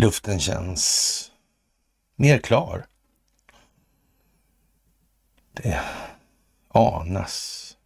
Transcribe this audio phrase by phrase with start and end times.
[0.00, 1.30] Luften känns
[2.16, 2.86] mer klar.
[5.52, 5.80] Det
[6.68, 7.76] anas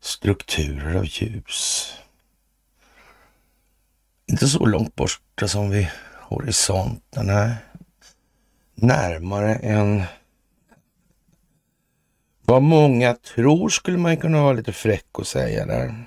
[0.00, 1.92] strukturer av ljus.
[4.26, 5.90] Inte så långt borta som vi
[6.32, 7.54] horisonten, nej.
[8.74, 10.02] Närmare än
[12.42, 16.04] vad många tror skulle man kunna vara lite fräck och säga där.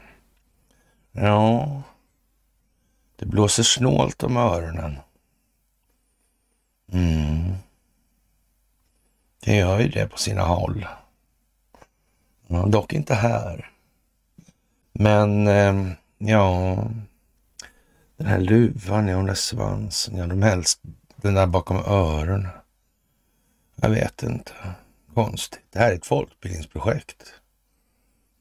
[1.12, 1.82] Ja,
[3.16, 4.98] det blåser snålt om öronen.
[6.92, 7.54] Mm.
[9.46, 10.88] Det gör ju det på sina håll.
[12.48, 13.72] Ja, dock inte här.
[14.94, 16.78] Men eh, ja,
[18.18, 20.80] den här luvan, ja, den där svansen, ja, de helst
[21.16, 22.48] den där bakom öronen.
[23.76, 24.52] Jag vet inte.
[25.14, 25.62] Konstigt.
[25.70, 27.34] Det här är ett folkbildningsprojekt.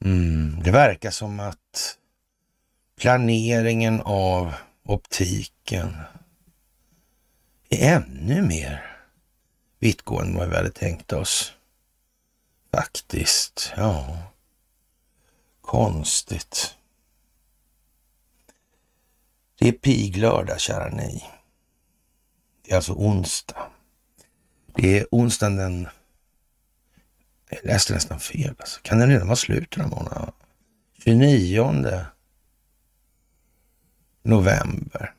[0.01, 1.97] Mm, det verkar som att
[2.99, 5.95] planeringen av optiken
[7.69, 8.97] är ännu mer
[9.79, 11.53] vittgående än vad vi hade tänkt oss.
[12.71, 14.17] Faktiskt, ja.
[15.61, 16.75] Konstigt.
[19.59, 21.23] Det är piglördag, kära ni.
[22.61, 23.67] Det är alltså onsdag.
[24.75, 25.87] Det är onsdagen den...
[27.49, 28.55] Jag läste nästan fel.
[28.59, 28.79] Alltså.
[28.83, 30.31] Kan den redan vara slut den här månaden?
[31.03, 32.05] 29
[34.23, 35.13] november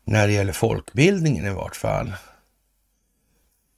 [0.04, 2.14] när det gäller folkbildningen i vart fall.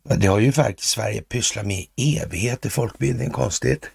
[0.03, 3.90] Det har ju faktiskt Sverige pysslat med i evigheter, folkbildning, konstigt.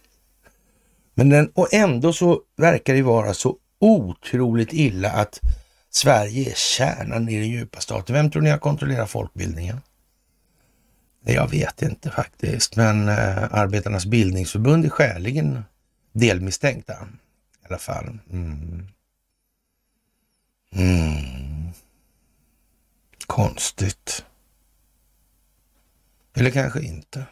[1.14, 5.40] Men den, och ändå så verkar det vara så otroligt illa att
[5.90, 8.14] Sverige är kärnan i den djupa staten.
[8.14, 9.80] Vem tror ni har kontrollerat folkbildningen?
[11.25, 15.64] Jag vet inte faktiskt, men eh, Arbetarnas bildningsförbund är skäligen
[16.12, 16.92] delmisstänkta
[17.62, 18.19] i alla fall.
[18.31, 18.86] Mm.
[20.75, 21.72] Mm.
[23.26, 24.25] Konstigt.
[26.34, 27.25] Eller kanske inte.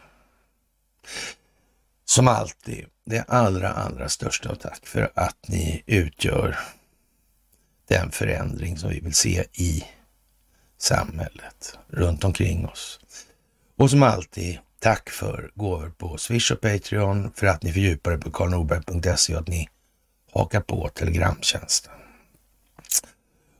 [2.04, 6.58] Som alltid, det allra, allra största och tack för att ni utgör
[7.88, 9.84] den förändring som vi vill se i
[10.78, 13.00] samhället runt omkring oss.
[13.78, 18.16] Och som alltid, tack för gåvor på Swish och Patreon, för att ni fördjupar er
[18.16, 19.68] på karlnorberg.se och att ni
[20.32, 21.92] hakar på Telegramtjänsten.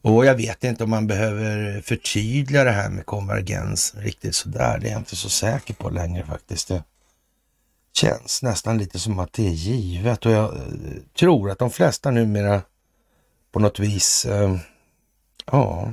[0.02, 4.78] Och jag vet inte om man behöver förtydliga det här med konvergens riktigt sådär.
[4.78, 6.68] Det är jag inte så säker på längre faktiskt.
[6.68, 6.82] Det
[7.92, 10.62] känns nästan lite som att det är givet och jag eh,
[11.18, 12.62] tror att de flesta numera
[13.52, 14.58] på något vis, äh,
[15.46, 15.92] ja,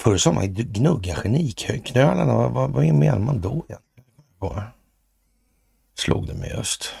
[0.00, 2.34] Förr sa man gnugga geniknölarna.
[2.34, 4.62] Vad, vad, vad menar man då egentligen?
[5.94, 6.92] Slog det mig just.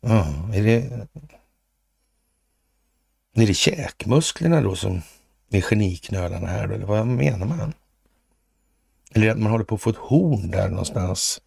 [0.00, 1.06] Ja, är det
[3.34, 5.02] är det käkmusklerna då som
[5.50, 7.72] är geniknölarna här då, eller vad menar man?
[9.14, 11.40] Eller att man håller på att få ett horn där någonstans.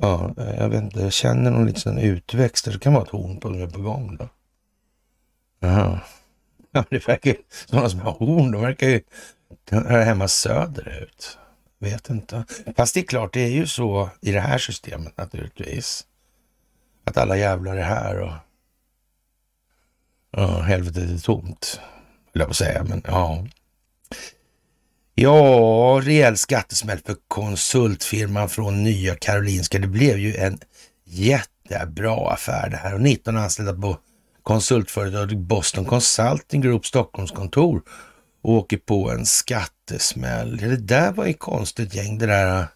[0.00, 2.72] Ja, jag vet inte, jag känner någon liten utväxt där.
[2.72, 4.28] Det kan vara ett horn på, på gång då.
[5.60, 6.00] Jaha.
[6.72, 9.02] Ja, det verkar ju, sådana som har horn, de verkar ju
[9.70, 11.38] Hör hemma söderut.
[11.78, 12.44] vet inte.
[12.76, 16.06] Fast det är klart, det är ju så i det här systemet naturligtvis.
[17.04, 18.32] Att alla jävlar är här och
[20.30, 21.80] ja, helvetet är tomt.
[22.32, 23.46] Vill jag på säga, men ja.
[25.14, 29.78] Ja, rejäl skattesmäll för konsultfirman från Nya Karolinska.
[29.78, 30.58] Det blev ju en
[31.04, 33.98] jättebra affär det här och 19 anställda på
[34.42, 37.30] konsultföretaget Boston Consulting Group Stockholms
[38.42, 40.56] och åker på en skattesmäll.
[40.56, 42.66] Det där var ju konstigt gäng det där äh,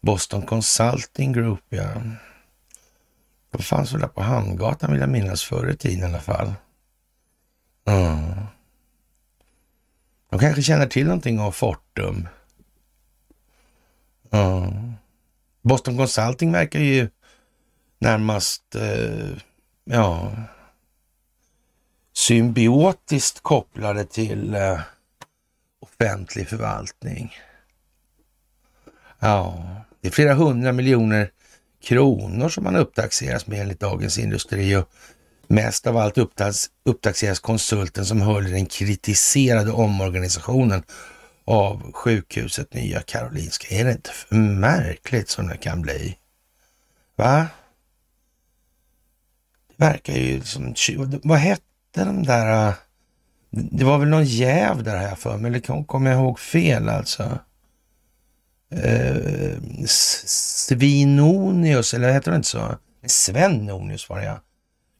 [0.00, 1.88] Boston Consulting Group ja.
[3.50, 6.54] Det fanns väl där på Hamngatan vill jag minnas förr i tiden i alla fall.
[7.84, 8.34] Mm.
[10.30, 12.28] De kanske känner till någonting av Fortum.
[14.30, 14.92] Mm.
[15.62, 17.10] Boston Consulting verkar ju
[17.98, 19.36] närmast, eh,
[19.84, 20.32] ja,
[22.12, 24.80] symbiotiskt kopplade till eh,
[25.80, 27.36] offentlig förvaltning.
[29.18, 29.64] Ja,
[30.00, 31.30] det är flera hundra miljoner
[31.82, 34.90] kronor som man upptaxeras med enligt Dagens Industri och
[35.46, 36.18] mest av allt
[36.84, 40.82] upptaxeras konsulten som höll i den kritiserade omorganisationen
[41.44, 43.74] av sjukhuset Nya Karolinska.
[43.74, 46.18] Är det inte för märkligt som det kan bli?
[47.16, 47.46] Va?
[49.68, 50.74] Det verkar ju som...
[51.22, 52.68] Vad hette de där...
[52.68, 52.74] Äh,
[53.50, 57.38] det var väl någon jäv där här för mig, eller kommer jag ihåg fel alltså?
[58.70, 59.16] Eh,
[59.86, 62.76] Svinonius, eller heter det inte så?
[63.06, 64.40] Svenonius var det ja.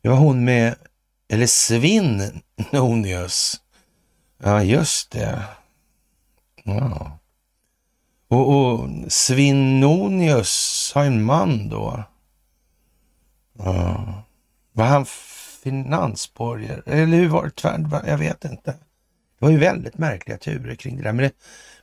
[0.03, 0.75] Det var hon med,
[1.29, 3.61] eller Svinnonius.
[4.43, 5.43] Ja, just det.
[6.63, 7.19] Ja.
[8.29, 12.05] Och, och Svinnonius har en man då.
[13.59, 14.23] Ja.
[14.73, 15.07] Var han
[15.63, 16.83] finansborgare?
[16.87, 17.51] Eller hur var det?
[17.51, 18.71] Tvär, jag vet inte.
[18.71, 21.13] Det var ju väldigt märkliga turer kring det där.
[21.13, 21.35] Men det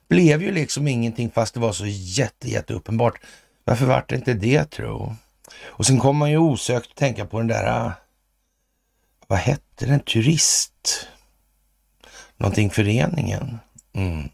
[0.07, 3.19] blev ju liksom ingenting fast det var så jätte, jätte uppenbart.
[3.63, 5.15] Varför vart det inte det tro?
[5.63, 7.91] Och sen kom man ju osökt att tänka på den där, äh,
[9.27, 11.07] vad hette den, turist?
[12.37, 13.57] Någonting föreningen.
[13.93, 14.29] Mm.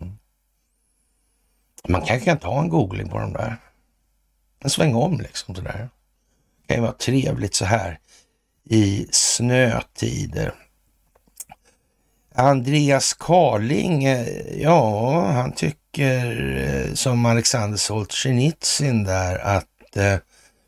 [1.88, 3.58] Man kanske kan ta en googling på de där.
[4.60, 5.90] En sväng om liksom sådär.
[6.62, 8.00] Det kan ju vara trevligt så här
[8.70, 10.54] i snötider.
[12.36, 20.16] Andreas Karling, eh, ja, han tycker eh, som Alexander Solzhenitsyn där att eh,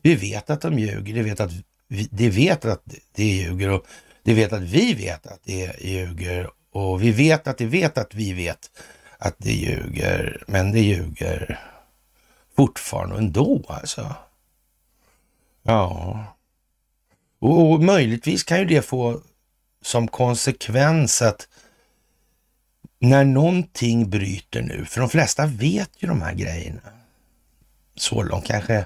[0.02, 1.14] vi vet att de ljuger.
[1.14, 1.52] De vet att
[1.88, 2.82] vi, de vet att
[3.16, 3.86] de ljuger och
[4.24, 8.14] de vet att vi vet att de ljuger och vi vet att de vet att
[8.14, 8.72] vi vet
[9.18, 10.44] att de ljuger.
[10.48, 11.60] Men de ljuger
[12.56, 14.16] fortfarande ändå alltså.
[15.64, 16.26] Ja.
[17.44, 19.22] Och, och möjligtvis kan ju det få
[19.82, 21.48] som konsekvens att
[23.00, 26.82] när någonting bryter nu, för de flesta vet ju de här grejerna.
[27.96, 28.86] Så långt kanske,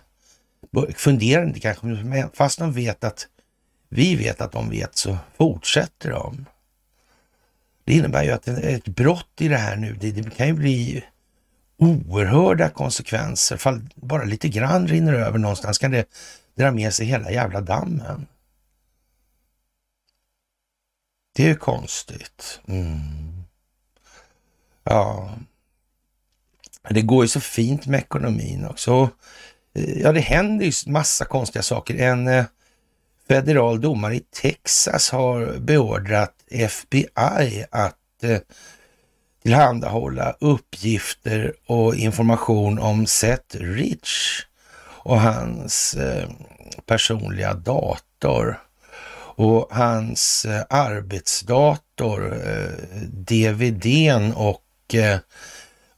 [0.96, 3.28] funderar inte kanske, fast de vet att
[3.90, 6.46] vi vet att de vet så fortsätter de.
[7.86, 11.04] Det innebär ju att ett brott i det här nu, det, det kan ju bli
[11.78, 13.58] oerhörda konsekvenser.
[13.58, 16.10] Fall bara lite grann rinner över någonstans kan det
[16.56, 18.28] dra med sig hela jävla dammen.
[21.38, 22.60] Det är ju konstigt.
[22.68, 23.44] Mm.
[24.84, 25.30] Ja,
[26.90, 29.10] det går ju så fint med ekonomin också.
[29.76, 31.96] Eh, ja, det händer ju massa konstiga saker.
[31.96, 32.46] En eh,
[33.28, 38.40] federal domare i Texas har beordrat FBI att eh,
[39.44, 44.46] tillhandahålla uppgifter och information om Seth Rich
[45.04, 45.98] och hans
[46.86, 48.67] personliga dator
[49.38, 55.20] och hans eh, arbetsdator, eh, DVDn och eh,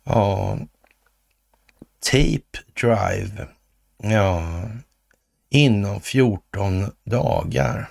[0.04, 0.58] ja,
[2.00, 3.48] tape drive
[3.98, 4.62] ja,
[5.50, 7.90] inom 14 dagar.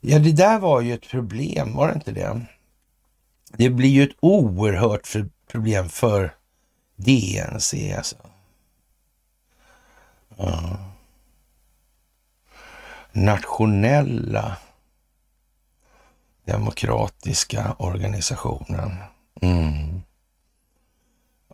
[0.00, 2.40] Ja, det där var ju ett problem, var det inte det?
[3.56, 6.34] Det blir ju ett oerhört för problem för
[6.96, 8.16] DNC alltså.
[10.36, 10.89] Ja
[13.20, 14.56] nationella
[16.44, 18.96] demokratiska organisationen.
[19.40, 20.02] Mm.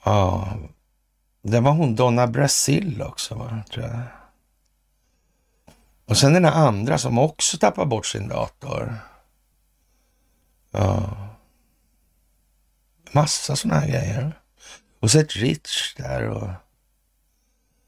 [0.04, 0.52] Ja,
[1.42, 4.00] det var hon Donna Brasil också, va, tror jag.
[6.04, 8.98] Och sen den här andra som också tappar bort sin dator.
[10.70, 11.16] Ja.
[13.12, 14.40] Massa sådana här grejer.
[15.00, 16.50] Och så ett Rich där och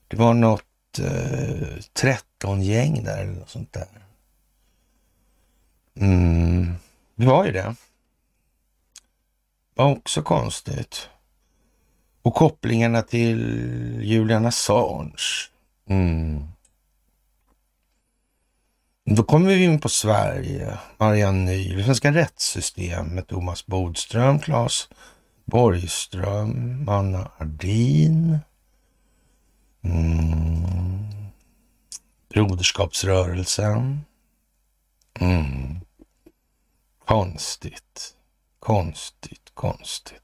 [0.09, 1.79] det var något eh,
[2.41, 3.89] 13-gäng där eller något sånt där.
[6.01, 6.75] Mm,
[7.15, 7.75] det var ju det.
[9.75, 11.09] Det var också konstigt.
[12.23, 13.41] Och kopplingarna till
[14.03, 15.49] Julian Assange.
[15.89, 16.43] Mm.
[19.05, 24.89] Då kommer vi in på Sverige, Marianne Ny, svenska rättssystemet, Thomas Bodström, Claes
[25.45, 28.39] Borgström, Anna Ardin.
[29.83, 31.28] Mm.
[32.29, 34.01] Broderskapsrörelsen.
[35.21, 35.81] Mm.
[37.05, 38.15] Konstigt,
[38.59, 40.23] konstigt, konstigt.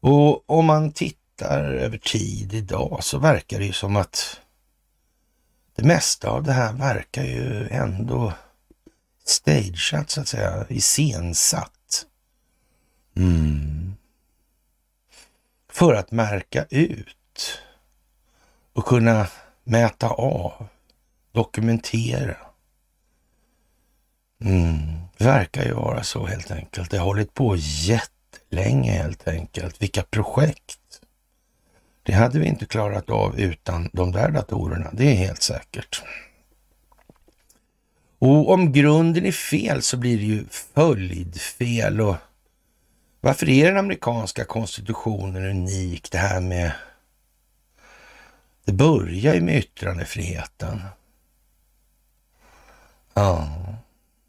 [0.00, 4.40] Och om man tittar över tid idag så verkar det ju som att
[5.74, 8.32] det mesta av det här verkar ju ändå
[9.24, 12.06] stageat så att säga, iscensatt.
[13.16, 13.94] Mm.
[15.68, 17.58] För att märka ut
[18.72, 19.26] och kunna
[19.64, 20.68] mäta av,
[21.34, 22.36] dokumentera.
[24.40, 24.76] Mm.
[25.16, 26.90] Det verkar ju vara så helt enkelt.
[26.90, 29.82] Det har hållit på jättelänge helt enkelt.
[29.82, 31.00] Vilka projekt.
[32.02, 36.02] Det hade vi inte klarat av utan de där datorerna, det är helt säkert.
[38.18, 42.00] Och om grunden är fel så blir det ju följdfel.
[42.00, 42.16] Och
[43.20, 46.10] varför är den amerikanska konstitutionen unik?
[46.10, 46.72] Det här med...
[48.64, 50.80] Det börjar ju med yttrandefriheten.
[53.14, 53.48] Ja.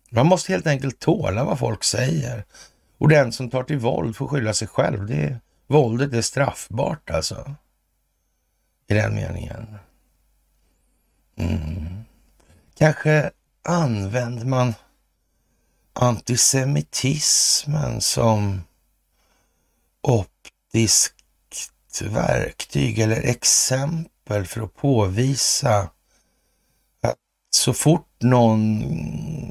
[0.10, 2.46] Man måste helt enkelt tåla vad folk säger.
[2.98, 5.06] Och den som tar till våld får skylla sig själv.
[5.06, 7.56] Det, våldet är straffbart alltså
[8.88, 9.78] i den meningen.
[11.38, 12.04] Mm.
[12.78, 13.32] Kanske
[13.64, 14.74] använder man
[15.94, 18.64] antisemitismen som
[20.02, 21.16] optiskt
[22.02, 25.90] verktyg eller exempel för att påvisa
[27.56, 28.84] så fort någon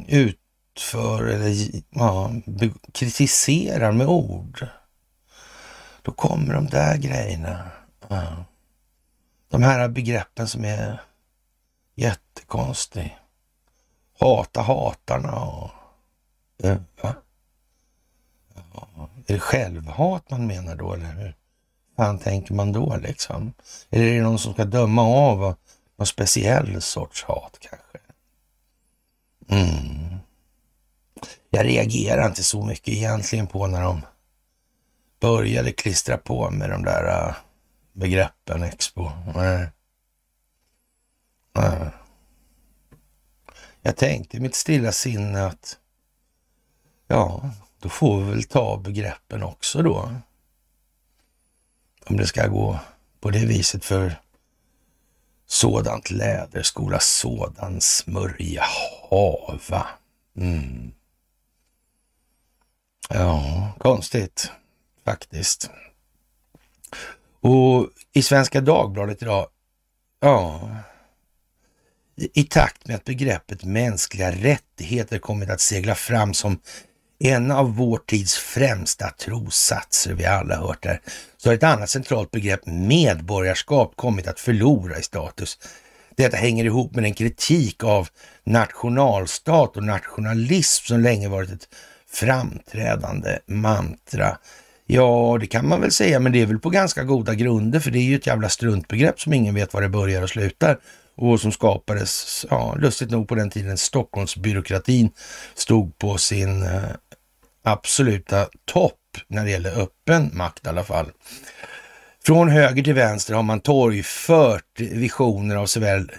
[0.09, 1.55] utför eller
[1.91, 2.33] ja,
[2.93, 4.67] kritiserar med ord,
[6.03, 7.71] då kommer de där grejerna.
[8.09, 8.45] Ja.
[9.49, 11.03] De här begreppen som är
[11.95, 13.11] jättekonstiga.
[14.21, 15.71] Hata hatarna och...
[16.57, 17.15] Ja, va?
[18.55, 21.37] Ja, är det självhat man menar då eller hur
[21.97, 23.53] fan tänker man då liksom?
[23.91, 25.55] Eller är det någon som ska döma av
[25.97, 27.99] någon speciell sorts hat kanske?
[29.49, 30.19] Mm.
[31.51, 34.01] Jag reagerar inte så mycket egentligen på när de
[35.21, 37.35] började klistra på med de där uh,
[37.93, 39.11] begreppen Expo.
[39.35, 39.69] Nej.
[41.53, 41.91] Nej.
[43.83, 45.79] Jag tänkte i mitt stilla sinne att
[47.07, 50.15] ja, då får vi väl ta begreppen också då.
[52.07, 52.79] Om det ska gå
[53.21, 54.21] på det viset för
[55.47, 58.65] sådant läderskola, sådan smörja
[59.11, 59.87] hava.
[60.37, 60.93] Mm.
[63.09, 64.51] Ja, konstigt
[65.05, 65.71] faktiskt.
[67.41, 69.49] Och i Svenska Dagbladet idag,
[70.21, 70.71] ja,
[72.17, 76.61] i takt med att begreppet mänskliga rättigheter kommit att segla fram som
[77.19, 81.01] en av vår tids främsta trossatser, vi alla hört där,
[81.37, 85.59] så har ett annat centralt begrepp, medborgarskap, kommit att förlora i status.
[86.17, 88.09] Detta hänger ihop med den kritik av
[88.45, 91.69] nationalstat och nationalism som länge varit ett
[92.11, 94.39] framträdande mantra
[94.87, 97.91] Ja, det kan man väl säga, men det är väl på ganska goda grunder, för
[97.91, 100.79] det är ju ett jävla struntbegrepp som ingen vet var det börjar och slutar
[101.17, 105.11] och som skapades, ja, lustigt nog på den tiden Stockholmsbyråkratin
[105.55, 106.83] stod på sin eh,
[107.63, 111.11] absoluta topp när det gäller öppen makt i alla fall.
[112.27, 116.11] Från höger till vänster har man torgfört visioner av såväl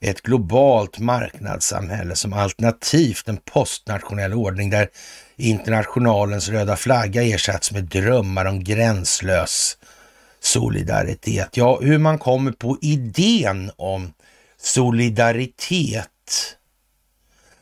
[0.00, 4.88] ett globalt marknadssamhälle som alternativt en postnationell ordning där
[5.36, 9.76] internationalens röda flagga ersatts med drömmar om gränslös
[10.40, 11.56] solidaritet.
[11.56, 14.12] Ja, hur man kommer på idén om
[14.68, 16.56] solidaritet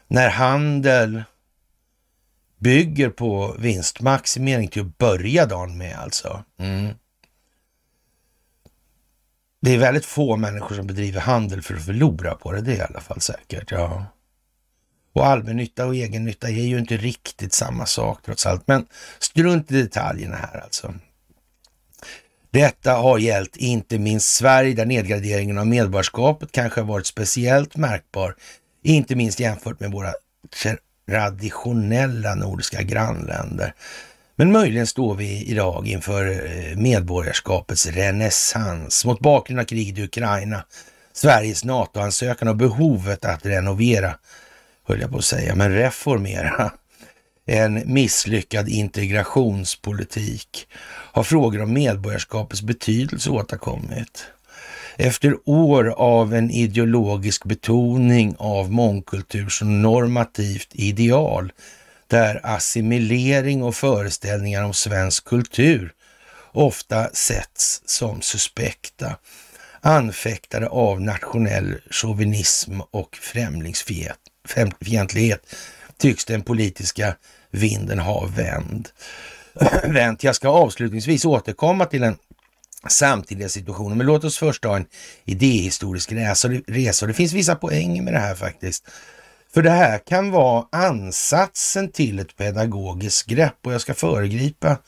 [0.09, 1.23] när handel
[2.59, 6.45] bygger på vinstmaximering till att börja dagen med alltså.
[6.59, 6.95] Mm.
[9.61, 12.77] Det är väldigt få människor som bedriver handel för att förlora på det, det är
[12.77, 13.71] i alla fall säkert.
[13.71, 14.07] Ja.
[15.13, 18.67] Och allmännytta och egennytta är ju inte riktigt samma sak trots allt.
[18.67, 18.87] Men
[19.19, 20.95] strunt i detaljerna här alltså.
[22.57, 28.35] Detta har gällt inte minst Sverige där nedgraderingen av medborgarskapet kanske har varit speciellt märkbar.
[28.83, 30.13] Inte minst jämfört med våra
[31.07, 33.75] traditionella nordiska grannländer.
[34.37, 40.65] Men möjligen står vi idag inför eh, medborgarskapets renässans mot bakgrund av kriget i Ukraina,
[41.13, 44.15] Sveriges NATO-ansökan och behovet att renovera
[44.89, 46.73] höll jag på att säga, men reformera
[47.47, 50.69] en misslyckad integrationspolitik
[51.13, 54.25] har frågor om medborgarskapets betydelse återkommit.
[54.97, 61.53] Efter år av en ideologisk betoning av mångkultur som normativt ideal
[62.07, 65.93] där assimilering och föreställningar om svensk kultur
[66.53, 69.17] ofta sätts som suspekta,
[69.81, 75.41] anfäktade av nationell chauvinism och främlingsfientlighet
[75.99, 77.15] tycks den politiska
[77.57, 78.89] vinden har vänd.
[79.85, 80.25] vänt.
[80.25, 82.17] Jag ska avslutningsvis återkomma till den
[82.89, 84.87] samtidiga situationen, men låt oss först ha en
[85.25, 86.13] idéhistorisk
[86.67, 87.07] resa.
[87.07, 88.85] Det finns vissa poänger med det här faktiskt.
[89.55, 94.79] För det här kan vara ansatsen till ett pedagogiskt grepp och jag ska föregripa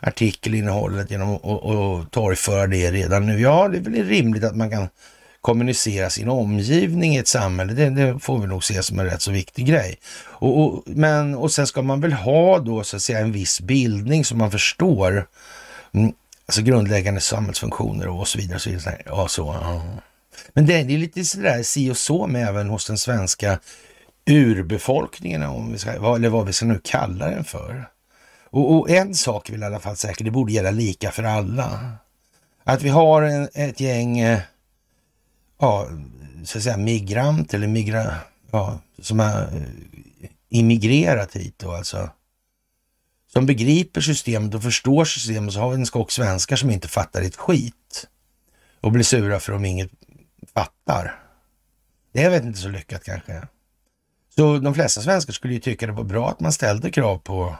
[0.00, 3.40] artikelinnehållet genom att torgföra det redan nu.
[3.40, 4.88] Ja, det är väl rimligt att man kan
[5.42, 7.72] kommunicera sin omgivning i ett samhälle.
[7.72, 9.98] Det, det får vi nog se som en rätt så viktig grej.
[10.24, 13.60] Och, och, men, och sen ska man väl ha då så att säga en viss
[13.60, 15.26] bildning så man förstår
[15.92, 16.12] mm,
[16.46, 18.54] alltså grundläggande samhällsfunktioner och så vidare.
[18.56, 19.02] Och så vidare.
[19.06, 19.82] Ja, så, ja.
[20.52, 23.58] Men det, det är lite sådär si och så med även hos den svenska
[24.26, 27.88] urbefolkningen, om vi ska, eller vad vi ska nu kalla den för.
[28.50, 31.22] Och, och, en sak är väl i alla fall säkert, det borde gälla lika för
[31.22, 31.80] alla.
[32.64, 34.38] Att vi har en, ett gäng, eh,
[35.62, 35.88] ja,
[36.44, 38.14] så att säga migrant eller migra,
[38.50, 42.10] ja, som har eh, immigrerat hit då alltså.
[43.32, 45.52] Som begriper systemet och förstår systemet.
[45.52, 48.08] Så har vi en skock svenskar som inte fattar ett skit.
[48.80, 49.90] Och blir sura för om inget
[50.54, 51.22] fattar.
[52.12, 53.42] Det är väl inte så lyckat kanske.
[54.34, 57.56] Så de flesta svenskar skulle ju tycka det var bra att man ställde krav på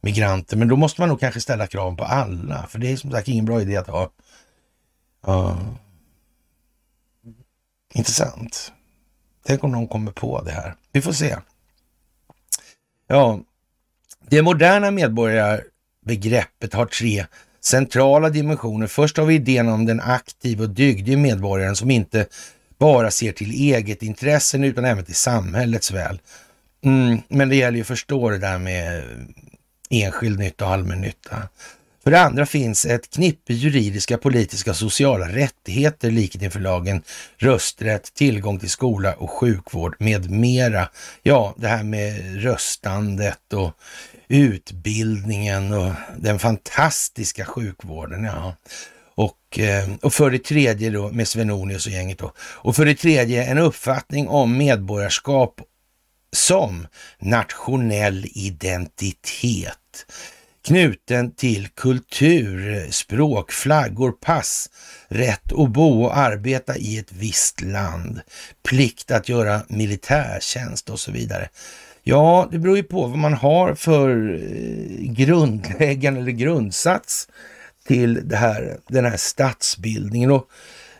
[0.00, 3.10] migranter, men då måste man nog kanske ställa krav på alla, för det är som
[3.10, 4.10] sagt ingen bra idé att ha.
[5.28, 5.58] Uh,
[7.94, 8.72] intressant.
[9.46, 10.74] Tänk om någon kommer på det här.
[10.92, 11.36] Vi får se.
[13.06, 13.40] Ja,
[14.28, 17.26] det moderna medborgarbegreppet har tre
[17.60, 18.86] centrala dimensioner.
[18.86, 22.26] Först har vi idén om den aktiva och dygdige medborgaren som inte
[22.78, 26.20] bara ser till eget intressen utan även till samhällets väl.
[26.84, 29.02] Mm, men det gäller ju att förstå det där med
[29.90, 31.48] enskild nytta och allmännytta.
[32.08, 37.02] För det andra finns ett knippe juridiska, politiska och sociala rättigheter, likhet inför lagen,
[37.36, 40.88] rösträtt, tillgång till skola och sjukvård med mera.
[41.22, 43.72] Ja, det här med röstandet och
[44.28, 48.24] utbildningen och den fantastiska sjukvården.
[48.24, 48.56] Ja.
[49.14, 52.32] Och, eh, och för det tredje då med Svenonius och gänget då.
[52.38, 55.60] Och för det tredje en uppfattning om medborgarskap
[56.32, 56.86] som
[57.18, 59.76] nationell identitet
[60.68, 64.70] knuten till kultur, språk, flaggor, pass,
[65.08, 68.20] rätt att bo och arbeta i ett visst land,
[68.68, 71.48] plikt att göra militärtjänst och så vidare.
[72.02, 77.28] Ja, det beror ju på vad man har för eh, grundläggande eller grundsats
[77.86, 80.30] till det här, den här statsbildningen.
[80.30, 80.48] Och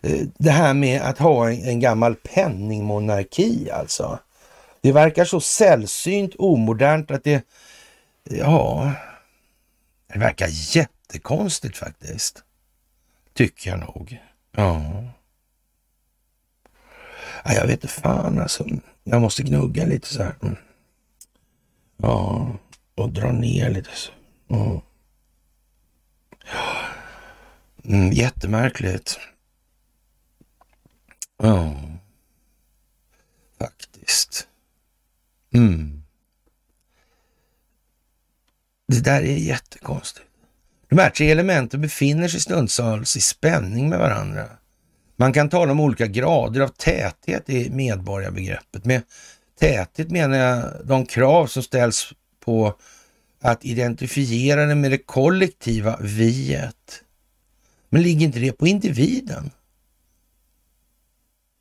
[0.03, 4.19] eh, det här med att ha en, en gammal penningmonarki alltså.
[4.81, 7.43] Det verkar så sällsynt omodernt att det,
[8.31, 8.93] ja,
[10.13, 12.45] det verkar jättekonstigt faktiskt.
[13.35, 14.19] Tycker jag nog.
[14.53, 15.05] Ja.
[17.45, 18.67] ja jag vet inte fan alltså.
[19.05, 20.35] Jag måste gnugga lite så här.
[20.43, 20.57] Mm.
[21.97, 22.57] Ja,
[22.95, 24.13] och dra ner lite så.
[24.51, 24.81] Mm.
[27.85, 29.19] Mm, jättemärkligt.
[31.43, 31.75] Ja,
[33.59, 34.49] faktiskt.
[35.55, 35.98] Mm.
[38.89, 40.27] Det där är jättekonstigt.
[40.89, 44.47] De här tre elementen befinner sig stundtals i spänning med varandra.
[45.17, 48.85] Man kan tala om olika grader av täthet i medborgarbegreppet.
[48.85, 49.03] Med
[49.61, 52.13] täthet menar jag de krav som ställs
[52.45, 52.75] på
[53.41, 57.03] att identifiera det med det kollektiva viet.
[57.89, 59.51] Men ligger inte det på individen?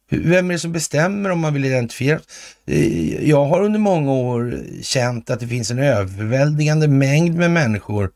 [0.10, 2.20] Vem är det som bestämmer om man vill identifiera?
[2.66, 8.12] Eh, jag har under många år känt att det finns en överväldigande mängd med människor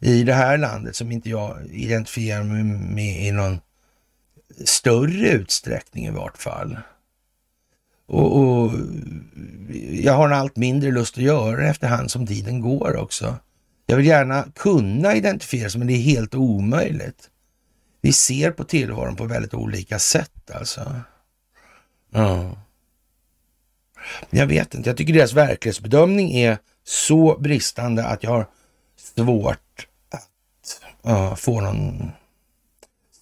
[0.00, 2.62] i det här landet som inte jag identifierar mig
[2.94, 3.60] med i någon
[4.64, 6.78] större utsträckning i vart fall.
[8.06, 8.72] Och, och,
[9.90, 13.36] jag har en allt mindre lust att göra det efterhand som tiden går också.
[13.86, 17.28] Jag vill gärna kunna identifiera sig, men det är helt omöjligt.
[18.00, 20.94] Vi ser på tillvaron på väldigt olika sätt alltså.
[22.12, 22.56] Ja.
[24.30, 28.46] Jag vet inte, jag tycker deras verklighetsbedömning är så bristande att jag har
[28.96, 32.10] svårt att uh, få någon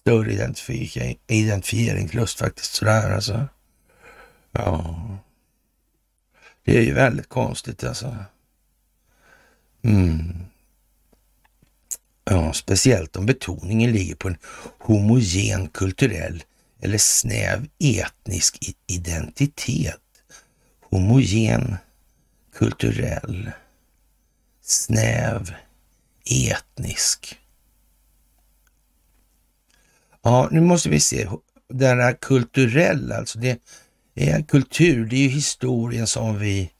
[0.01, 3.47] större identifiering, identifieringslust faktiskt sådär alltså.
[4.51, 4.95] Ja.
[6.63, 8.15] Det är ju väldigt konstigt alltså.
[9.81, 10.45] Mm.
[12.23, 14.37] Ja, speciellt om betoningen ligger på en
[14.79, 16.43] homogen kulturell
[16.81, 19.97] eller snäv etnisk identitet.
[20.81, 21.77] Homogen,
[22.53, 23.51] kulturell,
[24.61, 25.55] snäv,
[26.25, 27.39] etnisk.
[30.21, 31.29] Ja, nu måste vi se.
[31.69, 33.59] Den här kulturella, alltså det
[34.15, 36.71] är kultur, det är ju historien som vi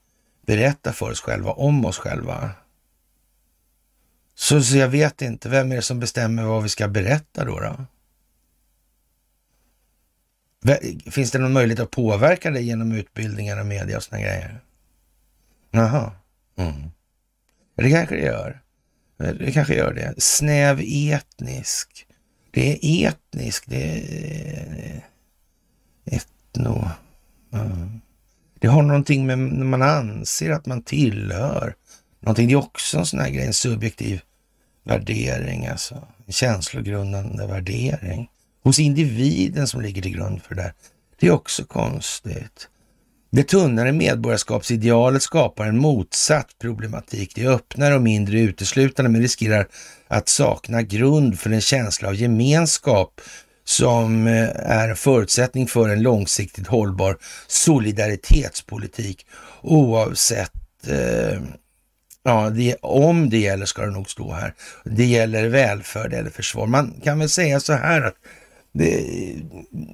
[0.46, 2.52] berättar för oss själva, om oss själva.
[4.36, 7.60] Så, så jag vet inte, vem är det som bestämmer vad vi ska berätta då?
[7.60, 7.86] då?
[11.12, 14.60] Finns det någon möjlighet att påverka det genom utbildningar och media och sådana grejer?
[15.72, 16.12] Jaha.
[16.58, 16.92] Mm.
[17.76, 18.62] Det kanske det gör.
[19.18, 20.14] Det kanske gör det.
[20.18, 22.08] Snäv etnisk.
[22.52, 23.64] Det är etnisk.
[23.68, 25.04] Det är
[26.06, 26.90] eh, etno.
[27.54, 28.02] Mm.
[28.60, 31.76] Det har någonting med när man anser att man tillhör
[32.20, 32.48] någonting.
[32.48, 34.22] Det är också en sån här grej, en subjektiv
[34.84, 36.08] värdering, alltså.
[36.26, 38.30] En känslogrundande värdering
[38.64, 40.74] hos individen som ligger till grund för det där.
[41.20, 42.68] Det är också konstigt.
[43.32, 47.32] Det tunnare medborgarskapsidealet skapar en motsatt problematik.
[47.36, 49.68] Det är öppnare och mindre uteslutande men riskerar
[50.08, 53.22] att sakna grund för en känsla av gemenskap
[53.64, 59.26] som eh, är en förutsättning för en långsiktigt hållbar solidaritetspolitik
[59.62, 61.42] oavsett eh,
[62.24, 64.54] Ja, det, om det gäller ska det nog stå här.
[64.84, 66.68] Det gäller välfärd eller försvar.
[66.68, 68.16] Man kan väl säga så här att
[68.72, 69.06] det,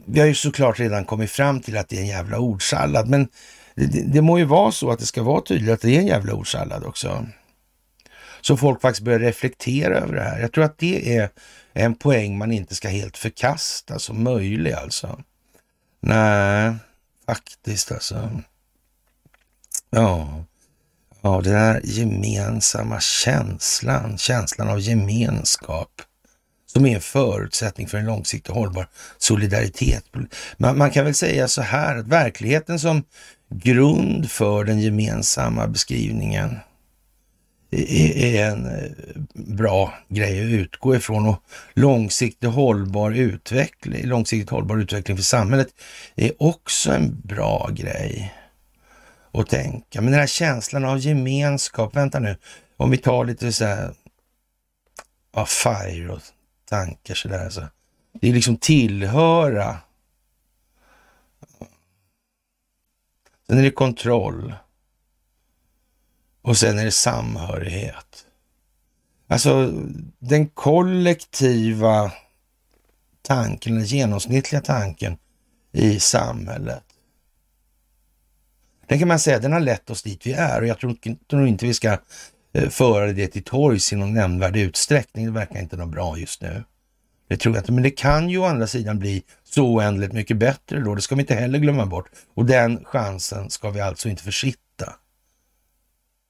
[0.06, 3.28] vi har ju såklart redan kommit fram till att det är en jävla ordsallad, men
[3.76, 6.08] det, det må ju vara så att det ska vara tydligt att det är en
[6.08, 7.28] jävla ordsallad också.
[8.42, 10.40] Så folk faktiskt börjar reflektera över det här.
[10.40, 11.30] Jag tror att det är
[11.74, 15.22] en poäng man inte ska helt förkasta som möjlig alltså.
[16.00, 16.76] Nej,
[17.26, 18.42] faktiskt alltså.
[19.90, 20.44] Ja,
[21.22, 26.02] ja, den här gemensamma känslan, känslan av gemenskap
[26.78, 28.88] som är en förutsättning för en långsiktig hållbar
[29.18, 30.04] solidaritet.
[30.58, 33.04] Man, man, kan väl säga så här att verkligheten som
[33.50, 36.58] grund för den gemensamma beskrivningen
[37.72, 38.92] är, är en eh,
[39.34, 45.68] bra grej att utgå ifrån och långsiktigt hållbar utveckling, långsiktigt hållbar utveckling för samhället
[46.16, 48.34] är också en bra grej
[49.34, 50.02] att tänka.
[50.02, 52.38] Men den här känslan av gemenskap, vänta nu,
[52.78, 53.94] om vi tar lite så här,
[55.34, 56.22] ja, FIRE och
[56.70, 57.44] tankar sådär.
[57.44, 57.68] Alltså.
[58.14, 59.78] Det är liksom tillhöra.
[63.48, 64.54] Sen är det kontroll.
[66.42, 68.26] Och sen är det samhörighet.
[69.28, 69.72] Alltså
[70.20, 72.12] den kollektiva
[73.22, 75.18] tanken, den genomsnittliga tanken
[75.72, 76.84] i samhället.
[78.88, 80.98] Den kan man säga, den har lett oss dit vi är och jag tror,
[81.30, 81.98] tror inte vi ska
[82.54, 85.26] Eh, föra det till torgs i någon nämnvärd utsträckning.
[85.26, 86.64] Det verkar inte något bra just nu.
[87.30, 90.38] Det tror jag inte, men det kan ju å andra sidan bli så oändligt mycket
[90.38, 90.96] bättre då.
[90.96, 92.10] Det ska vi inte heller glömma bort.
[92.36, 94.94] Och den chansen ska vi alltså inte försitta.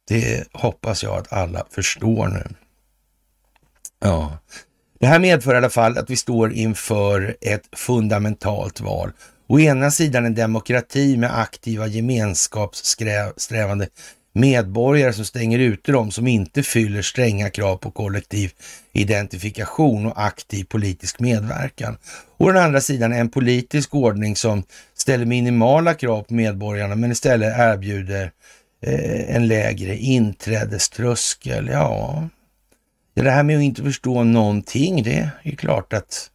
[0.08, 2.48] Det hoppas jag att alla förstår nu.
[4.00, 4.38] Ja,
[5.00, 9.12] det här medför i alla fall att vi står inför ett fundamentalt val.
[9.48, 13.88] Å ena sidan en demokrati med aktiva gemenskapssträvande
[14.38, 18.52] medborgare som stänger ute de som inte fyller stränga krav på kollektiv
[18.94, 21.98] identifikation och aktiv politisk medverkan.
[22.38, 27.60] Och den andra sidan en politisk ordning som ställer minimala krav på medborgarna men istället
[27.60, 28.32] erbjuder
[28.82, 31.70] eh, en lägre inträdeströskel.
[31.72, 32.28] Ja,
[33.14, 36.30] det här med att inte förstå någonting, det är klart att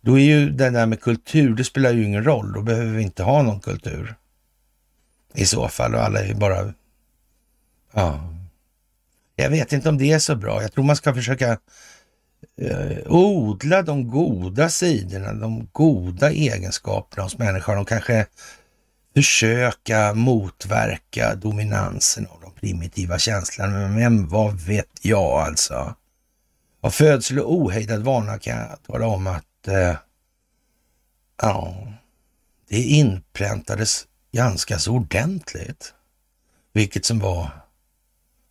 [0.00, 2.52] då är ju det där med kultur, det spelar ju ingen roll.
[2.52, 4.14] Då behöver vi inte ha någon kultur
[5.34, 6.72] i så fall och alla är bara
[7.92, 8.20] Ja.
[9.36, 10.62] Jag vet inte om det är så bra.
[10.62, 11.58] Jag tror man ska försöka
[12.60, 18.26] eh, odla de goda sidorna, de goda egenskaperna hos människan och kanske
[19.14, 23.88] försöka motverka dominansen av de primitiva känslorna.
[23.88, 25.94] Men vad vet jag alltså?
[26.80, 29.96] Av födsel och ohejdad vana kan jag tala om att eh,
[31.42, 31.86] ja,
[32.68, 35.94] det inpräntades ganska så ordentligt.
[36.72, 37.59] Vilket som var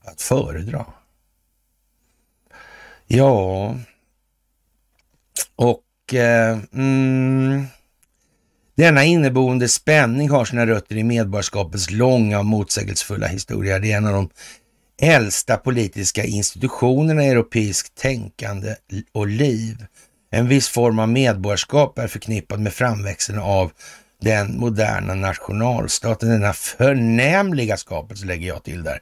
[0.05, 0.85] att föredra.
[3.07, 3.75] Ja,
[5.55, 7.65] och eh, mm,
[8.77, 13.79] denna inneboende spänning har sina rötter i medborgarskapets långa och motsägelsefulla historia.
[13.79, 14.29] Det är en av de
[15.01, 18.75] äldsta politiska institutionerna i europeiskt tänkande
[19.12, 19.85] och liv.
[20.31, 23.71] En viss form av medborgarskap är förknippad med framväxten av
[24.21, 28.99] den moderna nationalstaten, denna förnämliga skapelse lägger jag till där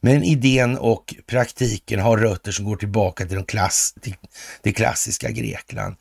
[0.00, 4.14] men idén och praktiken har rötter som går tillbaka till, de klass, till
[4.62, 5.96] det klassiska Grekland.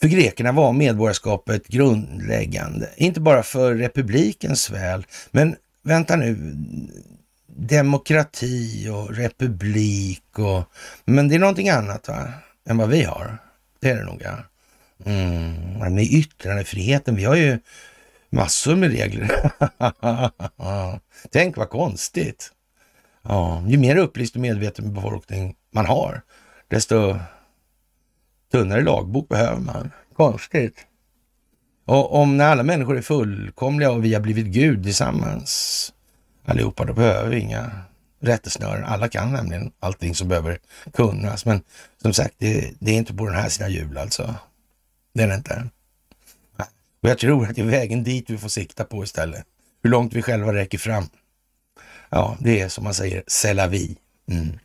[0.00, 6.54] För grekerna var medborgarskapet grundläggande, inte bara för republikens väl, men vänta nu,
[7.46, 10.62] demokrati och republik och...
[11.04, 12.32] Men det är någonting annat va?
[12.68, 13.38] än vad vi har.
[13.80, 14.38] Det är det nog ja.
[15.06, 17.58] Mm, med yttrandefriheten, vi har ju
[18.30, 19.50] massor med regler.
[21.32, 22.50] Tänk vad konstigt.
[23.28, 26.22] Ja, ju mer upplyst och medveten befolkning man har,
[26.68, 27.18] desto
[28.52, 29.90] tunnare lagbok behöver man.
[30.16, 30.86] Konstigt.
[31.84, 35.92] Och om när alla människor är fullkomliga och vi har blivit Gud tillsammans,
[36.44, 37.70] allihopa, då behöver vi inga
[38.20, 38.84] rättesnören.
[38.84, 40.58] Alla kan nämligen allting som behöver
[40.92, 41.46] kunnas.
[41.46, 41.62] Men
[42.02, 44.34] som sagt, det, det är inte på den här sina jul alltså.
[45.14, 45.68] Det är det inte.
[47.02, 49.44] Och jag tror att det är vägen dit vi får sikta på istället.
[49.82, 51.04] Hur långt vi själva räcker fram.
[52.14, 53.96] Ja, det är som man säger, c'est vi.
[54.30, 54.58] Mm.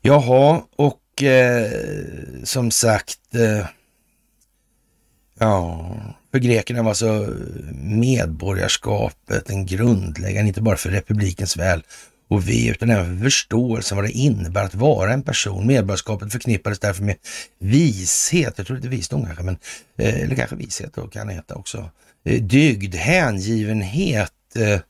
[0.00, 1.70] Jaha, och eh,
[2.44, 3.66] som sagt, eh,
[5.38, 5.90] ja,
[6.30, 7.28] för grekerna var så
[7.74, 11.82] medborgarskapet en grundläggande, inte bara för republikens väl
[12.28, 15.66] och vi, utan även för förståelsen vad det innebär att vara en person.
[15.66, 17.16] Medborgarskapet förknippades därför med
[17.58, 19.58] vishet, jag tror inte visdom kanske, men,
[19.98, 21.90] eh, eller kanske vishet då kan det heta också.
[22.24, 24.80] Eh, dygd, hängivenhet eh,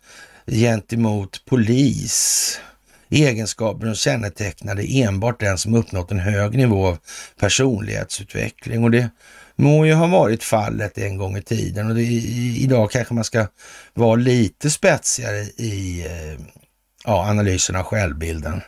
[0.46, 2.60] gentemot polis,
[3.10, 6.98] egenskaper som kännetecknade enbart den som uppnått en hög nivå av
[7.40, 8.84] personlighetsutveckling.
[8.84, 9.10] Och det
[9.56, 13.46] må ju ha varit fallet en gång i tiden och det, idag kanske man ska
[13.94, 16.40] vara lite spetsigare i eh,
[17.04, 18.60] ja, analysen av självbilden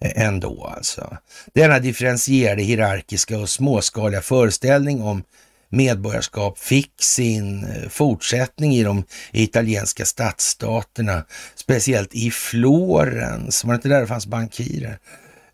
[0.00, 1.16] eh, ändå alltså.
[1.52, 5.22] Denna differentierade, hierarkiska och småskaliga föreställning om
[5.76, 13.64] medborgarskap fick sin eh, fortsättning i de italienska stadsstaterna, speciellt i Florens.
[13.64, 14.98] Var det inte där det fanns bankirer?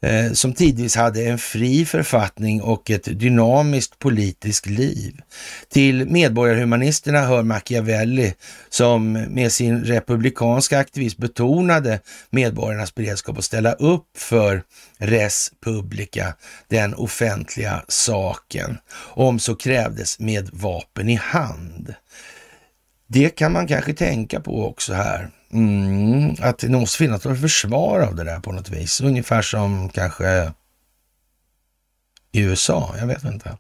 [0.03, 5.21] Eh, som tidvis hade en fri författning och ett dynamiskt politiskt liv.
[5.69, 8.35] Till medborgarhumanisterna hör Machiavelli
[8.69, 14.63] som med sin republikanska aktivism betonade medborgarnas beredskap att ställa upp för
[14.99, 16.35] res publica,
[16.69, 21.95] den offentliga saken, om så krävdes med vapen i hand.
[23.07, 25.31] Det kan man kanske tänka på också här.
[25.53, 29.01] Mm, att det måste finnas något försvar av det där på något vis.
[29.01, 30.53] Ungefär som kanske
[32.33, 33.57] i USA, jag vet inte.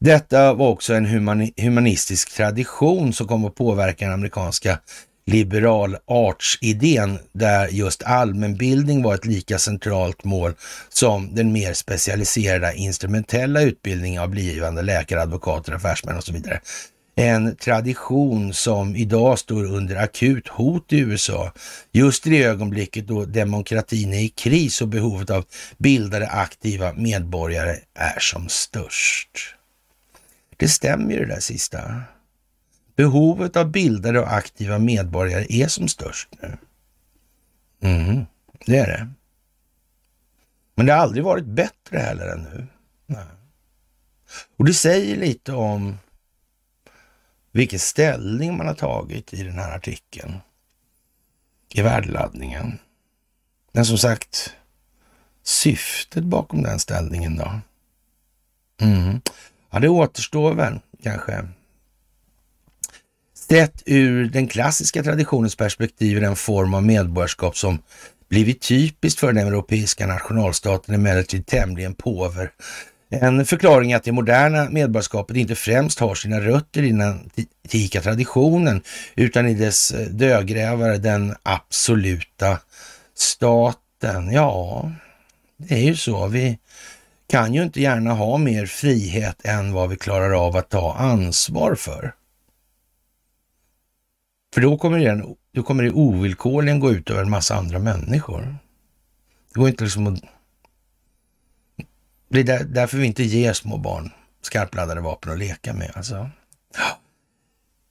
[0.00, 4.78] Detta var också en humani humanistisk tradition som kom att påverka den amerikanska
[5.26, 10.54] liberal arts-idén där just allmänbildning var ett lika centralt mål
[10.88, 16.60] som den mer specialiserade instrumentella utbildningen av blivande läkare, advokater, affärsmän och så vidare
[17.14, 21.52] en tradition som idag står under akut hot i USA.
[21.92, 25.44] Just i det ögonblicket då demokratin är i kris och behovet av
[25.78, 29.54] bildade aktiva medborgare är som störst.
[30.56, 32.02] Det stämmer ju det där sista.
[32.96, 36.56] Behovet av bildade och aktiva medborgare är som störst nu.
[37.88, 38.24] Mm,
[38.66, 39.08] det är det.
[40.74, 42.66] Men det har aldrig varit bättre heller än nu.
[43.06, 43.24] Nej.
[44.56, 45.98] Och det säger lite om
[47.54, 50.34] vilken ställning man har tagit i den här artikeln
[51.74, 52.78] i värdeladdningen.
[53.72, 54.54] Men som sagt,
[55.42, 57.60] syftet bakom den ställningen då?
[58.80, 59.20] Mm.
[59.70, 61.48] Ja, det återstår väl kanske.
[63.34, 67.78] Sett ur den klassiska traditionens perspektiv är den form av medborgarskap som
[68.28, 72.52] blivit typiskt för den europeiska nationalstaten emellertid tämligen påver
[73.10, 78.00] en förklaring är att det moderna medborgarskapet inte främst har sina rötter i den antika
[78.00, 78.82] traditionen,
[79.14, 82.58] utan i dess eh, dödgrävare, den absoluta
[83.14, 84.32] staten.
[84.32, 84.90] Ja,
[85.56, 86.26] det är ju så.
[86.26, 86.58] Vi
[87.26, 91.74] kan ju inte gärna ha mer frihet än vad vi klarar av att ta ansvar
[91.74, 92.14] för.
[94.54, 98.56] För då kommer det, då kommer det ovillkorligen gå ut över en massa andra människor.
[99.54, 100.20] Det går inte liksom att
[102.34, 104.10] det är där, därför vi inte ger små barn
[104.42, 105.90] skarpladdade vapen att leka med.
[105.94, 106.30] Alltså.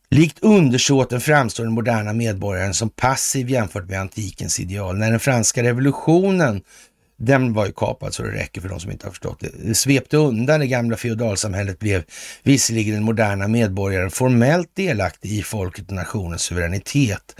[0.09, 4.97] Likt undersåten framstår den moderna medborgaren som passiv jämfört med antikens ideal.
[4.97, 6.61] När den franska revolutionen,
[7.17, 10.17] den var ju kapad så det räcker för de som inte har förstått det, svepte
[10.17, 12.03] undan det gamla feodalsamhället blev
[12.43, 17.35] visserligen den moderna medborgaren formellt delaktig i folket och nationens suveränitet.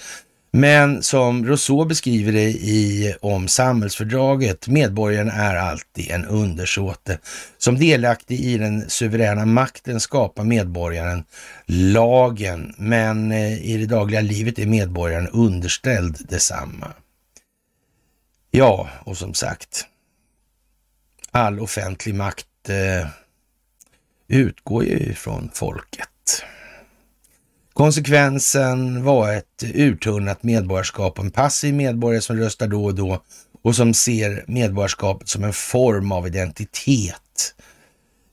[0.56, 7.20] Men som Rousseau beskriver det i om samhällsfördraget, medborgaren är alltid en undersåte.
[7.58, 11.24] Som delaktig i den suveräna makten skapar medborgaren
[11.66, 16.94] lagen, men eh, i det dagliga livet är medborgaren underställd detsamma.
[18.52, 19.86] Ja, och som sagt,
[21.32, 23.08] all offentlig makt eh,
[24.28, 26.13] utgår ju från folket.
[27.74, 33.24] Konsekvensen var ett uttunnat medborgarskap och en passiv medborgare som röstar då och då
[33.64, 37.20] och som ser medborgarskapet som en form av identitet.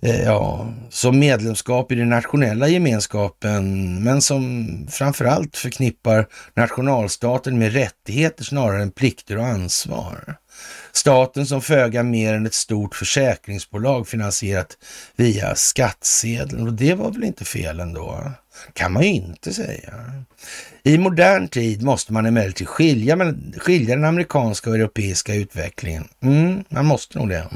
[0.03, 6.27] Eh, ja, som medlemskap i den nationella gemenskapen, men som framförallt förknippar
[6.57, 10.37] nationalstaten med rättigheter snarare än plikter och ansvar.
[10.93, 14.77] Staten som föga mer än ett stort försäkringsbolag finansierat
[15.17, 16.67] via skattsedeln.
[16.67, 18.33] Och det var väl inte fel ändå?
[18.73, 19.93] Kan man ju inte säga.
[20.83, 26.09] I modern tid måste man emellertid skilja, skilja den amerikanska och europeiska utvecklingen.
[26.23, 27.49] Mm, man måste nog det.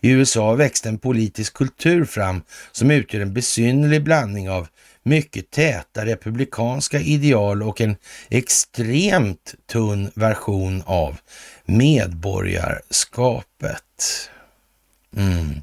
[0.00, 4.68] I USA växte en politisk kultur fram som utgör en besynnerlig blandning av
[5.02, 7.96] mycket täta republikanska ideal och en
[8.30, 11.16] extremt tunn version av
[11.64, 14.30] medborgarskapet.
[15.16, 15.62] Mm.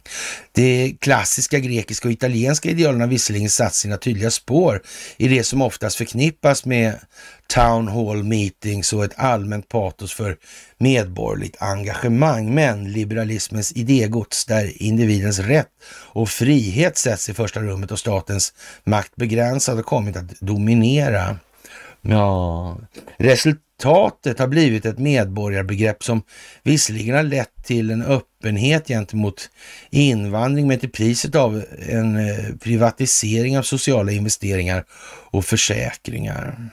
[0.51, 4.81] De klassiska grekiska och italienska idealen har visserligen satt sina tydliga spår
[5.17, 6.99] i det som oftast förknippas med
[7.47, 10.37] town hall meetings och ett allmänt patos för
[10.77, 12.53] medborgerligt engagemang.
[12.53, 19.15] Men liberalismens idégods där individens rätt och frihet sätts i första rummet och statens makt
[19.15, 21.37] begränsad har kommit att dominera.
[22.01, 22.77] Ja,
[23.81, 26.23] resultatet har blivit ett medborgarbegrepp som
[26.63, 29.49] visserligen har lett till en öppenhet gentemot
[29.89, 34.85] invandring men till priset av en eh, privatisering av sociala investeringar
[35.31, 36.69] och försäkringar.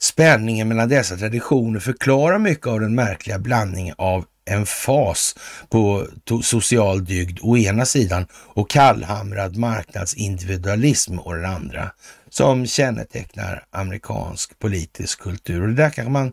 [0.00, 5.34] Spänningen mellan dessa traditioner förklarar mycket av den märkliga blandningen av en fas
[5.68, 6.06] på
[6.42, 11.90] social dygd å ena sidan och kallhamrad marknadsindividualism å den andra
[12.36, 15.62] som kännetecknar amerikansk politisk kultur.
[15.62, 16.32] Och det där kanske man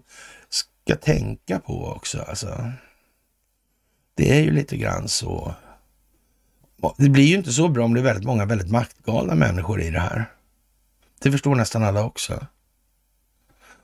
[0.50, 2.22] ska tänka på också.
[2.22, 2.72] Alltså.
[4.16, 5.56] Det är ju lite grann så.
[6.98, 9.90] Det blir ju inte så bra om det är väldigt många väldigt maktgalna människor i
[9.90, 10.26] det här.
[11.22, 12.48] Det förstår nästan alla också.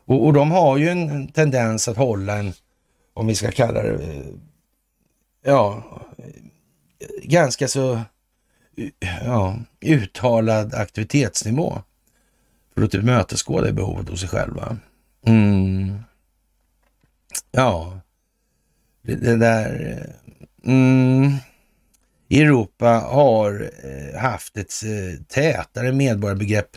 [0.06, 2.54] Och, och de har ju en tendens att hålla en,
[3.14, 4.26] om vi ska kalla det, eh,
[5.44, 5.84] ja,
[7.24, 7.94] ganska så
[8.78, 11.82] eh, ja, uttalad aktivitetsnivå
[12.80, 14.78] för att tillmötesgå typ det behovet hos sig själva.
[15.26, 16.00] Mm.
[17.52, 18.02] Ja,
[19.02, 19.98] det, det där...
[20.64, 21.32] Eh, mm.
[22.32, 26.70] Europa har eh, haft ett eh, tätare medborgarbegrepp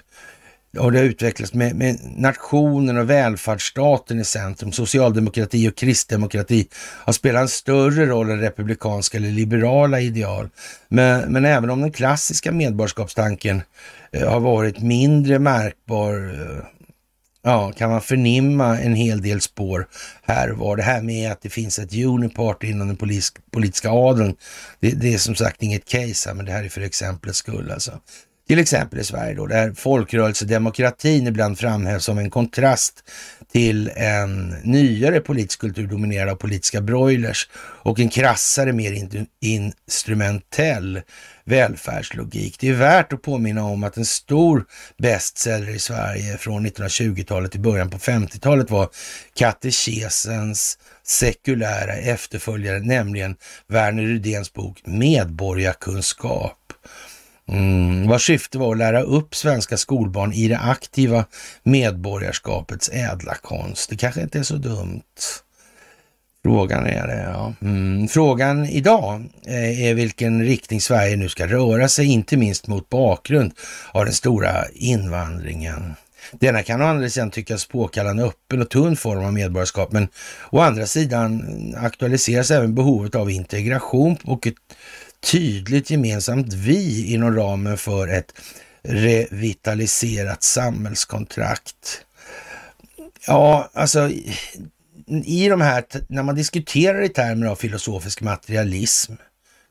[0.79, 4.73] och det har utvecklats med, med nationen och välfärdsstaten i centrum.
[4.73, 10.49] Socialdemokrati och kristdemokrati har spelat en större roll än republikanska eller liberala ideal.
[10.89, 13.63] Men, men även om den klassiska medborgarskapstanken
[14.13, 16.65] eh, har varit mindre märkbar eh,
[17.43, 19.89] ja, kan man förnimma en hel del spår
[20.23, 20.77] här och var.
[20.77, 24.37] Det här med att det finns ett uniparty inom den polis, politiska adeln,
[24.81, 27.71] det, det, är som sagt inget case här, men det här är för exemplets skull
[27.71, 28.01] alltså.
[28.46, 33.05] Till exempel i Sverige då, där folkrörelsedemokratin ibland framhävs som en kontrast
[33.52, 37.48] till en nyare politisk kultur dominerad av politiska broilers
[37.83, 39.09] och en krassare, mer
[39.40, 41.02] instrumentell
[41.44, 42.57] välfärdslogik.
[42.61, 44.64] Det är värt att påminna om att en stor
[44.98, 48.88] bestseller i Sverige från 1920-talet till början på 50-talet var
[49.35, 53.37] katekesens sekulära efterföljare, nämligen
[53.68, 56.59] Verner Rydéns bok Medborgarkunskap
[57.48, 61.24] Mm, vars syfte var att lära upp svenska skolbarn i det aktiva
[61.62, 63.90] medborgarskapets ädla konst.
[63.90, 65.02] Det kanske inte är så dumt.
[66.44, 67.55] Frågan är det, ja.
[67.62, 68.09] Mm.
[68.09, 73.52] Frågan idag eh, är vilken riktning Sverige nu ska röra sig, inte minst mot bakgrund
[73.92, 75.94] av den stora invandringen.
[76.33, 80.09] Denna kan å andra sidan tyckas påkalla en öppen och tunn form av medborgarskap, men
[80.50, 81.42] å andra sidan
[81.78, 84.55] aktualiseras även behovet av integration och ett
[85.23, 88.33] tydligt gemensamt vi inom ramen för ett
[88.83, 92.05] revitaliserat samhällskontrakt.
[93.27, 94.11] Ja, alltså
[95.25, 99.12] i de här, när man diskuterar i termer av filosofisk materialism,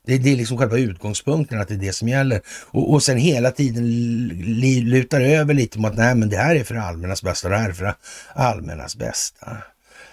[0.06, 2.40] det, det är liksom själva utgångspunkten att det är det som gäller.
[2.66, 3.84] Och, och sen hela tiden
[4.84, 7.68] lutar över lite mot att nej, men det här är för allmännas bästa det här
[7.68, 7.94] är för
[8.34, 9.56] allmännas bästa.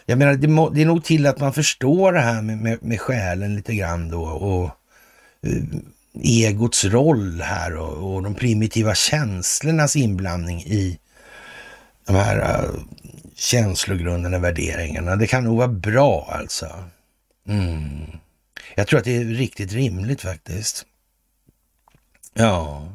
[0.05, 2.83] Jag menar, det, må, det är nog till att man förstår det här med, med,
[2.83, 4.69] med själen lite grann då och
[5.47, 5.63] Eh,
[6.23, 10.99] egots roll här och, och de primitiva känslornas inblandning i
[12.05, 12.79] de här uh,
[13.35, 15.15] känslogrunderna, värderingarna.
[15.15, 16.83] Det kan nog vara bra alltså.
[17.47, 18.05] Mm.
[18.75, 20.85] Jag tror att det är riktigt rimligt faktiskt.
[22.33, 22.87] Ja.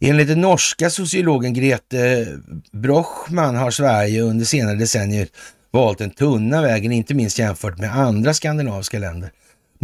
[0.00, 2.26] Enligt den norska sociologen Grete
[2.72, 5.28] Brochman har Sverige under senare decennier
[5.70, 9.30] valt den tunna vägen, inte minst jämfört med andra skandinaviska länder.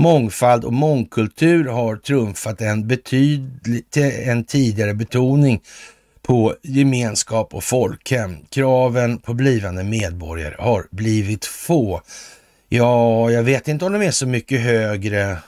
[0.01, 5.63] Mångfald och mångkultur har trumfat en, betydligt, en tidigare betoning
[6.23, 8.37] på gemenskap och folkhem.
[8.51, 12.03] Kraven på blivande medborgare har blivit få.
[12.69, 15.39] Ja, jag vet inte om de är så mycket högre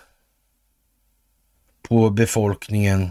[1.89, 3.11] på befolkningen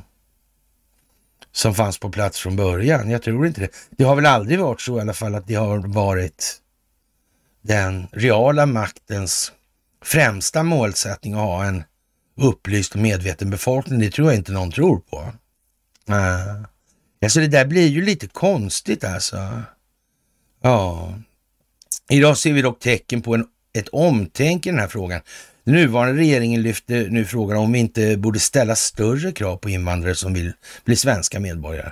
[1.51, 3.09] som fanns på plats från början.
[3.09, 3.69] Jag tror inte det.
[3.89, 6.61] Det har väl aldrig varit så i alla fall att det har varit
[7.61, 9.51] den reala maktens
[10.01, 11.83] främsta målsättning att ha en
[12.37, 13.99] upplyst och medveten befolkning.
[13.99, 15.17] Det tror jag inte någon tror på.
[16.09, 16.65] Uh.
[17.23, 19.61] Alltså det där blir ju lite konstigt alltså.
[20.61, 21.13] Ja.
[22.09, 25.21] Idag ser vi dock tecken på en, ett omtänk i den här frågan.
[25.63, 30.15] Den nuvarande regeringen lyfter nu frågan om vi inte borde ställa större krav på invandrare
[30.15, 30.53] som vill
[30.85, 31.91] bli svenska medborgare.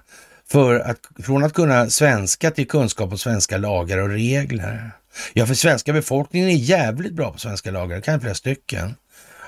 [0.51, 4.91] För att, från att kunna svenska till kunskap om svenska lagar och regler.
[5.33, 8.95] Ja, för svenska befolkningen är jävligt bra på svenska lagar, det kan jag flera stycken.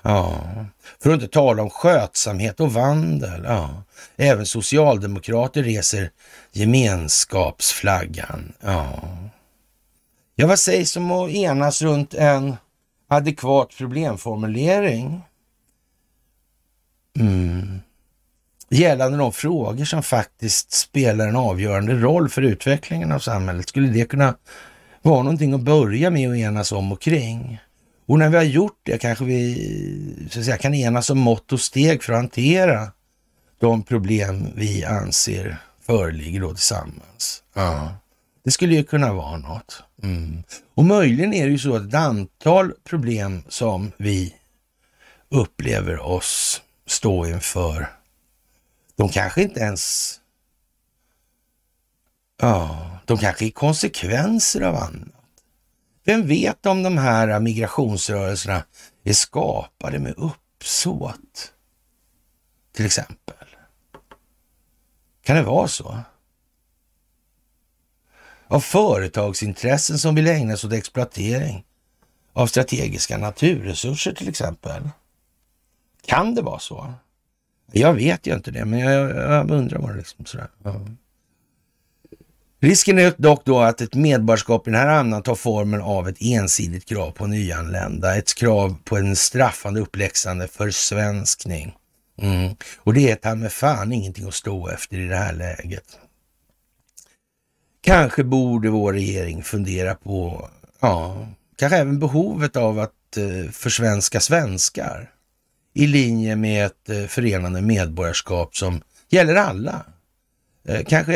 [0.01, 0.45] Ja,
[1.03, 3.43] för att inte tala om skötsamhet och vandel.
[3.45, 3.83] Ja.
[4.17, 6.11] Även socialdemokrater reser
[6.51, 8.53] gemenskapsflaggan.
[8.59, 9.01] Ja.
[10.35, 12.55] ja, vad sägs om att enas runt en
[13.07, 15.21] adekvat problemformulering?
[17.19, 17.79] Mm.
[18.73, 23.69] Gällande de frågor som faktiskt spelar en avgörande roll för utvecklingen av samhället.
[23.69, 24.35] Skulle det kunna
[25.01, 27.59] vara någonting att börja med att enas om och kring?
[28.05, 31.53] Och när vi har gjort det kanske vi så att säga, kan enas om mått
[31.53, 32.91] och steg för att hantera
[33.59, 37.43] de problem vi anser föreligger då tillsammans.
[37.53, 37.93] Ja.
[38.43, 39.83] Det skulle ju kunna vara något.
[40.03, 40.43] Mm.
[40.75, 44.35] Och möjligen är det ju så att ett antal problem som vi
[45.29, 47.89] upplever oss stå inför,
[49.01, 50.15] de kanske inte ens,
[52.41, 55.43] ja, de kanske är konsekvenser av annat.
[56.03, 58.65] Vem vet om de här migrationsrörelserna
[59.03, 61.53] är skapade med uppsåt?
[62.71, 63.47] Till exempel.
[65.23, 65.99] Kan det vara så?
[68.47, 71.65] Av företagsintressen som vill ägna sig åt exploatering
[72.33, 74.89] av strategiska naturresurser till exempel.
[76.05, 76.93] Kan det vara så?
[77.71, 80.47] Jag vet ju inte det, men jag, jag undrar vad det liksom sådär.
[80.63, 80.85] Ja.
[82.59, 86.17] Risken är dock då att ett medborgarskap i den här andan tar formen av ett
[86.19, 91.75] ensidigt krav på nyanlända, ett krav på en straffande uppläxande försvenskning.
[92.21, 92.55] Mm.
[92.77, 95.97] Och det är ta med fan ingenting att stå efter i det här läget.
[97.81, 100.49] Kanske borde vår regering fundera på,
[100.79, 105.09] ja, kanske även behovet av att eh, försvenska svenskar
[105.73, 109.85] i linje med ett eh, förenande medborgarskap som gäller alla.
[110.67, 111.15] Eh, kanske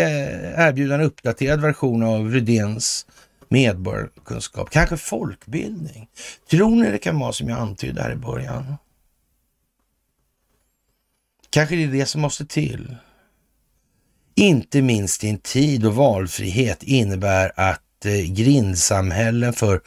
[0.58, 3.06] erbjuda en uppdaterad version av Rydéns
[3.49, 6.08] medborgarkunskap, kanske folkbildning.
[6.49, 8.76] Tror ni det kan vara som jag antydde här i början?
[11.49, 12.95] Kanske det är det som måste till.
[14.36, 19.82] Inte minst i en tid då valfrihet innebär att eh, grindsamhällen för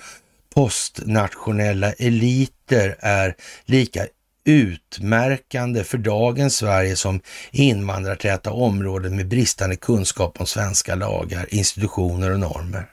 [0.54, 4.06] postnationella eliter är lika
[4.48, 7.20] utmärkande för dagens Sverige som
[7.50, 12.86] invandrartäta områden med bristande kunskap om svenska lagar, institutioner och normer.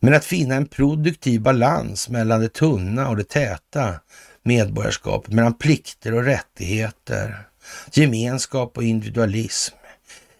[0.00, 3.94] Men att finna en produktiv balans mellan det tunna och det täta
[4.42, 7.44] medborgarskapet, mellan plikter och rättigheter,
[7.92, 9.74] gemenskap och individualism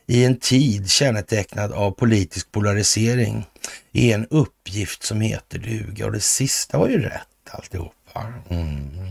[0.07, 3.47] i en tid kännetecknad av politisk polarisering
[3.93, 6.07] är en uppgift som heter duga.
[6.07, 8.33] Och det sista var ju rätt alltihopa.
[8.49, 9.10] Mm.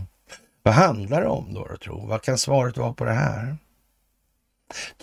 [0.62, 2.06] Vad handlar det om då, då tro?
[2.06, 3.56] Vad kan svaret vara på det här?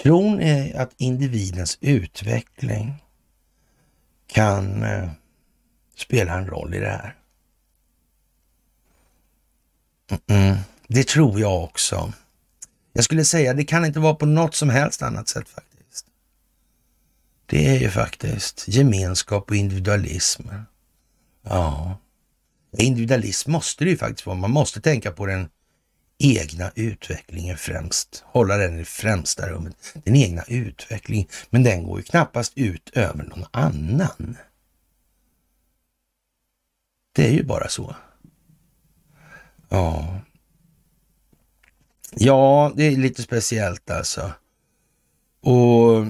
[0.03, 3.03] Tron är att individens utveckling
[4.27, 5.09] kan eh,
[5.95, 7.15] spela en roll i det här.
[10.09, 10.57] Mm -mm.
[10.87, 12.13] Det tror jag också.
[12.93, 16.05] Jag skulle säga det kan inte vara på något som helst annat sätt faktiskt.
[17.45, 20.49] Det är ju faktiskt gemenskap och individualism.
[21.41, 21.97] Ja,
[22.83, 24.37] individualism måste det ju faktiskt vara.
[24.37, 25.49] Man måste tänka på den
[26.19, 28.23] egna utvecklingen främst.
[28.25, 29.75] Hålla den i främsta rummet.
[29.93, 31.27] Den egna utvecklingen.
[31.49, 34.37] Men den går ju knappast ut över någon annan.
[37.15, 37.95] Det är ju bara så.
[39.69, 40.19] Ja.
[42.11, 44.31] Ja, det är lite speciellt alltså.
[45.41, 46.05] Och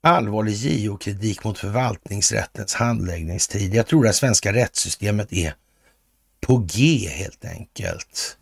[0.00, 3.74] allvarlig JO-kritik mot förvaltningsrättens handläggningstid.
[3.74, 5.54] Jag tror det svenska rättssystemet är
[6.40, 8.36] på G helt enkelt.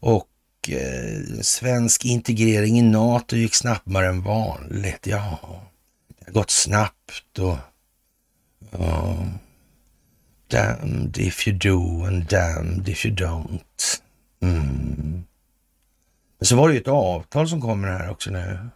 [0.00, 0.28] Och
[0.68, 5.06] eh, svensk integrering i NATO gick snabbare än vanligt.
[5.06, 5.38] Ja,
[6.18, 7.56] det har gått snabbt och
[8.70, 9.16] ja,
[10.50, 14.00] Damned if you do and damned if you don't.
[14.42, 15.24] Mm.
[16.38, 18.68] Men så var det ju ett avtal som kommer här också nu.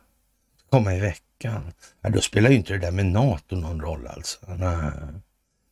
[0.71, 1.73] Komma i veckan.
[2.01, 4.39] Ja, då spelar ju inte det där med NATO någon roll alltså.
[4.47, 4.91] Nej.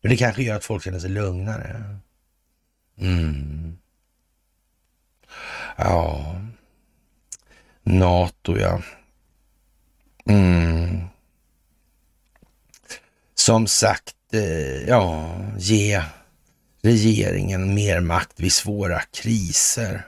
[0.03, 1.97] Men det kanske gör att folk känner sig lugnare.
[2.99, 3.79] Mm.
[5.77, 6.37] Ja,
[7.83, 8.83] NATO ja.
[10.29, 11.01] Mm.
[13.35, 16.03] Som sagt, eh, ja, ge
[16.83, 20.07] regeringen mer makt vid svåra kriser.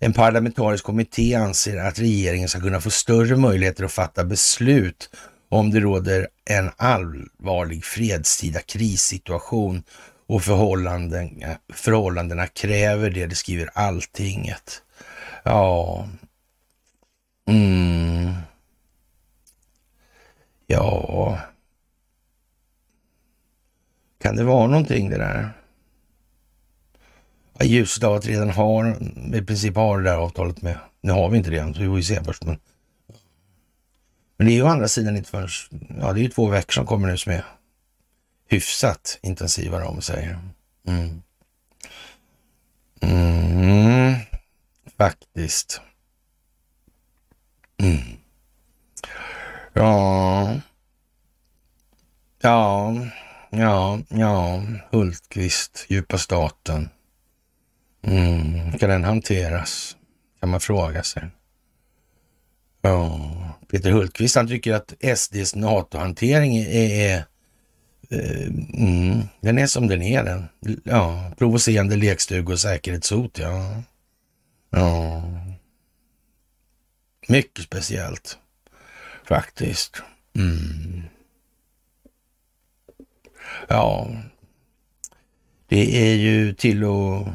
[0.00, 5.10] En parlamentarisk kommitté anser att regeringen ska kunna få större möjligheter att fatta beslut
[5.48, 9.82] om det råder en allvarlig fredstida krissituation
[10.28, 14.82] och förhållanden, eh, förhållandena kräver det, det skriver alltinget.
[15.42, 16.08] Ja.
[17.46, 18.32] Mm.
[20.66, 21.38] Ja.
[24.22, 25.50] Kan det vara någonting det där?
[27.60, 28.96] Ljuset av att redan har,
[29.34, 31.86] i princip har det där avtalet med, nu har vi inte det än, så vi
[31.86, 32.44] får ju se först.
[32.44, 32.58] Men,
[34.36, 35.48] men det är ju å andra sidan inte förrän,
[36.00, 37.44] ja det är ju två veckor som kommer nu som är
[38.48, 40.38] hyfsat intensivare om säger.
[40.86, 41.22] Mm.
[43.00, 44.14] Mm.
[44.98, 45.80] Faktiskt.
[47.82, 48.18] Mm.
[49.72, 50.60] Ja.
[52.40, 52.94] Ja,
[53.50, 54.62] ja, ja.
[54.90, 56.88] Hultqvist, djupa staten.
[58.02, 58.78] Mm.
[58.78, 59.96] Kan den hanteras?
[60.40, 61.22] Kan man fråga sig.
[62.82, 63.30] Ja,
[63.70, 67.24] Peter Hultqvist han tycker att SDs NATO-hantering är, är
[68.10, 70.48] Eh, mm, den är som den är den.
[70.84, 73.82] Ja, provocerande lekstuga och säkerhetshot, ja.
[74.70, 75.22] Ja.
[77.28, 78.38] Mycket speciellt
[79.24, 80.02] faktiskt.
[80.34, 81.02] Mm.
[83.68, 84.10] Ja,
[85.66, 87.28] det är ju till att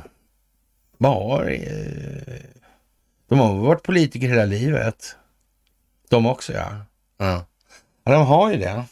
[0.98, 1.50] vara...
[1.50, 2.44] Eh,
[3.28, 5.16] de har varit politiker hela livet.
[6.10, 6.86] De också, ja.
[7.18, 7.46] Ja,
[8.04, 8.84] ja de har ju det.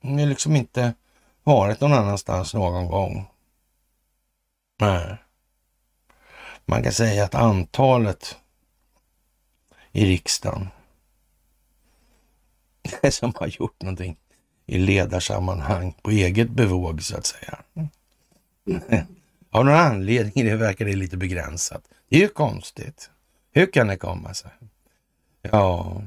[0.00, 0.94] Hon har liksom inte
[1.42, 3.26] varit någon annanstans någon gång.
[4.80, 5.16] Nej.
[6.64, 8.36] Man kan säga att antalet
[9.92, 10.68] i riksdagen
[13.10, 14.16] som har gjort någonting
[14.66, 17.58] i ledarsammanhang på eget bevåg så att säga.
[19.50, 21.88] Av någon anledning det verkar det lite begränsat.
[22.08, 23.10] Det är ju konstigt.
[23.52, 24.50] Hur kan det komma sig?
[25.42, 26.02] Ja,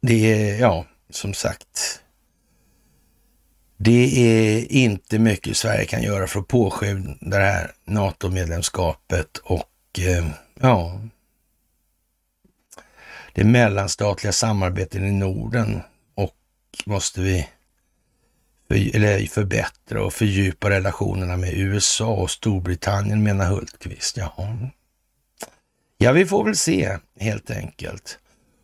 [0.00, 2.00] det är, ja, som sagt,
[3.76, 10.26] det är inte mycket Sverige kan göra för att påskynda det här NATO-medlemskapet och eh,
[10.60, 11.00] ja,
[13.32, 15.80] det mellanstatliga samarbetet i Norden
[16.14, 16.36] och
[16.86, 17.48] måste vi
[18.68, 24.16] för, eller förbättra och fördjupa relationerna med USA och Storbritannien menar Hultqvist.
[24.16, 24.70] Jaha.
[25.98, 28.18] ja, vi får väl se helt enkelt.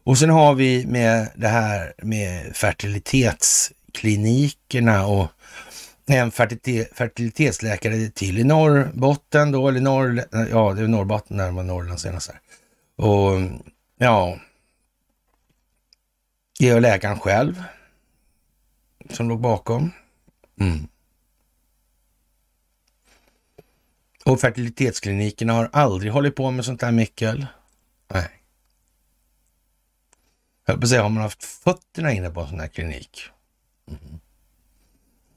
[0.07, 5.31] Och sen har vi med det här med fertilitetsklinikerna och
[6.07, 12.01] en fertilitetsläkare till i Norrbotten då, eller norr, ja det är Norrbotten närmare var Norrland
[12.01, 12.41] senast här.
[13.07, 13.41] Och
[13.99, 14.39] ja,
[16.59, 17.63] det är läkaren själv
[19.11, 19.91] som låg bakom.
[20.61, 20.89] Mm.
[24.25, 27.37] Och fertilitetsklinikerna har aldrig hållit på med sånt här mycket.
[28.09, 28.36] Nej.
[30.67, 33.31] Jag på säga, har man haft fötterna inne på en sån här klinik,
[33.89, 34.21] mm.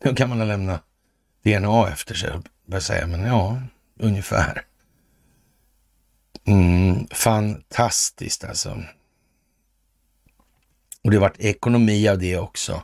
[0.04, 0.80] då kan man lämna
[1.44, 2.32] DNA efter sig,
[2.66, 3.62] jag säga, men ja,
[4.00, 4.66] ungefär.
[6.48, 8.84] Mm, fantastiskt alltså.
[11.04, 12.84] Och det har varit ekonomi av det också.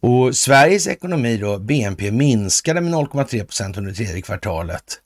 [0.00, 5.00] Och Sveriges ekonomi då, BNP, minskade med 0,3 procent under tredje kvartalet.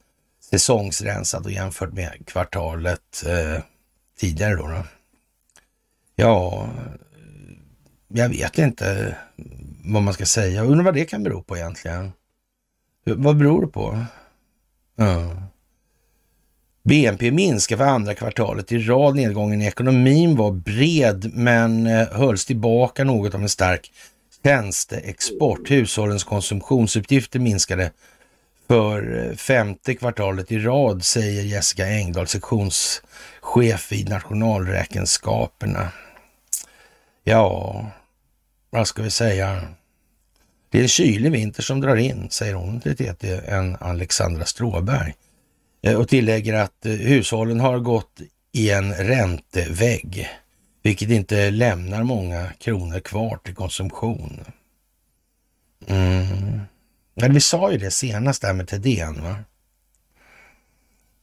[0.50, 3.62] Säsongsrensat och jämfört med kvartalet eh,
[4.18, 4.66] tidigare då.
[4.66, 4.84] då.
[6.22, 6.68] Ja,
[8.08, 9.16] jag vet inte
[9.84, 10.54] vad man ska säga.
[10.54, 12.12] Jag undrar vad det kan bero på egentligen.
[13.04, 14.04] Vad beror det på?
[14.96, 15.30] Ja.
[16.82, 19.16] BNP minskar för andra kvartalet i rad.
[19.16, 23.92] Nedgången i ekonomin var bred men eh, hölls tillbaka något av en stark
[24.44, 25.70] tjänsteexport.
[25.70, 27.90] Hushållens konsumtionsutgifter minskade
[28.68, 35.88] för eh, femte kvartalet i rad, säger Jessica Engdahl, sektionschef vid nationalräkenskaperna.
[37.24, 37.86] Ja,
[38.70, 39.62] vad ska vi säga?
[40.70, 45.14] Det är en kylig vinter som drar in, säger hon till TT, en Alexandra Stråberg.
[45.82, 48.20] Eh, och tillägger att eh, hushållen har gått
[48.52, 50.28] i en räntevägg,
[50.82, 54.44] vilket inte lämnar många kronor kvar till konsumtion.
[55.86, 56.60] Mm.
[57.14, 59.22] Men vi sa ju det senast där med Thedéen.
[59.22, 59.36] Va?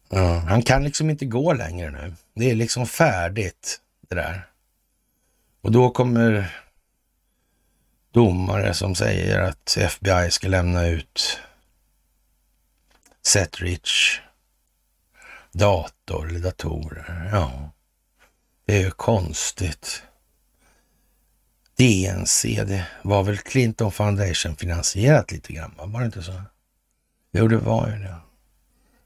[0.10, 2.14] Ja, han kan liksom inte gå längre nu.
[2.36, 3.80] Det är liksom färdigt
[4.10, 4.49] det där.
[5.62, 6.56] Och då kommer
[8.12, 11.40] domare som säger att FBI ska lämna ut
[13.22, 14.22] Setrich
[15.52, 17.30] dator eller datorer.
[17.32, 17.72] Ja,
[18.66, 20.04] det är ju konstigt.
[21.76, 26.42] DNC, det var väl Clinton Foundation finansierat lite grann, var det inte så?
[27.32, 28.16] Jo, det var ju det.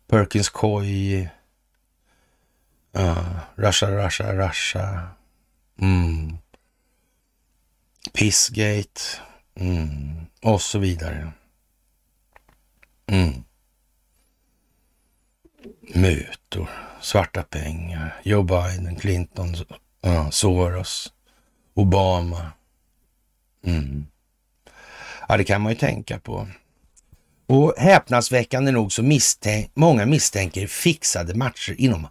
[0.08, 1.30] Perkins Coy,
[2.92, 3.26] ja,
[3.56, 5.08] Russia, Russia, Russia.
[5.80, 6.38] Mm.
[8.14, 9.02] Pissgate
[9.60, 10.26] mm.
[10.42, 11.32] och så vidare.
[13.08, 13.44] Mm.
[15.96, 16.70] Mutor,
[17.02, 19.56] svarta pengar, Joe Biden, Clinton,
[20.06, 21.14] uh, Soros,
[21.74, 22.52] Obama.
[23.66, 24.06] Mm.
[25.28, 26.48] Ja, det kan man ju tänka på.
[27.48, 32.08] Och häpnadsväckande nog så misstänk, många misstänker fixade matcher inom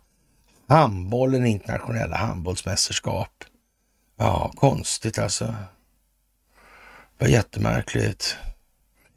[0.68, 3.44] handbollen, internationella handbollsmästerskap.
[4.16, 5.54] Ja, konstigt alltså.
[7.22, 8.36] Det var jättemärkligt.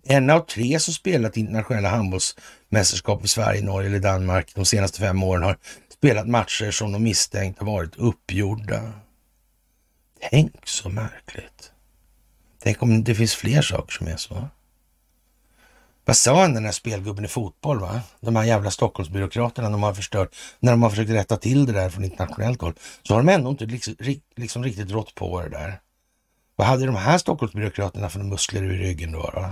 [0.04, 5.24] En av tre som spelat internationella handbollsmästerskap i Sverige, Norge eller Danmark de senaste fem
[5.24, 5.58] åren har
[5.94, 8.92] spelat matcher som de misstänkt har varit uppgjorda.
[10.32, 11.72] Tänk så märkligt.
[12.64, 14.48] Tänk om det finns fler saker som är så.
[16.06, 17.80] Vad sa han den här spelgubben i fotboll?
[17.80, 18.02] va?
[18.20, 20.36] De här jävla Stockholmsbyråkraterna, de har förstört.
[20.60, 23.50] När de har försökt rätta till det där från internationellt håll så har de ändå
[23.50, 23.96] inte liksom,
[24.36, 25.80] liksom riktigt rått på det där.
[26.56, 29.30] Vad hade de här Stockholmsbyråkraterna för muskler i ryggen då?
[29.34, 29.50] då?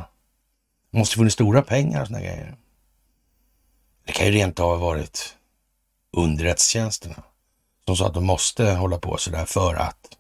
[0.92, 2.58] Måste funnits stora pengar och såna grejer.
[4.06, 5.38] Det kan ju rent av ha varit
[6.12, 7.24] underrättelsetjänsterna
[7.86, 10.18] som sa att de måste hålla på sådär för att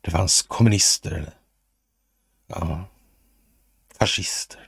[0.00, 1.34] det fanns kommunister eller
[2.46, 2.84] ja,
[3.98, 4.64] fascister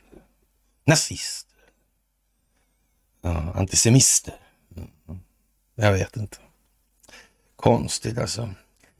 [0.87, 1.59] nazister.
[3.21, 4.35] Ja, antisemister.
[4.77, 5.21] Mm.
[5.75, 6.37] Jag vet inte.
[7.57, 8.55] Konstigt alltså.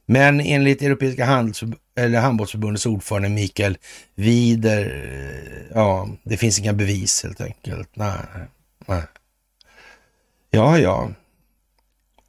[0.09, 1.63] Men enligt Europeiska handels
[1.95, 3.77] eller handbollsförbundets ordförande Mikael
[4.15, 7.89] Wider, eh, ja, det finns inga bevis helt enkelt.
[7.93, 8.17] Nej,
[8.85, 9.03] nej.
[10.49, 11.09] Ja, ja.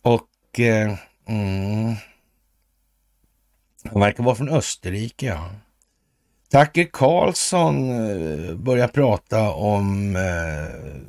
[0.03, 0.95] Och eh,
[1.29, 1.95] mm,
[3.85, 5.51] han verkar vara från Österrike, ja.
[6.51, 11.03] Tucker Carlson eh, börjar prata om uh,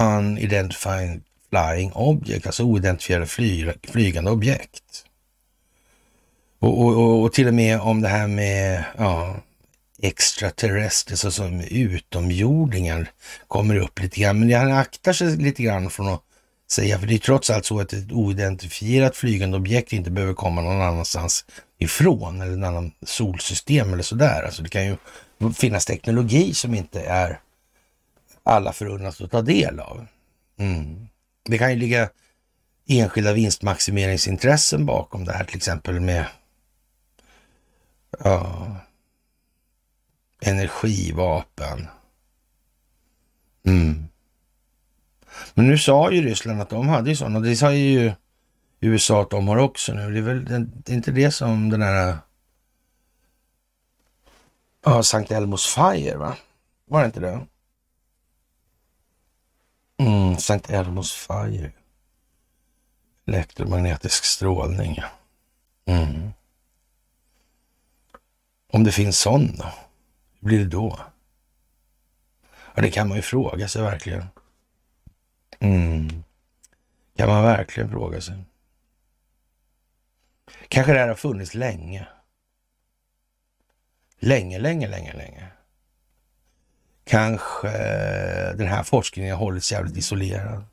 [0.00, 5.04] unidentified flying object, alltså oidentifierade fly, flygande objekt.
[6.58, 9.36] Och, och, och, till och med om det här med ja,
[10.02, 13.10] extraterrestrier, alltså som utomjordingar,
[13.48, 14.40] kommer upp lite grann.
[14.40, 16.22] Men han aktar sig lite grann från att
[16.70, 20.60] säga, för det är trots allt så att ett oidentifierat flygande objekt inte behöver komma
[20.60, 21.44] någon annanstans
[21.78, 24.42] ifrån eller en annan solsystem eller sådär.
[24.42, 24.96] Alltså det kan ju
[25.54, 27.40] finnas teknologi som inte är
[28.42, 30.06] alla förunnat att ta del av.
[30.58, 31.08] Mm.
[31.46, 32.10] Det kan ju ligga
[32.86, 36.26] enskilda vinstmaximeringsintressen bakom det här, till exempel med
[38.18, 38.76] ja,
[40.40, 41.86] energivapen.
[43.66, 44.04] Mm.
[45.54, 48.12] Men nu sa ju Ryssland att de hade ju sådana, det sa ju
[48.80, 50.12] USA att de har också nu.
[50.12, 52.16] Det är väl det är inte det som den här
[54.84, 56.36] ja, Sankt Elmos Fire, va?
[56.88, 57.46] Var det inte det?
[59.98, 61.72] Mm, Sankt Elmos Fire.
[63.26, 64.98] Elektromagnetisk strålning.
[65.84, 66.30] Mm.
[68.72, 69.64] Om det finns sån då?
[70.40, 70.98] Hur blir det då?
[72.74, 74.26] Ja, det kan man ju fråga sig verkligen.
[75.58, 76.24] Mm.
[77.16, 78.44] Kan man verkligen fråga sig.
[80.68, 82.08] Kanske det här har funnits länge.
[84.18, 85.48] Länge, länge, länge, länge.
[87.06, 90.64] Kanske eh, den här forskningen har hållits jävligt isolerad.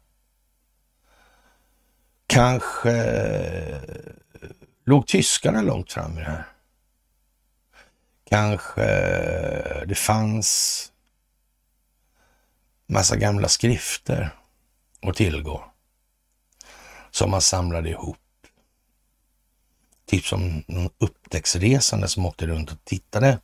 [2.27, 3.81] Kanske eh,
[4.85, 6.45] låg tyskarna långt fram i det här.
[8.29, 10.91] Kanske eh, det fanns
[12.87, 14.29] massa gamla skrifter
[15.01, 15.63] att tillgå
[17.11, 18.17] som man samlade ihop
[20.05, 23.39] typ som någon upptäcktsresande som åkte runt och tittade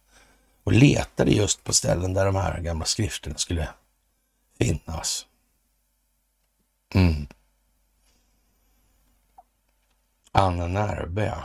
[0.64, 3.70] och letade just på ställen där de här gamla skrifterna skulle
[4.58, 5.26] finnas.
[6.96, 7.28] Mm.
[10.32, 11.44] Anna Närbe.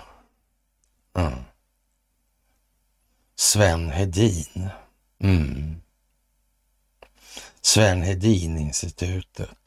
[1.14, 1.38] Mm.
[3.34, 4.68] Sven Hedin.
[5.18, 5.80] Mm.
[7.60, 9.58] Sven Hedin-institutet.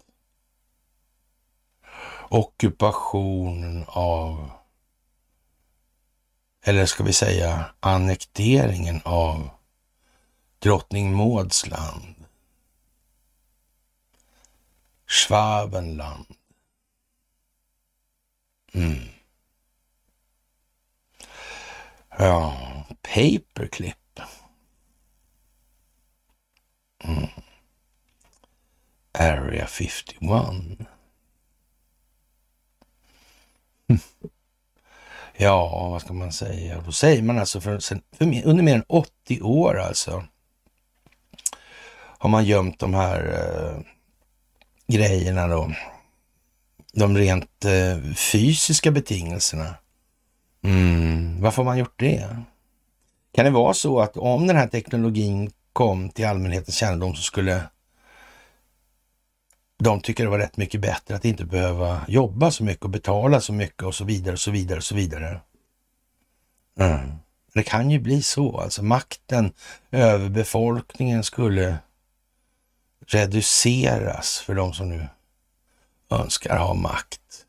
[2.29, 4.51] Ockupationen av
[6.67, 9.49] eller ska vi säga annekteringen av
[10.59, 12.15] Drottning Mauds land.
[15.05, 16.25] Schwabenland.
[18.73, 19.09] Mm.
[22.09, 22.57] Ja,
[23.01, 24.19] paperclip.
[27.03, 27.27] Mm.
[29.13, 30.87] Area 51.
[35.39, 36.81] Ja, vad ska man säga?
[36.85, 38.01] Då säger man alltså för, för,
[38.45, 40.23] under mer än 80 år alltså
[42.17, 43.81] har man gömt de här eh,
[44.87, 45.71] grejerna då.
[46.93, 49.75] De rent eh, fysiska betingelserna.
[50.63, 52.37] Mm, varför har man gjort det?
[53.33, 57.63] Kan det vara så att om den här teknologin kom till allmänhetens kännedom så skulle
[59.77, 63.41] de tycker det var rätt mycket bättre att inte behöva jobba så mycket och betala
[63.41, 65.41] så mycket och så vidare och så vidare och så vidare.
[66.79, 67.11] Mm.
[67.53, 69.53] Det kan ju bli så, alltså makten
[69.91, 71.77] över befolkningen skulle
[73.07, 75.07] reduceras för de som nu
[76.09, 77.45] önskar ha makt.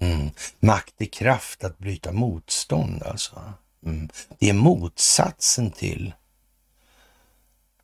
[0.00, 0.30] Mm.
[0.60, 3.52] Makt i kraft att bryta motstånd alltså.
[3.86, 4.08] Mm.
[4.38, 6.14] Det är motsatsen till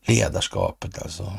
[0.07, 1.33] ledarskapet alltså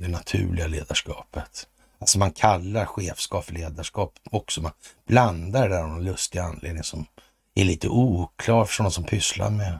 [0.00, 1.66] det naturliga ledarskapet.
[1.98, 4.62] Alltså man kallar chefskap för ledarskap också.
[4.62, 4.72] Man
[5.06, 7.06] blandar det där av någon lustig anledning som
[7.54, 9.78] är lite oklar för de som pysslar med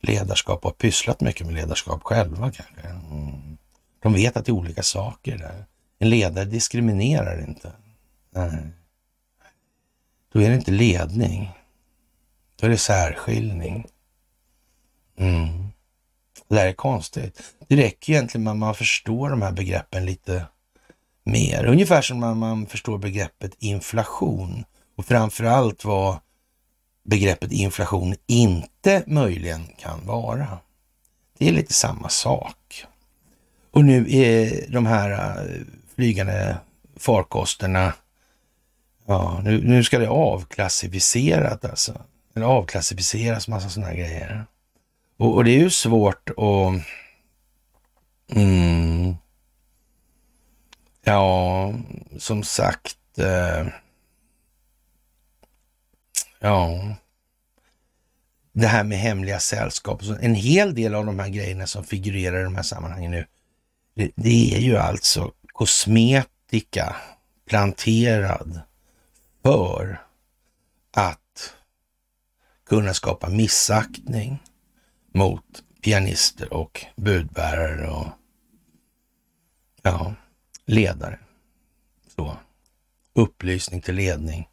[0.00, 2.88] ledarskap och har pysslat mycket med ledarskap själva kanske.
[2.88, 3.58] Mm.
[4.02, 5.64] De vet att det är olika saker där.
[5.98, 7.72] En ledare diskriminerar inte.
[8.30, 8.68] Nej.
[10.32, 11.50] Då är det inte ledning.
[12.56, 13.86] Då är det särskiljning.
[15.16, 15.65] Mm.
[16.48, 17.42] Det där är konstigt.
[17.68, 20.46] Det räcker egentligen med att man förstår de här begreppen lite
[21.24, 21.64] mer.
[21.64, 24.64] Ungefär som när man förstår begreppet inflation
[24.96, 26.18] och framförallt vad
[27.04, 30.58] begreppet inflation inte möjligen kan vara.
[31.38, 32.84] Det är lite samma sak.
[33.70, 35.62] Och nu är de här eh,
[35.94, 36.56] flygande
[36.96, 37.92] farkosterna,
[39.06, 42.02] ja, nu, nu ska det avklassificeras alltså.
[42.34, 44.46] Eller avklassificeras massa sådana grejer.
[45.16, 46.86] Och, och, det är ju svårt att...
[48.36, 49.14] Mm,
[51.04, 51.74] ja,
[52.18, 53.18] som sagt...
[53.18, 53.66] Eh,
[56.38, 56.94] ja.
[58.52, 60.02] Det här med hemliga sällskap.
[60.20, 63.26] En hel del av de här grejerna som figurerar i de här sammanhangen nu.
[63.94, 66.96] Det, det är ju alltså kosmetika
[67.48, 68.60] planterad
[69.42, 70.02] för
[70.92, 71.54] att
[72.66, 74.38] kunna skapa missaktning
[75.16, 78.06] mot pianister och budbärare och
[79.82, 80.14] ja,
[80.66, 81.18] ledare.
[82.16, 82.36] Så.
[83.14, 84.48] Upplysning till ledning.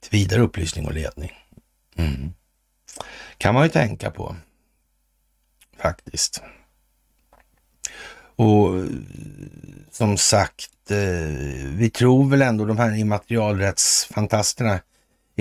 [0.00, 1.32] Till vidare upplysning och ledning.
[1.96, 2.32] Mm.
[3.38, 4.36] Kan man ju tänka på
[5.76, 6.42] faktiskt.
[8.36, 8.84] Och
[9.90, 10.98] som sagt, eh,
[11.66, 14.80] vi tror väl ändå de här immaterialrättsfantasterna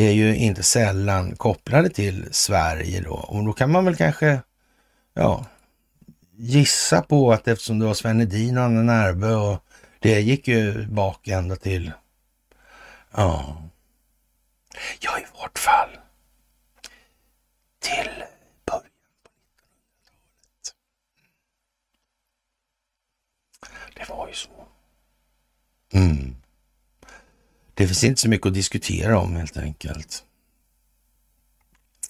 [0.08, 3.14] är ju inte sällan kopplade till Sverige då.
[3.14, 4.41] Och då kan man väl kanske,
[5.14, 5.45] ja,
[6.38, 9.64] gissa på att eftersom det var Sven Hedin och Anna Närbö och
[10.00, 11.91] det gick ju bak ända till,
[13.12, 13.64] ja,
[15.00, 15.89] ja i vart fall
[17.80, 18.24] till
[18.66, 18.84] början
[19.24, 20.76] på 1900-talet.
[23.95, 24.50] Det var ju så.
[25.93, 26.36] Mm.
[27.80, 30.23] Det finns inte så mycket att diskutera om helt enkelt.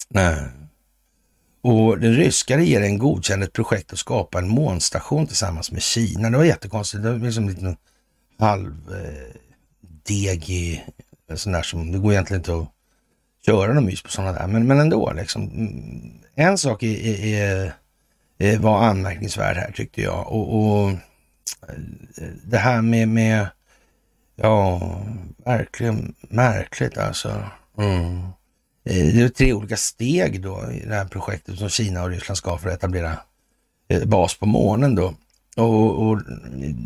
[0.08, 0.36] Nej.
[1.60, 6.30] Och den ryska regeringen godkände ett projekt att skapa en månstation tillsammans med Kina.
[6.30, 7.02] Det var jättekonstigt.
[7.02, 7.76] Det var liksom en liten
[8.38, 9.36] halv eh,
[10.06, 10.86] degig,
[11.34, 12.68] sån där som, det går egentligen inte att
[13.46, 15.42] göra någon mys på sådana där, men, men ändå liksom.
[15.42, 17.72] Mm, en sak är, är,
[18.38, 20.96] är, var anmärkningsvärd här tyckte jag och, och eh,
[22.44, 23.48] det här med, med
[24.42, 24.80] Ja,
[25.44, 27.44] verkligen märkligt alltså.
[27.78, 28.18] Mm.
[28.84, 32.38] Eh, det är tre olika steg då i det här projektet som Kina och Ryssland
[32.38, 33.16] ska för att etablera
[33.88, 35.14] eh, bas på månen då.
[35.56, 36.22] Och, och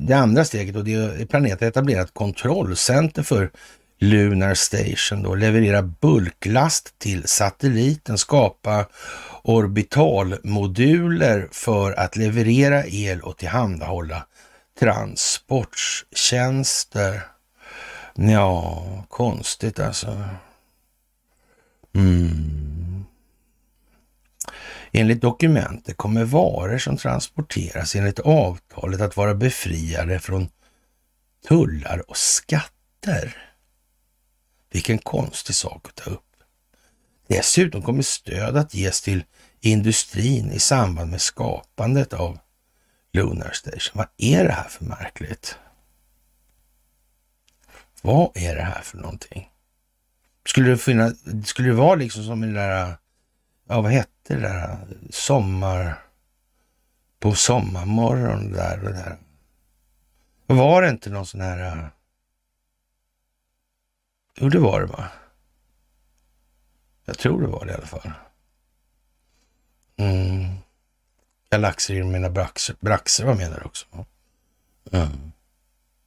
[0.06, 3.50] det andra steget, och det är planeten att kontrollcenter för
[3.98, 8.86] Lunar Station då, leverera bulklast till satelliten, skapa
[9.42, 14.26] orbitalmoduler för att leverera el och tillhandahålla
[14.80, 17.33] transporttjänster.
[18.14, 20.24] Ja, konstigt alltså.
[21.94, 23.04] Mm.
[24.92, 30.48] Enligt dokumentet kommer varor som transporteras enligt avtalet att vara befriade från
[31.48, 33.36] tullar och skatter.
[34.72, 36.20] Vilken konstig sak att ta upp.
[37.26, 39.24] Dessutom kommer stöd att ges till
[39.60, 42.38] industrin i samband med skapandet av
[43.12, 43.92] Lunar Station.
[43.94, 45.58] Vad är det här för märkligt?
[48.04, 49.50] Vad är det här för någonting?
[50.46, 51.12] Skulle det, finnas,
[51.44, 52.96] skulle det vara liksom som i den där,
[53.68, 54.78] ja vad hette det där,
[55.10, 56.02] sommar,
[57.18, 59.18] på sommarmorgon där och där.
[60.46, 61.86] Var det inte någon sån här, äh,
[64.36, 65.08] jo det var det va?
[67.04, 68.12] Jag tror det var det i alla fall.
[69.96, 70.54] Mm.
[71.50, 73.86] Galaxer i mina braxer, braxer var med där också.
[74.92, 75.32] Mm.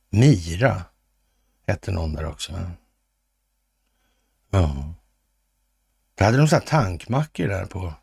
[0.10, 0.84] Mira
[1.68, 2.51] hette någon där också.
[4.49, 4.93] Ja.
[6.15, 7.93] Då hade de sådana tankmackor där på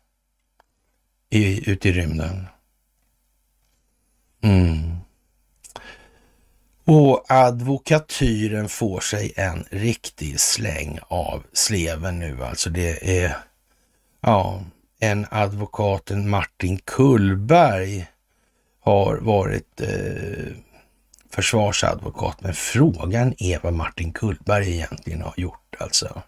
[1.29, 2.47] i, ute i rymden.
[4.41, 4.97] Mm.
[6.85, 12.43] Och advokatyren får sig en riktig släng av sleven nu.
[12.43, 13.37] Alltså det är,
[14.21, 14.63] ja,
[14.99, 18.07] en advokaten Martin Kullberg
[18.79, 20.53] har varit eh,
[21.35, 22.41] försvarsadvokat.
[22.41, 26.21] Men frågan är vad Martin Kullberg egentligen har gjort alltså.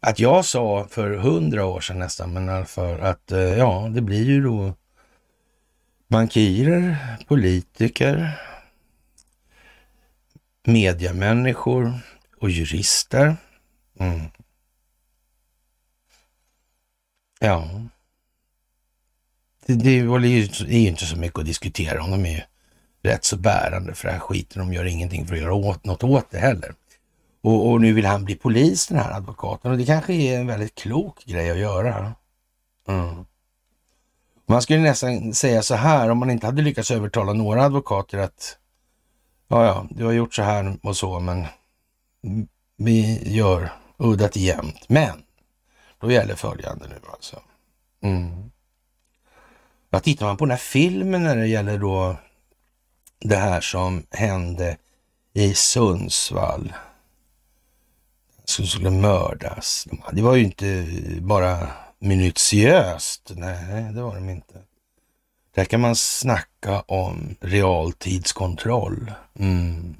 [0.00, 4.24] Att jag sa för hundra år sedan nästan, men för att eh, ja, det blir
[4.24, 4.74] ju då
[6.08, 8.40] bankirer, politiker,
[10.64, 11.92] mediamänniskor
[12.40, 13.36] och jurister.
[14.00, 14.20] Mm.
[17.40, 17.70] Ja.
[19.66, 22.10] Det, det, är ju inte så mycket att diskutera om.
[22.10, 22.40] De är ju
[23.04, 24.60] rätt så bärande för den här skiten.
[24.60, 26.74] De gör ingenting för att göra åt, något åt det heller.
[27.42, 30.46] Och, och, nu vill han bli polis den här advokaten och det kanske är en
[30.46, 32.14] väldigt klok grej att göra.
[32.88, 33.24] Mm.
[34.46, 38.58] Man skulle nästan säga så här, om man inte hade lyckats övertala några advokater att
[39.48, 41.46] ja, ja, du har gjort så här och så, men
[42.76, 44.88] vi gör uddat jämnt.
[44.88, 45.22] Men
[46.00, 47.40] då gäller följande nu alltså.
[48.02, 48.50] Mm.
[49.90, 52.16] Ja, tittar man på den här filmen när det gäller då
[53.24, 54.76] det här som hände
[55.32, 56.72] i Sundsvall.
[58.44, 59.88] Som skulle mördas.
[60.12, 60.86] Det var ju inte
[61.20, 61.68] bara
[61.98, 63.32] minutiöst.
[63.34, 64.62] Nej, det var de inte.
[65.54, 69.12] Där kan man snacka om realtidskontroll.
[69.38, 69.96] Mm.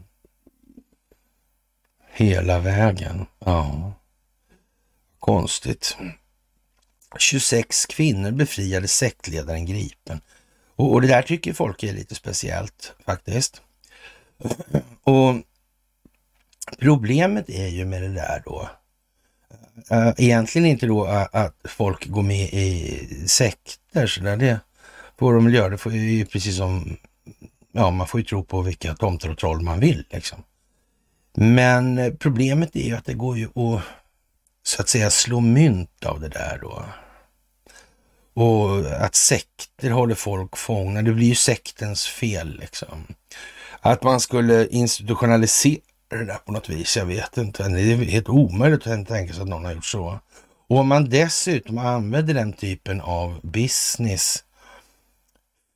[2.12, 3.26] Hela vägen.
[3.38, 3.92] Ja.
[5.18, 5.96] Konstigt.
[7.18, 10.20] 26 kvinnor befriade sektledaren gripen.
[10.76, 13.62] Och, och, det där tycker folk är lite speciellt faktiskt.
[15.04, 15.34] Och
[16.78, 18.68] problemet är ju med det där då,
[19.90, 24.60] eh, egentligen inte då att folk går med i sekter, så där det
[25.18, 25.68] får de väl göra.
[25.68, 26.96] Det får ju precis som,
[27.72, 30.42] ja man får ju tro på vilka tomter och troll man vill liksom.
[31.36, 33.82] Men eh, problemet är ju att det går ju att
[34.62, 36.84] så att säga slå mynt av det där då.
[38.34, 43.06] Och att sekter håller folk fångna, det blir ju sektens fel liksom.
[43.80, 47.68] Att man skulle institutionalisera det där på något vis, jag vet inte.
[47.68, 50.18] Det är helt omöjligt att tänka sig att någon har gjort så.
[50.66, 54.44] Och om man dessutom använder den typen av business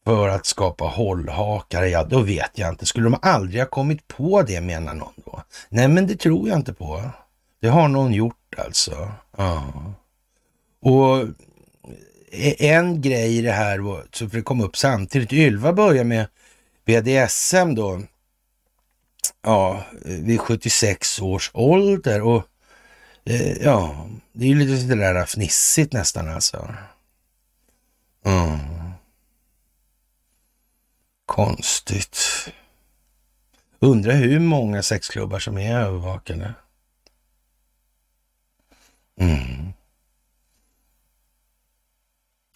[0.04, 2.86] för att skapa hållhakar, ja då vet jag inte.
[2.86, 5.42] Skulle de aldrig ha kommit på det menar någon då?
[5.68, 7.10] Nej men det tror jag inte på.
[7.60, 9.12] Det har någon gjort alltså.
[9.36, 9.72] Ja.
[10.80, 11.26] Och
[12.58, 15.32] en grej i det här, så för det kom upp samtidigt.
[15.32, 16.26] Ylva börjar med
[16.84, 18.02] BDSM då,
[19.42, 22.44] ja, vid 76 års ålder och
[23.24, 26.74] eh, ja, det är ju lite sådär fnissigt nästan alltså.
[28.24, 28.58] Mm.
[31.26, 32.18] Konstigt.
[33.80, 36.54] Undrar hur många sexklubbar som är övervakade.
[39.20, 39.72] Mm.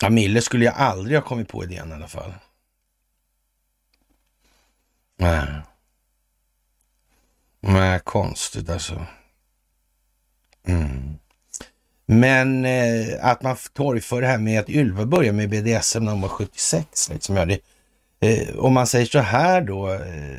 [0.03, 2.35] Ja, Mille skulle jag aldrig ha kommit på idén i alla fall.
[5.19, 5.47] Nej.
[7.61, 9.07] Nej, konstigt alltså.
[10.67, 11.19] Mm.
[12.07, 16.21] Men eh, att man torgför det här med att Ylva började med BDSM när hon
[16.21, 17.11] var 76.
[17.11, 17.61] Liksom, ja, det,
[18.21, 19.93] eh, om man säger så här då.
[19.93, 20.39] Eh,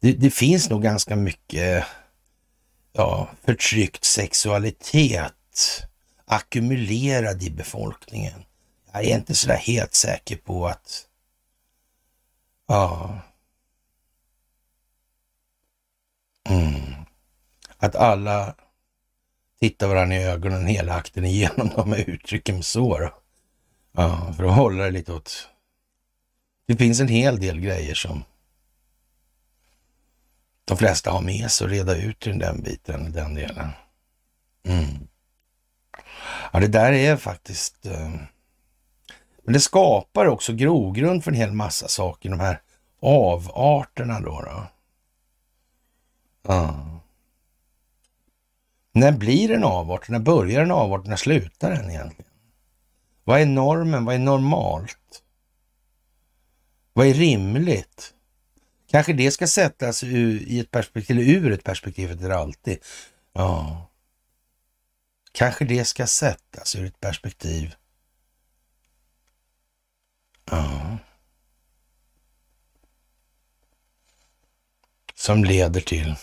[0.00, 1.84] det, det, finns nog ganska mycket
[2.92, 5.32] ja, förtryckt sexualitet
[6.28, 8.44] ackumulerad i befolkningen.
[8.92, 11.06] Jag är inte sådär helt säker på att...
[12.66, 13.18] Ja.
[16.48, 16.94] Mm.
[17.76, 18.54] Att alla
[19.60, 22.98] tittar varandra i ögonen hela akten igenom de här uttrycken så.
[22.98, 23.14] Då.
[23.92, 25.48] Ja, för att hålla det lite åt...
[26.66, 28.24] Det finns en hel del grejer som
[30.64, 33.70] de flesta har med sig och reda ut i den biten, den delen.
[34.62, 35.08] Mm.
[36.52, 37.86] Ja, det där är faktiskt...
[37.86, 38.10] Eh,
[39.44, 42.60] men det skapar också grogrund för en hel massa saker, de här
[43.00, 44.42] avarterna då.
[44.42, 44.66] då.
[46.42, 46.84] Ja.
[48.92, 50.08] När blir en avart?
[50.08, 51.06] När börjar en avart?
[51.06, 52.30] När slutar den egentligen?
[53.24, 54.04] Vad är normen?
[54.04, 55.22] Vad är normalt?
[56.92, 58.14] Vad är rimligt?
[58.90, 62.78] Kanske det ska sättas ur, i ett perspektiv, ur ett perspektiv för alltid.
[63.32, 63.87] Ja.
[65.38, 67.74] Kanske det ska sättas ur ett perspektiv.
[70.50, 70.98] Ja.
[75.14, 76.14] Som leder till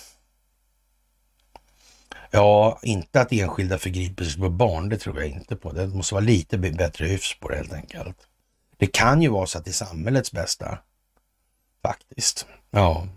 [2.32, 5.72] Ja, inte att enskilda förgriper sig på barn, det tror jag inte på.
[5.72, 8.18] Det måste vara lite bättre hyfs på det helt enkelt.
[8.78, 10.80] Det kan ju vara så att det är samhällets bästa.
[11.82, 12.46] Faktiskt.
[12.72, 13.08] Ja.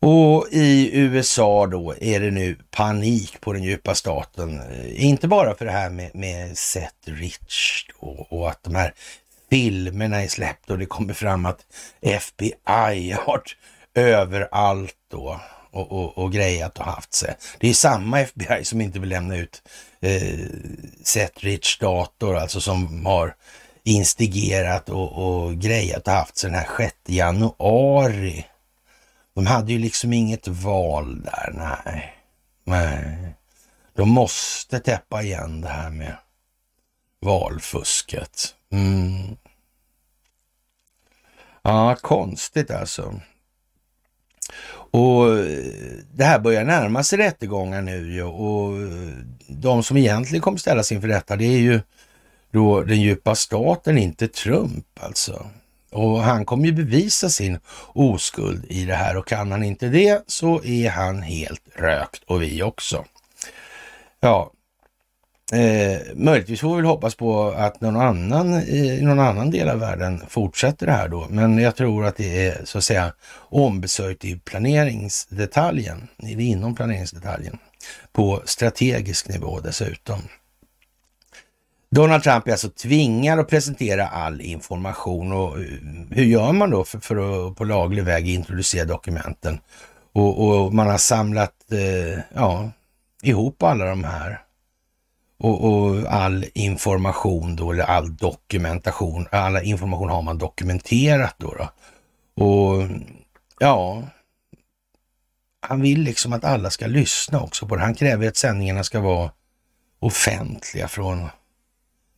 [0.00, 4.60] Och i USA då är det nu panik på den djupa staten.
[4.94, 8.94] Inte bara för det här med, med Seth Rich och, och att de här
[9.50, 11.60] filmerna är släppta och det kommer fram att
[12.02, 13.56] FBI har varit
[13.94, 15.40] överallt då
[15.70, 17.34] och, och, och grejat och haft sig.
[17.58, 19.62] Det är samma FBI som inte vill lämna ut
[20.00, 20.38] eh,
[21.02, 23.34] Setrich dator, alltså som har
[23.84, 28.44] instigerat och, och grejat och haft sig den här 6 januari.
[29.38, 32.14] De hade ju liksom inget val där, nej.
[32.64, 33.34] Nej.
[33.94, 36.16] De måste täppa igen det här med
[37.20, 38.54] valfusket.
[38.72, 39.36] Mm.
[41.62, 43.20] Ja, konstigt alltså.
[44.70, 49.08] Och eh, det här börjar närma sig rättegångar nu ju och eh,
[49.48, 51.80] de som egentligen kommer ställas inför rätta det är ju
[52.50, 55.46] då den djupa staten, inte Trump alltså.
[55.90, 57.58] Och han kommer ju bevisa sin
[57.92, 62.42] oskuld i det här och kan han inte det så är han helt rökt och
[62.42, 63.04] vi också.
[64.20, 64.52] Ja,
[65.52, 69.78] Eh, möjligtvis får vi väl hoppas på att någon annan i någon annan del av
[69.78, 71.26] världen fortsätter det här då.
[71.30, 77.58] Men jag tror att det är så att säga ombesörjt i planeringsdetaljen, inom planeringsdetaljen,
[78.12, 80.22] på strategisk nivå dessutom.
[81.90, 85.64] Donald Trump är alltså tvingad att presentera all information och eh,
[86.10, 89.60] hur gör man då för, för att på laglig väg introducera dokumenten?
[90.12, 92.70] Och, och man har samlat eh, ja,
[93.22, 94.42] ihop alla de här
[95.38, 101.54] och, och, all information då, eller all dokumentation, all information har man dokumenterat då.
[101.54, 101.70] då.
[102.44, 102.88] Och
[103.58, 104.02] ja,
[105.60, 107.82] han vill liksom att alla ska lyssna också på det.
[107.82, 109.30] Han kräver att sändningarna ska vara
[109.98, 111.28] offentliga från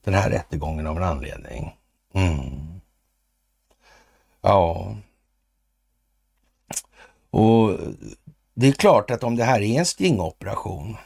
[0.05, 1.76] den här rättegången av en anledning.
[2.14, 2.80] Mm.
[4.40, 4.96] Ja.
[7.30, 7.78] Och
[8.55, 10.96] det är klart att om det här är en stingoperation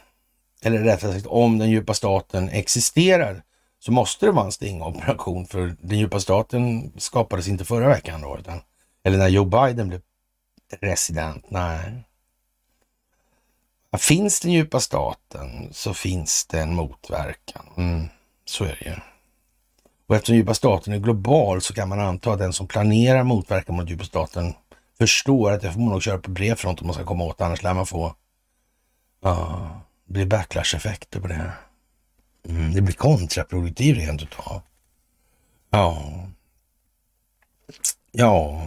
[0.61, 3.43] eller rättare sagt om den djupa staten existerar,
[3.79, 8.37] så måste det vara en stingoperation för den djupa staten skapades inte förra veckan då,
[8.39, 8.61] utan,
[9.03, 10.01] eller när Joe Biden blev
[10.79, 11.45] president.
[11.49, 12.03] Nej.
[13.97, 17.65] Finns den djupa staten så finns det en motverkan.
[17.77, 18.07] Mm,
[18.45, 18.95] så är det ju.
[20.07, 23.75] Och eftersom djupa staten är global så kan man anta att den som planerar motverkan
[23.75, 24.53] mot djupa staten
[24.97, 27.41] förstår att det får man nog köra på bred front om man ska komma åt,
[27.41, 28.15] annars lär man få
[29.21, 29.69] ja,
[30.05, 31.51] blir backlash-effekter på det.
[32.49, 34.61] Mm, det blir kontraproduktivt rent utav.
[35.69, 36.03] Ja.
[38.11, 38.61] Ja.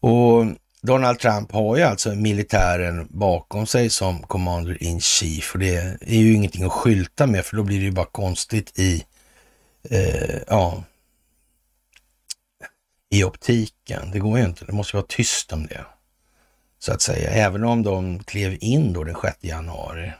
[0.00, 0.44] Och
[0.86, 6.16] Donald Trump har ju alltså militären bakom sig som commander in chief och det är
[6.16, 9.04] ju ingenting att skylta med för då blir det ju bara konstigt i,
[9.90, 10.82] eh, ja,
[13.10, 14.10] i optiken.
[14.10, 14.64] Det går ju inte.
[14.64, 15.86] Det måste vara tyst om det
[16.78, 20.12] så att säga, även om de klev in då den 6 januari.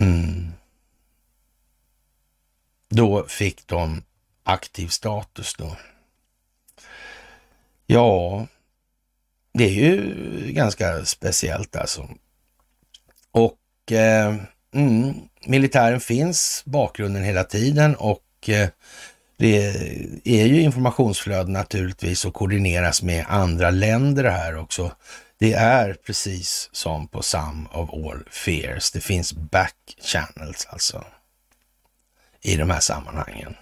[0.00, 0.52] Mm.
[2.88, 4.02] Då fick de
[4.42, 5.76] aktiv status då.
[7.86, 8.46] Ja,
[9.54, 10.14] det är ju
[10.52, 12.08] ganska speciellt alltså.
[13.30, 14.36] Och eh,
[14.74, 15.14] mm,
[15.46, 18.68] militären finns, bakgrunden hela tiden och eh,
[19.36, 19.66] det
[20.24, 24.92] är ju informationsflöden naturligtvis och koordineras med andra länder det här också.
[25.38, 28.90] Det är precis som på Some of All Fears.
[28.90, 31.04] Det finns back channels alltså
[32.42, 33.54] i de här sammanhangen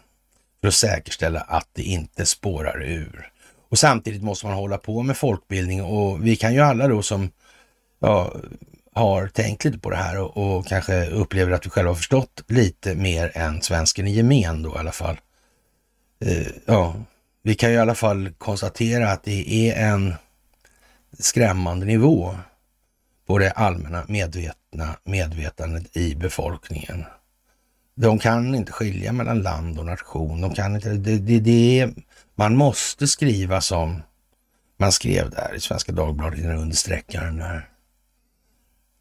[0.60, 3.31] för att säkerställa att det inte spårar ur.
[3.72, 7.30] Och samtidigt måste man hålla på med folkbildning och vi kan ju alla då som
[8.00, 8.32] ja,
[8.92, 12.44] har tänkt lite på det här och, och kanske upplever att vi själva har förstått
[12.48, 15.16] lite mer än svensken i gemen då i alla fall
[16.26, 16.94] Uh, ja,
[17.42, 20.14] vi kan ju i alla fall konstatera att det är en
[21.18, 22.34] skrämmande nivå
[23.26, 27.04] på det allmänna medvetna medvetandet i befolkningen.
[27.94, 30.40] De kan inte skilja mellan land och nation.
[30.40, 31.90] De kan inte, det, det, det,
[32.42, 34.02] man måste skriva som
[34.76, 37.70] man skrev där i Svenska Dagbladet under sträckaren där.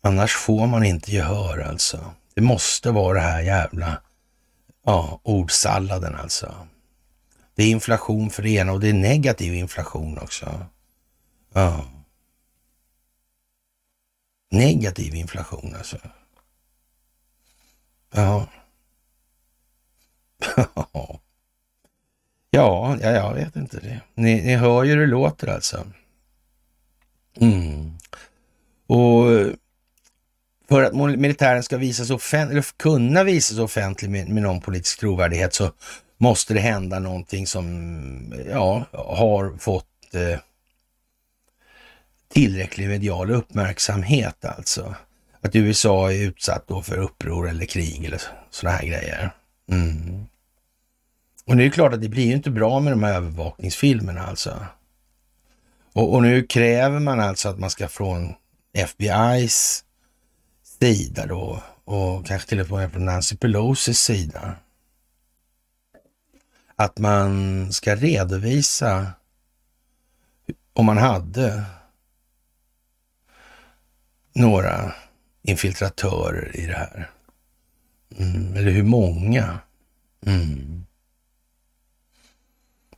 [0.02, 2.14] Annars får man inte gehör alltså.
[2.34, 4.02] Det måste vara det här jävla
[4.86, 6.68] ja, ordsalladen alltså.
[7.56, 10.66] Det är inflation för det ena och det är negativ inflation också.
[11.54, 11.86] Ja.
[14.52, 15.98] Negativ inflation alltså.
[18.14, 18.48] Ja.
[20.76, 21.20] ja,
[22.52, 24.02] ja, jag vet inte det.
[24.16, 25.88] Ni, ni hör ju hur det låter alltså.
[27.40, 27.92] Mm.
[28.88, 29.26] Och
[30.70, 35.54] för att militären ska visas offentlig, eller kunna visas offentligt med, med någon politisk trovärdighet
[35.54, 35.72] så
[36.18, 40.40] måste det hända någonting som ja, har fått eh,
[42.34, 44.96] tillräcklig medial uppmärksamhet alltså.
[45.42, 49.32] Att USA är utsatt då för uppror eller krig eller sådana här grejer.
[49.72, 50.26] Mm.
[51.46, 54.22] Och nu är det klart att det blir ju inte bra med de här övervakningsfilmerna
[54.22, 54.66] alltså.
[55.94, 58.34] Och, och nu kräver man alltså att man ska från
[58.74, 59.84] FBI's
[60.64, 64.56] sida då och kanske till och med från Nancy Pelosis sida.
[66.76, 69.12] Att man ska redovisa
[70.74, 71.64] om man hade
[74.34, 74.94] några
[75.42, 77.10] infiltratörer i det här.
[78.18, 79.60] Mm, eller hur många.
[80.26, 80.86] Mm.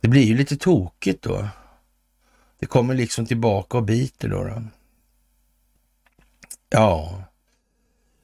[0.04, 1.48] Det blir ju lite tokigt då.
[2.60, 4.44] Det kommer liksom tillbaka och biter då.
[4.44, 4.62] då.
[6.70, 7.22] Ja,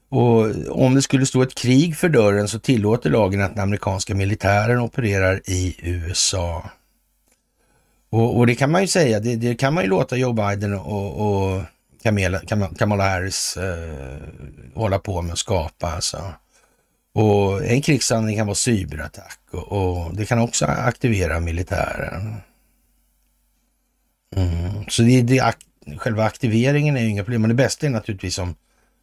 [0.08, 4.14] och om det skulle stå ett krig för dörren så tillåter lagen att den amerikanska
[4.14, 6.70] militären opererar i USA.
[8.10, 10.74] Och, och det kan man ju säga, det, det, kan man ju låta Joe Biden
[10.74, 11.62] och, och
[12.02, 12.40] Kamala,
[12.78, 14.18] Kamala Harris eh,
[14.74, 16.32] hålla på med att skapa alltså.
[17.12, 22.34] Och en krigshandling kan vara cyberattack och, och, det kan också aktivera militären.
[24.36, 24.84] Mm.
[24.88, 25.54] Så det, det,
[25.98, 28.54] själva aktiveringen är ju inga problem, men det bästa är naturligtvis om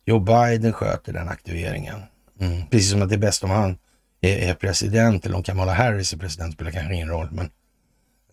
[0.05, 2.01] Joe Biden sköter den aktiveringen.
[2.39, 2.67] Mm.
[2.67, 3.77] Precis som att det är bäst om han
[4.21, 7.29] är, är, president eller om Kamala Harris är president spelar kanske ingen roll.
[7.31, 7.49] Men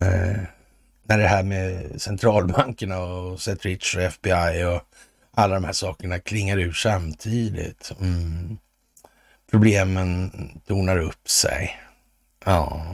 [0.01, 0.39] eh,
[1.03, 4.81] när det här med centralbankerna och Seth Rich och FBI och
[5.31, 7.91] alla de här sakerna klingar ur samtidigt.
[7.99, 8.57] Mm.
[9.55, 10.31] Problemen
[10.67, 11.77] tornar upp sig.
[12.45, 12.85] Ja.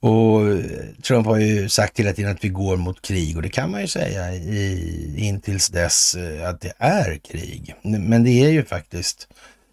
[0.00, 0.64] Och eh,
[1.02, 3.80] Trump har ju sagt hela tiden att vi går mot krig och det kan man
[3.80, 7.74] ju säga i, intills dess eh, att det är krig.
[7.82, 9.28] Men det är ju faktiskt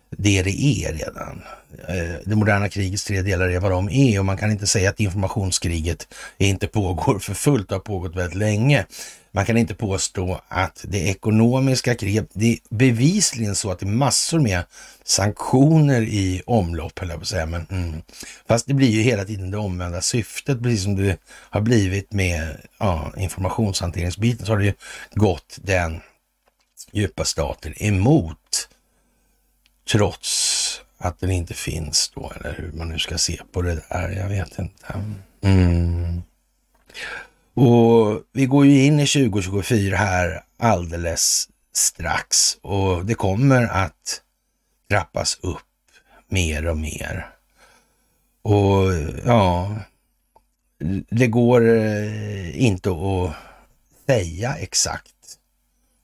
[0.10, 1.42] det det är redan.
[1.88, 4.90] Eh, det moderna krigets tre delar är vad de är och man kan inte säga
[4.90, 6.08] att informationskriget
[6.38, 8.86] inte pågår för fullt, det har pågått väldigt länge.
[9.36, 13.88] Man kan inte påstå att det ekonomiska kriget, det är bevisligen så att det är
[13.88, 14.64] massor med
[15.04, 17.46] sanktioner i omlopp, höll jag på att säga.
[17.46, 18.02] Men, mm.
[18.48, 22.58] Fast det blir ju hela tiden det omvända syftet, precis som det har blivit med
[22.80, 24.74] ja, informationshanteringsbiten, så har det ju
[25.14, 26.02] gått den
[26.92, 28.70] djupa staten emot,
[29.92, 30.53] trots
[31.04, 34.10] att den inte finns då, eller hur man nu ska se på det där.
[34.10, 35.04] Jag vet inte.
[35.42, 36.22] Mm.
[37.54, 44.22] Och vi går ju in i 2024 här alldeles strax och det kommer att
[44.90, 45.60] trappas upp
[46.28, 47.30] mer och mer.
[48.42, 48.94] Och
[49.26, 49.76] ja,
[51.10, 53.36] det går eh, inte att
[54.06, 55.38] säga exakt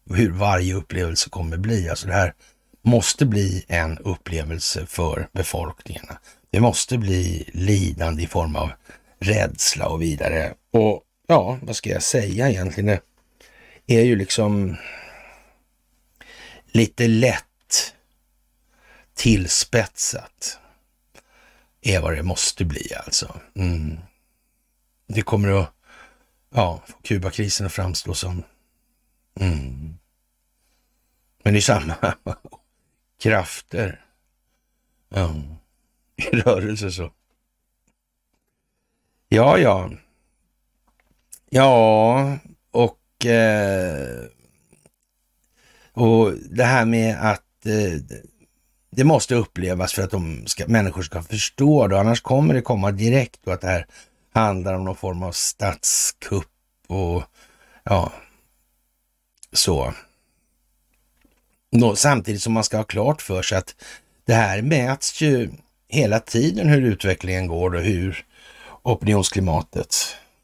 [0.09, 1.89] hur varje upplevelse kommer bli.
[1.89, 2.33] Alltså det här
[2.81, 6.19] måste bli en upplevelse för befolkningarna.
[6.51, 8.71] Det måste bli lidande i form av
[9.19, 10.53] rädsla och vidare.
[10.71, 12.99] Och ja, vad ska jag säga egentligen?
[13.85, 14.77] Det är ju liksom
[16.71, 17.45] lite lätt
[19.13, 20.59] tillspetsat
[21.81, 23.39] är vad det måste bli alltså.
[23.55, 23.99] Mm.
[25.07, 25.73] Det kommer att
[26.49, 28.43] ja, få Kubakrisen att framstå som...
[29.39, 29.97] Mm.
[31.43, 31.95] Men det är samma
[33.19, 34.05] krafter
[35.09, 35.35] ja,
[36.15, 37.11] i rörelse så.
[39.29, 39.89] Ja, ja.
[41.49, 42.37] Ja,
[42.71, 44.25] och, eh,
[45.93, 48.17] och det här med att eh,
[48.91, 52.91] det måste upplevas för att de ska, människor ska förstå det, annars kommer det komma
[52.91, 53.85] direkt och att det här
[54.33, 56.45] handlar om någon form av statskupp
[56.87, 57.23] och
[57.83, 58.11] ja,
[59.53, 59.93] så.
[61.71, 63.75] Då, samtidigt som man ska ha klart för sig att
[64.25, 65.49] det här mäts ju
[65.87, 68.25] hela tiden hur utvecklingen går och hur
[68.83, 69.95] opinionsklimatet,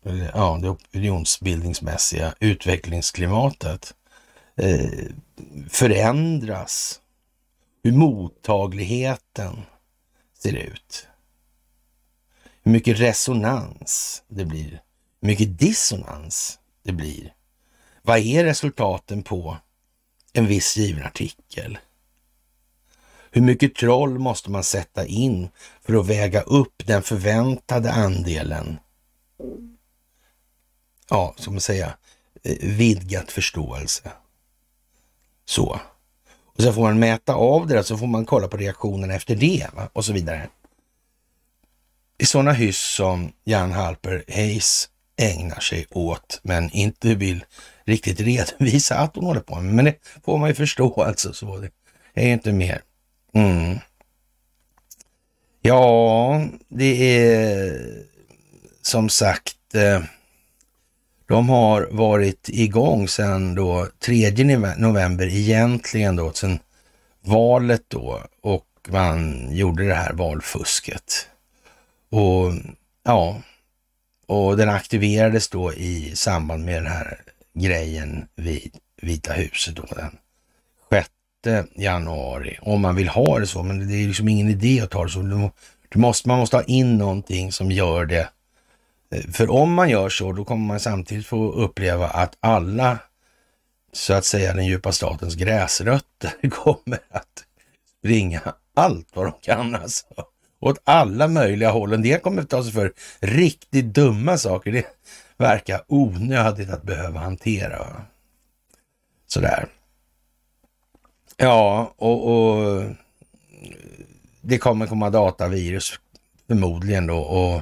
[0.06, 3.94] eh, ja, det opinionsbildningsmässiga utvecklingsklimatet
[4.56, 5.10] eh,
[5.70, 7.02] förändras.
[7.84, 9.62] Hur mottagligheten
[10.38, 11.08] ser ut.
[12.64, 14.82] Hur mycket resonans det blir.
[15.22, 17.34] Hur mycket dissonans det blir.
[18.02, 19.58] Vad är resultaten på
[20.38, 21.78] en viss given artikel?
[23.32, 25.50] Hur mycket troll måste man sätta in
[25.82, 28.78] för att väga upp den förväntade andelen?
[31.10, 31.98] Ja, som man säga,
[32.44, 34.12] eh, vidgat förståelse.
[35.46, 35.80] Så.
[36.56, 39.36] Och sen får man mäta av det där, så får man kolla på reaktionen efter
[39.36, 39.90] det va?
[39.94, 40.50] och så vidare.
[42.18, 47.46] I sådana hyss som Jan Halper Hayes ägnar sig åt, men inte vill
[47.86, 49.74] riktigt redovisa att hon håller på med.
[49.74, 49.96] Men det
[50.26, 51.34] får man ju förstå alltså.
[51.34, 51.70] Så det
[52.14, 52.82] är inte mer.
[53.34, 53.80] Mm.
[55.62, 57.82] Ja, det är
[58.82, 60.02] som sagt, eh,
[61.28, 64.32] de har varit igång sedan då 3
[64.78, 66.60] november egentligen då, sedan
[67.22, 71.28] valet då och man gjorde det här valfusket.
[72.10, 72.54] Och
[73.04, 73.42] ja,
[74.28, 77.22] och den aktiverades då i samband med den här
[77.56, 80.18] grejen vid Vita huset då den
[81.44, 82.58] 6 januari.
[82.62, 85.10] Om man vill ha det så, men det är liksom ingen idé att ta det
[85.10, 85.52] så.
[85.90, 88.30] Du måste, man måste ha in någonting som gör det.
[89.12, 92.98] Eh, för om man gör så, då kommer man samtidigt få uppleva att alla,
[93.94, 97.44] så att säga den djupa statens gräsrötter kommer att
[98.00, 98.42] springa
[98.74, 100.06] allt vad de kan alltså.
[100.60, 101.94] Åt alla möjliga håll.
[101.94, 104.72] En del kommer att ta sig för riktigt dumma saker.
[104.72, 104.86] Det
[105.38, 108.06] verkar onödigt att behöva hantera.
[109.28, 109.68] Sådär.
[111.38, 112.84] Ja, och, och
[114.42, 116.00] det kommer komma datavirus
[116.48, 117.62] förmodligen då och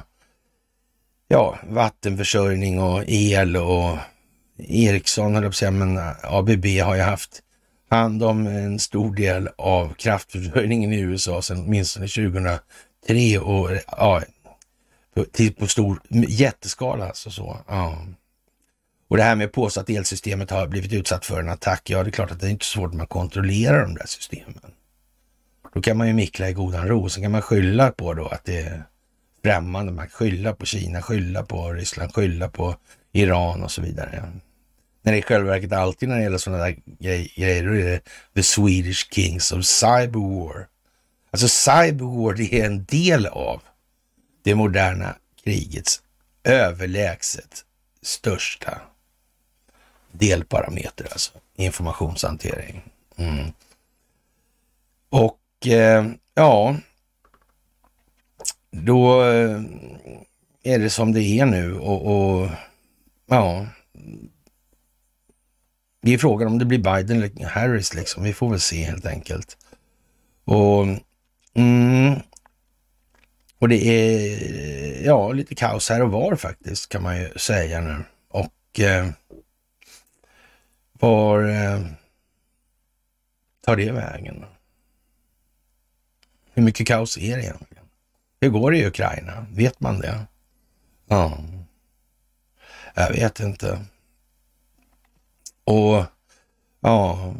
[1.28, 3.98] ja, vattenförsörjning och el och
[4.58, 7.42] Ericsson, höll jag på att säga, men ABB har ju haft
[7.90, 14.22] hand om en stor del av kraftförsörjningen i USA sedan åtminstone 2003 och ja,
[15.14, 15.24] på,
[15.58, 17.58] på stor jätteskala alltså så.
[17.68, 18.06] Ja.
[19.08, 22.02] Och det här med att påstå att elsystemet har blivit utsatt för en attack, ja
[22.02, 24.60] det är klart att det är inte så svårt att man kontrollerar de där systemen.
[25.74, 28.44] Då kan man ju mickla i godan ro, sen kan man skylla på då att
[28.44, 28.84] det är
[29.44, 32.76] främmande Man kan Skylla på Kina, skylla på Ryssland, skylla på
[33.12, 34.32] Iran och så vidare.
[35.02, 38.00] När det i själva verket alltid när det gäller sådana där grejer, då är det
[38.34, 40.66] the Swedish Kings of Cyberwar.
[41.30, 43.62] Alltså Cyberwar det är en del av
[44.44, 46.02] det moderna krigets
[46.44, 47.64] överlägset
[48.02, 48.80] största
[50.12, 52.82] delparameter, alltså informationshantering.
[53.16, 53.52] Mm.
[55.08, 56.76] Och eh, ja,
[58.70, 59.62] då eh,
[60.62, 62.48] är det som det är nu och, och
[63.26, 63.66] ja,
[66.02, 68.22] det är frågan om det blir Biden eller Harris liksom.
[68.22, 69.56] Vi får väl se helt enkelt.
[70.44, 70.86] Och,
[71.54, 72.20] mm,
[73.58, 78.04] och det är ja, lite kaos här och var faktiskt kan man ju säga nu.
[78.28, 79.10] Och eh,
[80.92, 81.80] var eh,
[83.64, 84.44] tar det vägen?
[86.52, 87.84] Hur mycket kaos är det egentligen?
[88.40, 89.46] Hur går det i Ukraina?
[89.50, 90.26] Vet man det?
[91.08, 91.38] Ja,
[92.94, 93.84] jag vet inte.
[95.64, 96.04] Och
[96.80, 97.34] ja,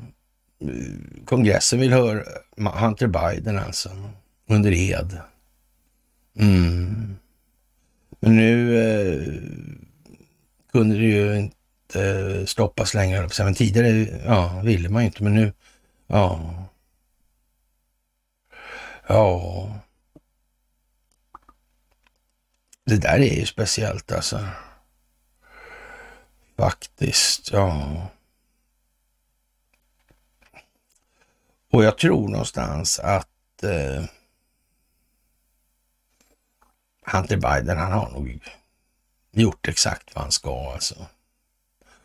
[1.24, 2.24] kongressen vill höra
[2.57, 3.91] Hunter Biden alltså
[4.47, 5.20] under ed.
[6.39, 7.16] Mm.
[8.20, 9.32] Men nu eh,
[10.73, 13.28] kunde det ju inte stoppas längre.
[13.39, 13.89] Men tidigare
[14.24, 15.52] ja, ville man ju inte, men nu,
[16.06, 16.55] ja.
[19.06, 19.81] Ja.
[22.85, 24.48] Det där är ju speciellt alltså.
[26.56, 27.97] Faktiskt, ja.
[31.70, 34.05] Och jag tror någonstans att eh,
[37.05, 38.41] Hunter Biden, han har nog
[39.33, 41.07] gjort exakt vad han ska alltså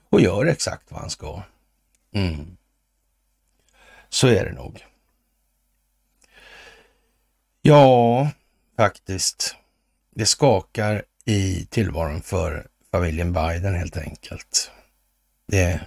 [0.10, 1.42] och gör exakt vad han ska.
[2.12, 2.58] Mm.
[4.10, 4.86] Så är det nog.
[7.62, 8.30] Ja,
[8.78, 9.56] faktiskt.
[10.16, 14.72] Det skakar i tillvaron för familjen Biden helt enkelt.
[15.48, 15.80] Det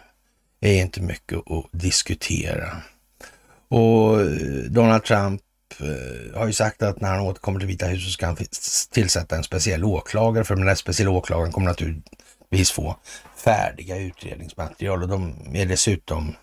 [0.61, 2.83] är inte mycket att diskutera.
[3.69, 4.27] Och eh,
[4.71, 5.43] Donald Trump
[5.81, 8.36] Eh, har ju sagt att när han återkommer till Vita huset ska han
[8.90, 12.97] tillsätta en speciell åklagare, för den här speciella åklagaren kommer naturligtvis få
[13.36, 16.36] färdiga utredningsmaterial och de är dessutom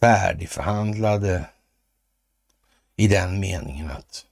[0.00, 1.44] färdigförhandlade
[2.96, 4.24] i den meningen att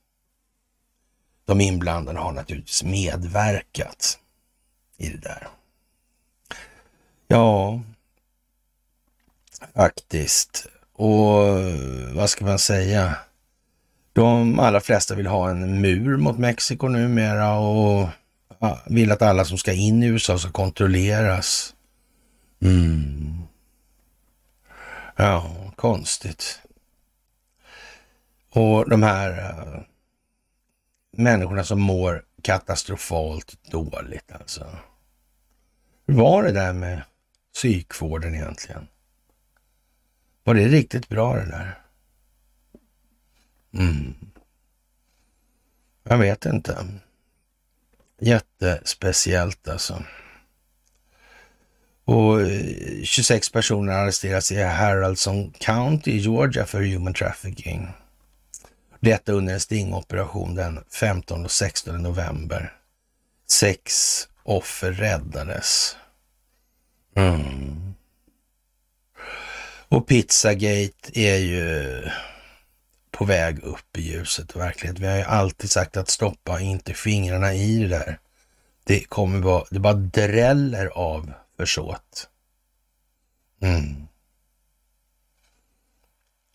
[1.45, 4.19] de inblandade har naturligtvis medverkat
[4.97, 5.49] i det där.
[7.29, 7.81] Ja,
[9.75, 10.67] Faktiskt.
[10.93, 13.17] Och eh, vad ska man säga?
[14.17, 18.09] De allra flesta vill ha en mur mot Mexiko numera och
[18.87, 21.75] vill att alla som ska in i USA ska kontrolleras.
[22.63, 23.43] Mm.
[25.17, 26.61] Ja, konstigt.
[28.51, 29.81] Och de här äh,
[31.17, 34.67] människorna som mår katastrofalt dåligt alltså.
[36.07, 37.03] Hur var det där med
[37.55, 38.87] psykvården egentligen?
[40.45, 41.86] Var det riktigt bra det där?
[43.75, 44.15] Mm.
[46.09, 46.87] Jag vet inte.
[48.21, 50.03] Jättespeciellt alltså.
[52.05, 52.39] Och
[53.05, 57.89] 26 eh, personer arresteras i Haraldson County i Georgia för human trafficking.
[59.01, 62.73] Detta under en stingoperation den 15 och 16 november.
[63.49, 65.97] Sex offer räddades.
[67.15, 67.95] Mm.
[69.89, 72.03] Och Pizzagate är ju
[73.17, 74.99] på väg upp i ljuset och verklighet.
[74.99, 78.19] Vi har ju alltid sagt att stoppa inte fingrarna i det där.
[78.85, 82.29] Det kommer vara, det bara dräller av försåt.
[83.63, 84.07] Mm.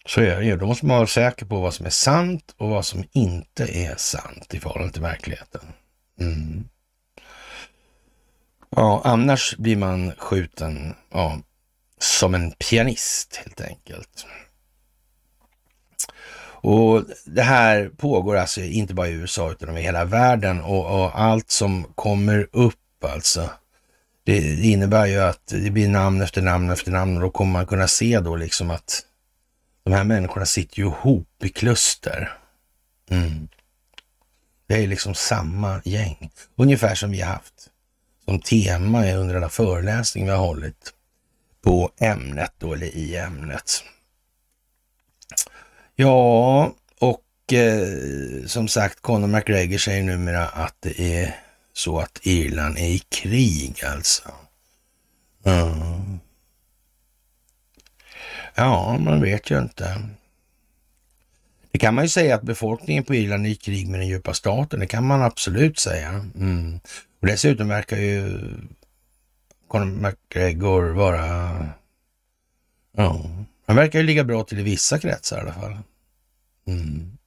[0.05, 0.57] Så är det ju.
[0.57, 3.95] Då måste man vara säker på vad som är sant och vad som inte är
[3.95, 5.61] sant i förhållande till verkligheten.
[6.19, 6.67] Mm.
[8.69, 11.39] Ja, annars blir man skjuten ja,
[11.97, 14.25] som en pianist helt enkelt.
[16.61, 21.21] Och det här pågår alltså inte bara i USA utan över hela världen och, och,
[21.21, 23.49] allt som kommer upp alltså.
[24.23, 27.51] Det, det, innebär ju att det blir namn efter namn efter namn och då kommer
[27.51, 29.01] man kunna se då liksom att
[29.83, 32.37] de här människorna sitter ju ihop i kluster.
[33.09, 33.47] Mm.
[34.67, 37.69] Det är liksom samma gäng, ungefär som vi har haft
[38.25, 40.93] som tema under alla föreläsningar vi har hållit
[41.63, 43.83] på ämnet då, eller i ämnet.
[45.95, 51.35] Ja, och eh, som sagt, Conor McGregor säger numera att det är
[51.73, 54.31] så att Irland är i krig alltså.
[55.45, 56.19] Mm.
[58.55, 60.01] Ja, man vet ju inte.
[61.71, 64.33] Det kan man ju säga att befolkningen på Irland är i krig med den djupa
[64.33, 64.79] staten.
[64.79, 66.09] Det kan man absolut säga.
[66.35, 66.79] Mm.
[67.21, 68.39] Och dessutom verkar ju
[69.67, 71.69] Conor McGregor vara...
[72.97, 73.25] Ja,
[73.71, 75.77] han verkar ju ligga bra till i vissa kretsar i alla fall.
[76.67, 77.17] Mm.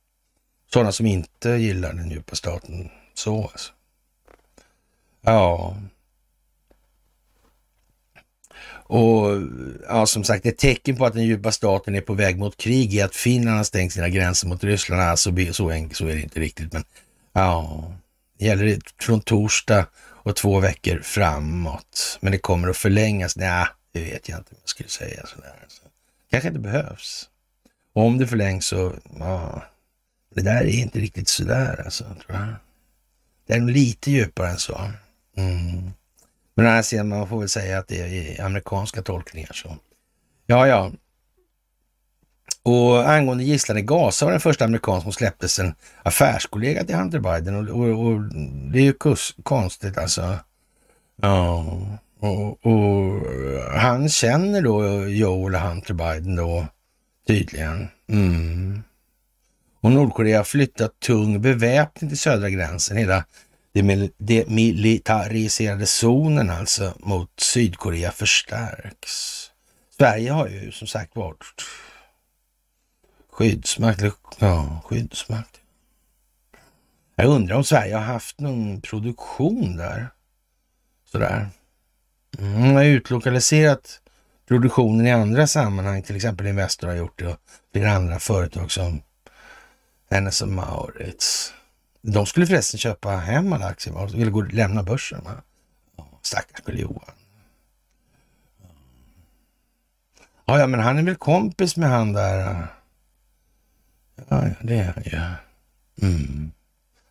[0.72, 3.72] Sådana som inte gillar den djupa staten så alltså.
[5.22, 5.76] Ja.
[8.66, 9.42] Och
[9.88, 12.96] ja, som sagt, ett tecken på att den djupa staten är på väg mot krig
[12.96, 15.02] är att Finland har stängt sina gränser mot Ryssland.
[15.02, 16.84] Alltså, så, enkelt, så är det inte riktigt, men
[17.32, 17.92] ja,
[18.38, 22.18] det gäller från torsdag och två veckor framåt.
[22.20, 23.36] Men det kommer att förlängas.
[23.36, 25.64] Nej, det vet jag inte om jag skulle säga sådär.
[25.68, 25.83] Så.
[26.34, 27.28] Kanske inte behövs.
[27.92, 29.62] Och om det förlängs så, ja,
[30.34, 32.04] det där är inte riktigt sådär alltså.
[32.04, 32.54] Tror jag.
[33.46, 34.90] Det är nog lite djupare än så.
[35.36, 35.90] Mm.
[36.54, 39.76] Men här ser man, man får väl säga att det är amerikanska tolkningar så.
[40.46, 40.92] Ja, ja.
[42.62, 47.18] Och angående gisslan i Gaza var den första amerikan som släpptes en affärskollega till Hunter
[47.18, 48.20] Biden och, och, och
[48.72, 50.38] det är ju kus, konstigt alltså.
[51.16, 51.66] Ja,
[52.24, 53.22] och, och,
[53.80, 56.66] han känner då Joel Hunter Biden då
[57.26, 57.88] tydligen.
[58.08, 58.82] Mm.
[59.80, 62.96] Och Nordkorea har flyttat tung beväpning till södra gränsen.
[62.96, 63.24] Hela
[64.18, 69.50] demilitariserade zonen alltså mot Sydkorea förstärks.
[69.98, 71.62] Sverige har ju som sagt varit
[73.30, 74.02] skyddsmakt.
[74.38, 75.60] Ja, skyddsmakt.
[77.16, 80.08] Jag undrar om Sverige har haft någon produktion där.
[81.12, 81.48] Sådär.
[82.38, 84.00] Mm, man har utlokaliserat
[84.48, 87.38] produktionen i andra sammanhang, till exempel Investor har gjort det och
[87.72, 89.02] flera andra företag som
[90.10, 91.52] Hennes och Maurits.
[92.02, 95.24] De skulle förresten köpa hem alla aktier, de ville gå och lämna börsen.
[95.24, 95.42] Va?
[96.22, 97.14] Stackars Johan.
[100.46, 102.50] Ja, ja, men han är väl kompis med han där.
[102.50, 102.64] Eh.
[104.28, 105.20] Ja, det är han ju.
[106.08, 106.52] Mm.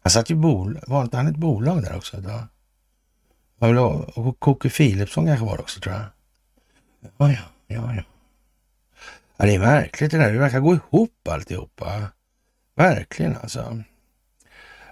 [0.03, 2.21] Han satt ju bolag, var inte han ett bolag där också?
[2.21, 2.47] Då?
[4.15, 6.05] Och Kocke Philipsson kanske var det också tror jag.
[7.17, 7.37] Ja, ja,
[7.67, 8.03] ja, ja.
[9.37, 10.33] ja det är märkligt det där.
[10.33, 12.01] Det verkar gå ihop alltihopa.
[12.75, 13.83] Verkligen alltså.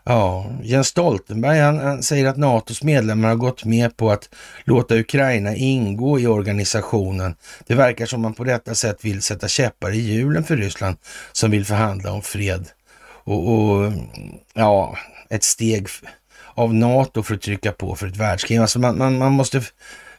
[0.04, 4.30] Ja, Jens Stoltenberg han, han, säger att NATOs medlemmar har gått med på att
[4.64, 7.36] låta Ukraina ingå i organisationen.
[7.68, 10.98] Det verkar som man på detta sätt vill sätta käppar i hjulen för Ryssland
[11.32, 12.68] som vill förhandla om fred.
[13.24, 13.94] Och, och
[14.54, 14.98] ja,
[15.30, 15.88] ett steg
[16.56, 18.58] av NATO för att trycka på för ett världskrig.
[18.58, 19.62] Alltså man, man, man måste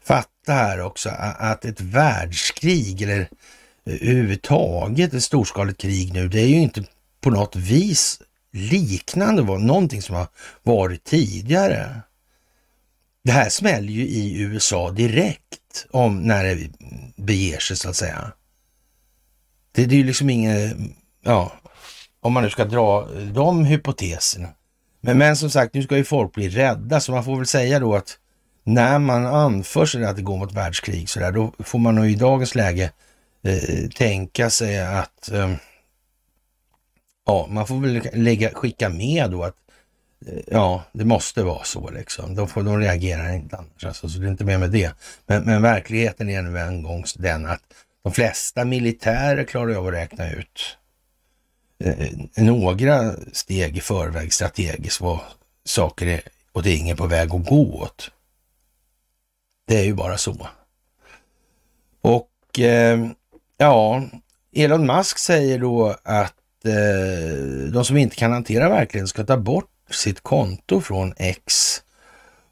[0.04, 6.48] fatta här också att ett världskrig eller eh, överhuvudtaget ett storskaligt krig nu, det är
[6.48, 6.84] ju inte
[7.20, 8.20] på något vis
[8.52, 10.26] liknande någonting som har
[10.62, 12.00] varit tidigare.
[13.24, 16.70] Det här smäller ju i USA direkt om när det
[17.16, 18.32] beger sig så att säga.
[19.72, 20.76] Det, det är ju liksom inget,
[21.24, 21.52] ja,
[22.20, 24.48] om man nu ska dra de hypoteserna.
[25.04, 27.78] Men, men som sagt, nu ska ju folk bli rädda, så man får väl säga
[27.78, 28.18] då att
[28.64, 32.06] när man anför sig att det går mot världskrig så där, då får man nog
[32.06, 32.90] i dagens läge
[33.44, 35.52] eh, tänka sig att eh,
[37.26, 39.56] ja, man får väl lägga, skicka med då att
[40.26, 42.34] eh, ja, det måste vara så liksom.
[42.34, 44.92] De, får, de reagerar inte annars, alltså, så det är inte mer med det.
[45.26, 47.62] Men, men verkligheten är nu en gång den att
[48.02, 50.78] de flesta militärer klarar av att räkna ut
[51.84, 55.18] Eh, några steg i förväg strategiskt vad
[55.64, 56.20] saker är
[56.52, 58.10] och ting är på väg att gå åt.
[59.66, 60.48] Det är ju bara så.
[62.00, 63.06] Och eh,
[63.56, 64.02] ja,
[64.52, 69.70] Elon Musk säger då att eh, de som inte kan hantera verkligheten ska ta bort
[69.90, 71.82] sitt konto från X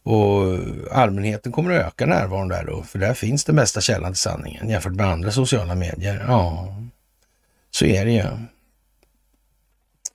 [0.02, 0.58] och
[0.92, 4.68] allmänheten kommer att öka närvaron där då, för där finns den bästa källan till sanningen
[4.68, 6.24] jämfört med andra sociala medier.
[6.28, 6.74] Ja,
[7.70, 8.26] så är det ju.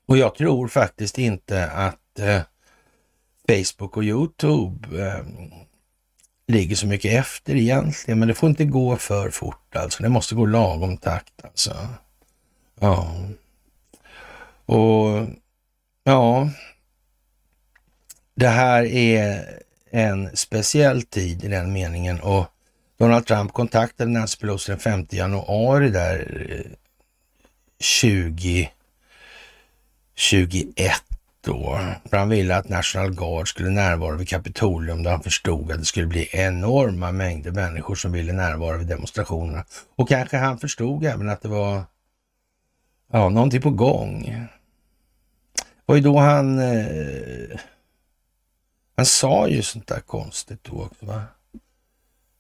[0.06, 2.42] Och jag tror faktiskt inte att eh,
[3.48, 5.26] Facebook och Youtube eh,
[6.48, 10.04] ligger så mycket efter egentligen, men det får inte gå för fort alltså.
[10.04, 11.88] Det måste gå lagom takt alltså.
[12.80, 13.16] Ja.
[14.66, 15.28] Och
[16.04, 16.50] ja,
[18.36, 19.46] det här är
[19.92, 22.46] en speciell tid i den meningen och
[22.98, 26.72] Donald Trump kontaktade Nancy Pelosi den 5 januari där eh,
[27.80, 28.72] 20
[30.16, 30.92] 21
[31.42, 31.80] då.
[32.12, 36.08] Han ville att National Guard skulle närvara vid Kapitolium då han förstod att det skulle
[36.08, 39.66] bli enorma mängder människor som ville närvara vid demonstrationerna.
[39.96, 41.84] Och kanske han förstod även att det var
[43.12, 44.24] ja, någonting på gång.
[45.54, 46.60] Det var ju då han...
[46.60, 47.60] Eh,
[48.98, 51.06] han sa ju sånt där konstigt då också.
[51.06, 51.24] Va?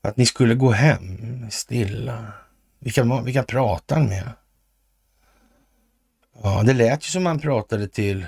[0.01, 2.33] Att ni skulle gå hem stilla.
[2.79, 4.29] Vilka, vilka pratar han med?
[6.43, 8.27] Ja, det lät ju som han pratade till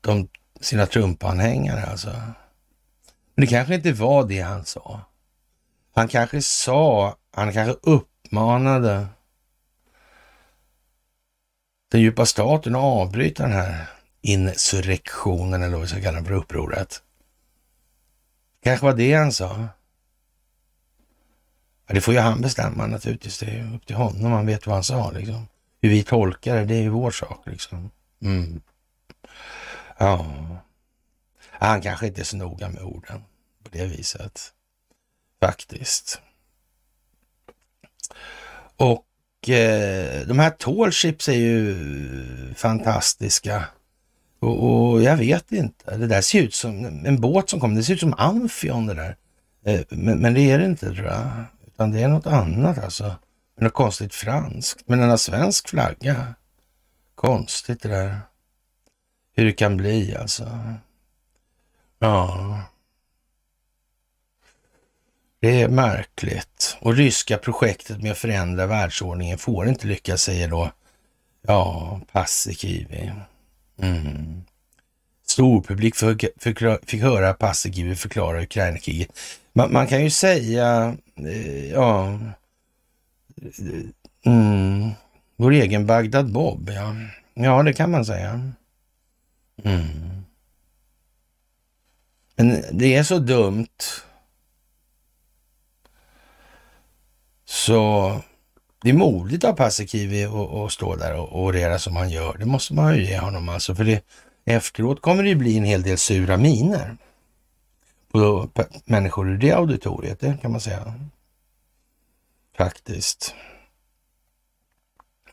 [0.00, 0.28] de,
[0.60, 2.10] sina Trump-anhängare alltså.
[3.34, 5.00] Men det kanske inte var det han sa.
[5.94, 9.06] Han kanske sa, han kanske uppmanade
[11.90, 13.86] den djupa staten att avbryta den här
[14.20, 17.02] insurrektionen eller vad vi ska kalla det för upproret.
[18.62, 19.68] Kanske var det han sa.
[21.86, 23.38] Ja, det får ju han bestämma naturligtvis.
[23.38, 24.32] Det är upp till honom.
[24.32, 25.46] Han vet vad han sa liksom.
[25.80, 27.90] Hur vi tolkar det, det är ju vår sak liksom.
[28.22, 28.60] Mm.
[29.98, 30.26] Ja.
[31.50, 33.24] Han kanske inte är så noga med orden
[33.64, 34.52] på det viset.
[35.40, 36.20] Faktiskt.
[38.76, 43.64] Och eh, de här tallships är ju fantastiska.
[44.40, 45.96] Och, och, jag vet inte.
[45.96, 47.76] Det där ser ut som en båt som kommer.
[47.76, 49.16] Det ser ut som Amfion det där.
[49.64, 51.44] Eh, men, men, det är det inte tror jag.
[51.66, 53.16] Utan det är något annat alltså.
[53.58, 54.82] Något konstigt franskt.
[54.86, 56.34] Men den har svensk flagga.
[57.14, 58.20] Konstigt det där.
[59.34, 60.50] Hur det kan bli alltså.
[61.98, 62.60] Ja.
[65.40, 66.76] Det är märkligt.
[66.80, 70.70] Och ryska projektet med att förändra världsordningen får inte lyckas, säger då,
[71.42, 73.12] ja, Paasikivi.
[73.82, 74.44] Mm.
[75.26, 75.94] Storpublik
[76.86, 79.08] fick höra Paasikivi förklara Ukraina-kriget.
[79.52, 82.18] Man, man, kan ju säga, eh, ja,
[84.26, 84.90] mm,
[85.36, 86.94] vår egen Bagdad Bob, ja.
[87.34, 88.52] Ja, det kan man säga.
[89.64, 90.24] Mm.
[92.36, 93.66] Men det är så dumt.
[97.44, 98.20] Så
[98.82, 102.36] det är modigt av Paasikivi att stå där och orera som han gör.
[102.38, 103.74] Det måste man ju ge honom alltså.
[103.74, 104.04] För det,
[104.44, 106.96] efteråt kommer det ju bli en hel del sura miner
[108.12, 108.48] på
[108.84, 110.94] människor i det auditoriet, det kan man säga.
[112.58, 113.34] Faktiskt.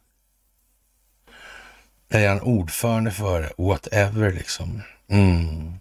[2.10, 4.82] Är han ordförande för whatever liksom.
[5.08, 5.74] Mm.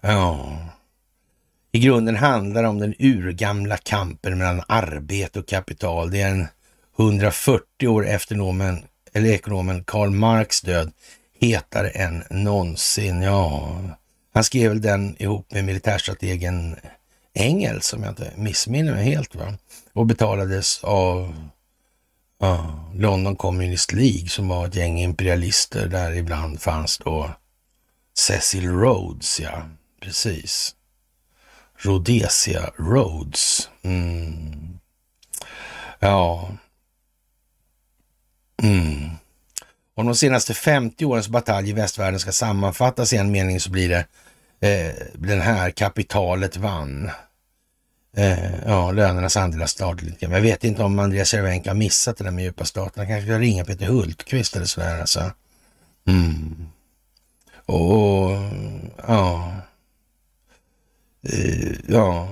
[0.00, 0.58] Ja.
[1.72, 6.10] I grunden handlar det om den urgamla kampen mellan arbete och kapital.
[6.10, 6.48] Det är en
[6.98, 10.92] 140 år efter nomen, eller ekonomen Karl Marx död
[11.40, 13.22] hetare än någonsin.
[13.22, 13.76] Ja,
[14.32, 16.76] han skrev väl den ihop med militärstrategen
[17.34, 19.34] Engels, om jag inte missminner mig helt.
[19.34, 19.54] Va?
[19.92, 21.34] Och betalades av
[22.38, 27.30] ja, London Communist League som var ett gäng imperialister där ibland fanns då
[28.18, 29.62] Cecil Rhodes, ja,
[30.00, 30.74] precis.
[31.76, 33.70] Rhodesia Rhodes.
[33.82, 34.78] Mm.
[35.98, 36.50] Ja.
[38.62, 39.10] Mm.
[40.00, 43.88] Om de senaste 50 årens batalj i västvärlden ska sammanfattas i en mening så blir
[43.88, 44.06] det
[44.68, 47.10] eh, den här, kapitalet vann.
[48.16, 50.16] Eh, ja, lönernas andel av statligt.
[50.22, 52.92] Jag vet inte om Andreas Cervenka har missat det där med djupa staten.
[52.96, 55.30] Han kanske ska ringa Peter Hultqvist eller sådär alltså.
[56.08, 56.66] Mm.
[57.66, 58.30] Och
[59.06, 59.52] ja,
[61.28, 62.28] eh, ja,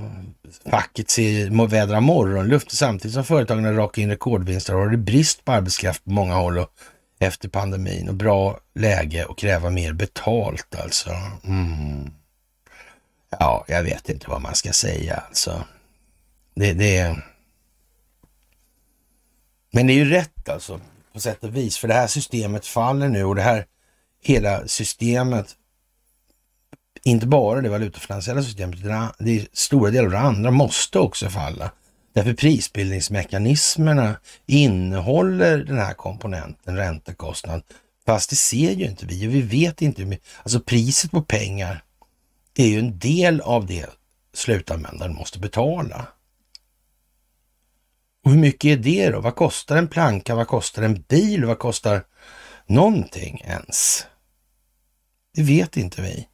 [0.70, 5.52] facket ser vädra morgonluft samtidigt som företagen rakar in rekordvinster och har det brist på
[5.52, 6.70] arbetskraft på många håll och
[7.18, 11.10] efter pandemin och bra läge att kräva mer betalt alltså.
[11.44, 12.10] Mm.
[13.30, 15.64] Ja, jag vet inte vad man ska säga alltså.
[16.54, 17.16] Det, det
[19.70, 20.80] Men det är ju rätt alltså
[21.12, 23.66] på sätt och vis, för det här systemet faller nu och det här
[24.22, 25.56] hela systemet,
[27.02, 31.70] inte bara det valutafinansiella systemet, utan det stora delar av det andra måste också falla.
[32.18, 37.62] Därför prisbildningsmekanismerna innehåller den här komponenten räntekostnad.
[38.06, 40.26] Fast det ser ju inte vi och vi vet inte hur mycket.
[40.42, 41.84] Alltså priset på pengar
[42.54, 43.86] är ju en del av det
[44.34, 46.08] slutanvändaren måste betala.
[48.24, 49.20] Och hur mycket är det då?
[49.20, 50.34] Vad kostar en planka?
[50.34, 51.44] Vad kostar en bil?
[51.44, 52.04] Vad kostar
[52.66, 54.06] någonting ens?
[55.34, 56.28] Det vet inte vi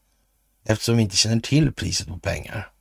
[0.67, 2.74] eftersom vi inte känner till priset på pengar.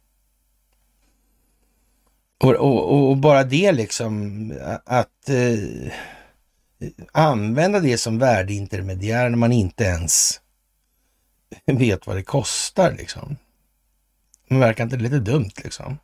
[2.44, 4.54] Och, och, och, bara det liksom,
[4.86, 5.92] att eh,
[7.12, 10.42] använda det som värdeintermediär när man inte ens
[11.66, 13.38] vet vad det kostar liksom.
[14.48, 15.98] Men verkar inte lite dumt liksom?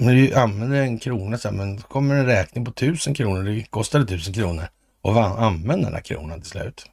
[0.00, 3.70] När du använder en krona så här, men kommer en räkning på tusen kronor, det
[3.70, 4.64] kostade tusen kronor
[5.00, 6.90] och använda den här kronan till slut.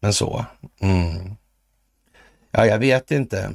[0.00, 0.44] Men så.
[0.80, 1.34] Mm.
[2.50, 3.52] Ja, jag vet inte.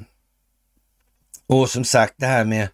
[1.47, 2.69] Och som sagt det här med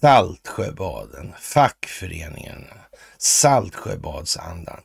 [0.00, 2.64] Saltsjöbaden, fackföreningen,
[3.18, 4.80] Saltsjöbadsandan,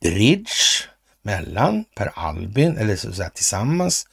[0.00, 0.50] bridge
[1.22, 4.06] mellan Per Albin, eller så att säga tillsammans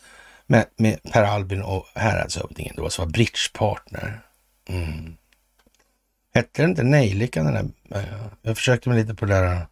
[0.47, 4.21] med, med Per Albin och häradshövdingen då, som var bridgepartner.
[4.69, 5.15] Mm.
[6.33, 7.99] Hette det inte Nejlikan den där?
[7.99, 9.67] Eh, jag försökte mig lite på det där,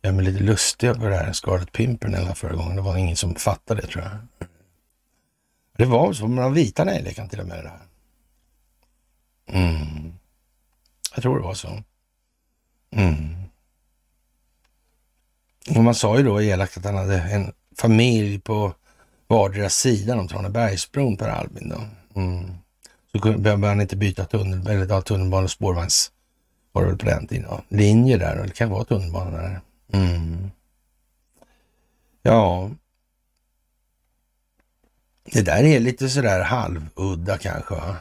[0.00, 2.76] jag mig lite lustig på det här Scarlet Pimpernella förra gången.
[2.76, 4.48] Det var ingen som fattade det tror jag.
[5.76, 7.89] Det var så, de vita nejlikan till och med det här.
[9.52, 10.12] Mm.
[11.14, 11.82] Jag tror det var så.
[12.90, 13.34] Mm.
[15.76, 18.74] Och man sa ju då elakt att han hade en familj på
[19.26, 21.68] vardera sidan om Tranebergsbron, Per Albin.
[21.68, 21.80] Då.
[22.20, 22.54] Mm.
[23.12, 26.12] Så behöver han inte byta tunnel, eller ja, tunnelbana och spårvagns
[26.72, 27.46] var det väl på den tiden.
[27.50, 27.62] Ja.
[27.68, 29.60] Linjer där, och det kan vara tunnelbana där.
[29.92, 30.50] Mm.
[32.22, 32.70] Ja,
[35.24, 37.74] det där är lite sådär halvudda kanske.
[37.74, 37.96] Va?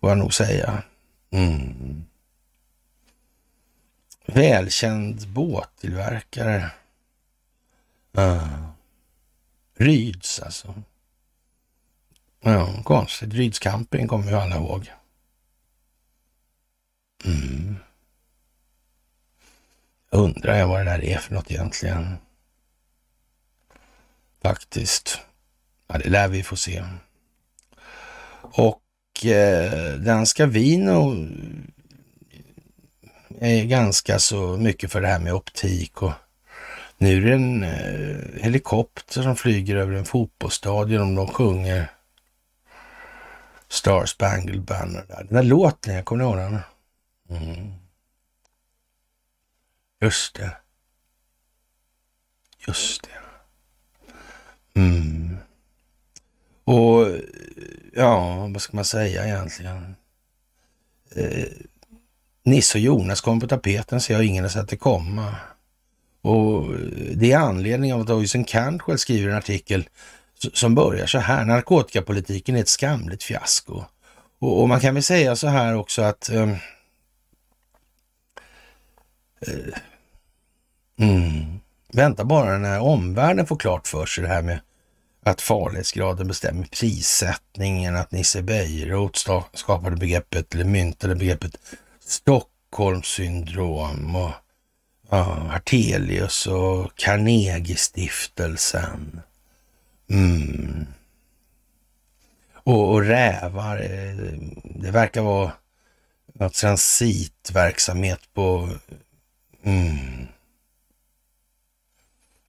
[0.00, 0.82] Får jag nog säga.
[1.30, 2.04] Mm.
[4.26, 6.70] Välkänd båttillverkare.
[8.18, 8.68] Uh.
[9.74, 10.82] Ryds alltså.
[12.40, 13.34] Ja, konstigt.
[13.34, 14.92] Ryds camping kommer ju alla ihåg.
[17.24, 17.76] Mm.
[20.10, 22.16] Undrar jag vad det där är för något egentligen.
[24.42, 25.20] Faktiskt.
[25.86, 26.84] Ja, det lär vi få se.
[28.40, 28.82] Och
[29.26, 31.26] eh, Danska Vino
[33.40, 36.12] är ganska så mycket för det här med optik och
[36.98, 41.90] nu är det en eh, helikopter som flyger över en fotbollsstadion och de sjunger
[43.68, 45.04] Star Spangled Banner.
[45.08, 45.24] Där.
[45.24, 46.58] Den där låten, jag kommer ihåg den?
[47.30, 47.72] Mm.
[50.00, 50.56] Just det.
[52.66, 53.18] Just det.
[54.80, 55.36] Mm.
[56.68, 57.08] Och
[57.92, 59.96] ja, vad ska man säga egentligen?
[61.16, 61.44] Eh,
[62.44, 65.34] Nisse och Jonas kom på tapeten så jag ingen har sett det komma.
[66.22, 66.74] Och
[67.14, 69.88] det är anledningen av att Oysen Cantwell skriver en artikel
[70.52, 71.44] som börjar så här.
[71.44, 73.84] Narkotikapolitiken är ett skamligt fiasko.
[74.38, 76.50] Och, och man kan väl säga så här också att eh,
[79.40, 79.74] eh,
[80.98, 81.60] mm,
[81.92, 84.60] vänta bara när omvärlden får klart för sig det här med
[85.28, 91.56] att farlighetsgraden bestämmer prissättningen, att Nisse Bejerot skapade begreppet, eller myntade begreppet
[92.04, 94.32] Stockholmssyndrom och
[95.10, 99.20] ja, Hartelius och Carnegie-stiftelsen.
[100.10, 100.86] Mm.
[102.52, 104.16] Och, och rävar, eh,
[104.64, 105.52] det verkar vara
[106.34, 108.68] något transitverksamhet på...
[109.62, 110.26] Mm.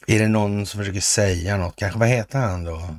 [0.09, 1.75] Är det någon som försöker säga något?
[1.75, 2.95] Kanske, vad heter han då?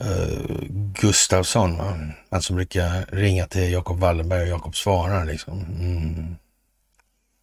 [0.00, 0.62] Eh, uh,
[1.00, 1.98] Gustavsson, va?
[2.30, 5.60] Han som brukar ringa till Jakob Wallenberg och Jakob svarar liksom.
[5.60, 6.36] Mm.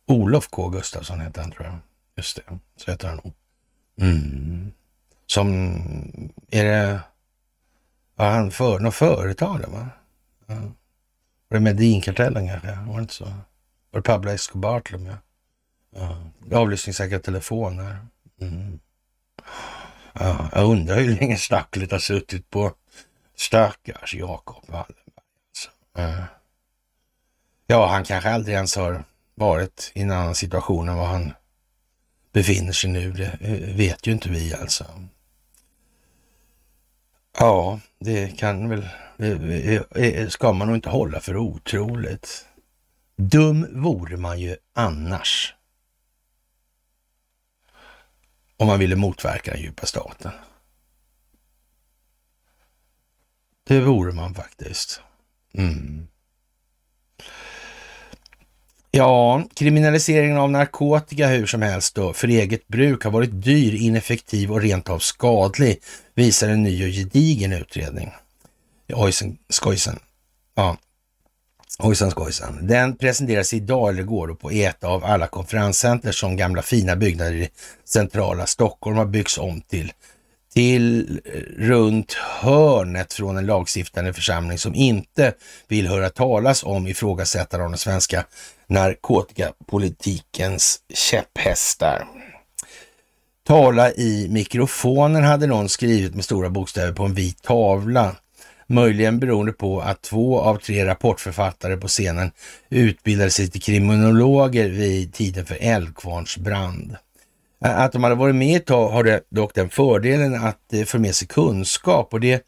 [0.07, 1.77] Olof K Gustavsson heter han tror jag.
[2.15, 3.33] Just det, så heter han nog.
[4.01, 4.71] Mm.
[5.25, 5.73] Som,
[6.51, 6.99] är det,
[8.15, 9.89] var han för, något företag där va?
[10.45, 10.55] Ja.
[11.47, 12.79] Var det Medinkartellen kanske?
[12.87, 13.25] Var det inte så?
[13.25, 15.17] Var det Pablo Escobar till och med?
[15.99, 16.17] Ja.
[16.57, 17.97] Avlyssningssäkra telefoner.
[18.41, 18.79] Mm.
[20.13, 22.71] Ja, jag undrar hur länge stacklet har suttit på
[23.35, 24.95] stackars Jakob Wallenberg.
[25.49, 25.69] Alltså.
[25.93, 26.25] Ja.
[27.67, 29.03] ja, han kanske aldrig ens har
[29.35, 31.33] varit i en annan situation än vad han
[32.31, 33.11] befinner sig nu.
[33.11, 34.85] Det eh, vet ju inte vi alltså.
[37.39, 42.45] Ja, det kan väl, det ska man nog inte hålla för otroligt.
[43.15, 45.55] Dum vore man ju annars.
[48.59, 50.31] Om man ville motverka den djupa staten.
[53.67, 55.01] Det vore man faktiskt.
[55.53, 56.07] Mm.
[58.91, 64.51] Ja, kriminaliseringen av narkotika hur som helst då, för eget bruk har varit dyr, ineffektiv
[64.51, 65.81] och rent av skadlig,
[66.13, 68.11] visar en ny och gedigen utredning.
[68.93, 69.99] Oisen, skojsen.
[70.55, 70.77] Ja,
[71.83, 72.67] Ojsan skojsan.
[72.67, 77.49] Den presenteras idag eller går på ett av alla konferenscenter som gamla fina byggnader i
[77.85, 79.93] centrala Stockholm har byggts om till
[80.53, 85.33] till eh, runt hörnet från en lagstiftande församling som inte
[85.67, 88.25] vill höra talas om ifrågasättande av den svenska
[88.67, 92.07] narkotikapolitikens käpphästar.
[93.47, 98.15] Tala i mikrofonen hade någon skrivit med stora bokstäver på en vit tavla.
[98.71, 102.31] Möjligen beroende på att två av tre rapportförfattare på scenen
[102.69, 106.95] utbildade sig till kriminologer vid tiden för Älvkvarns brand.
[107.61, 110.99] Att de hade varit med ett tag har det dock den fördelen att det för
[110.99, 112.45] med sig kunskap och det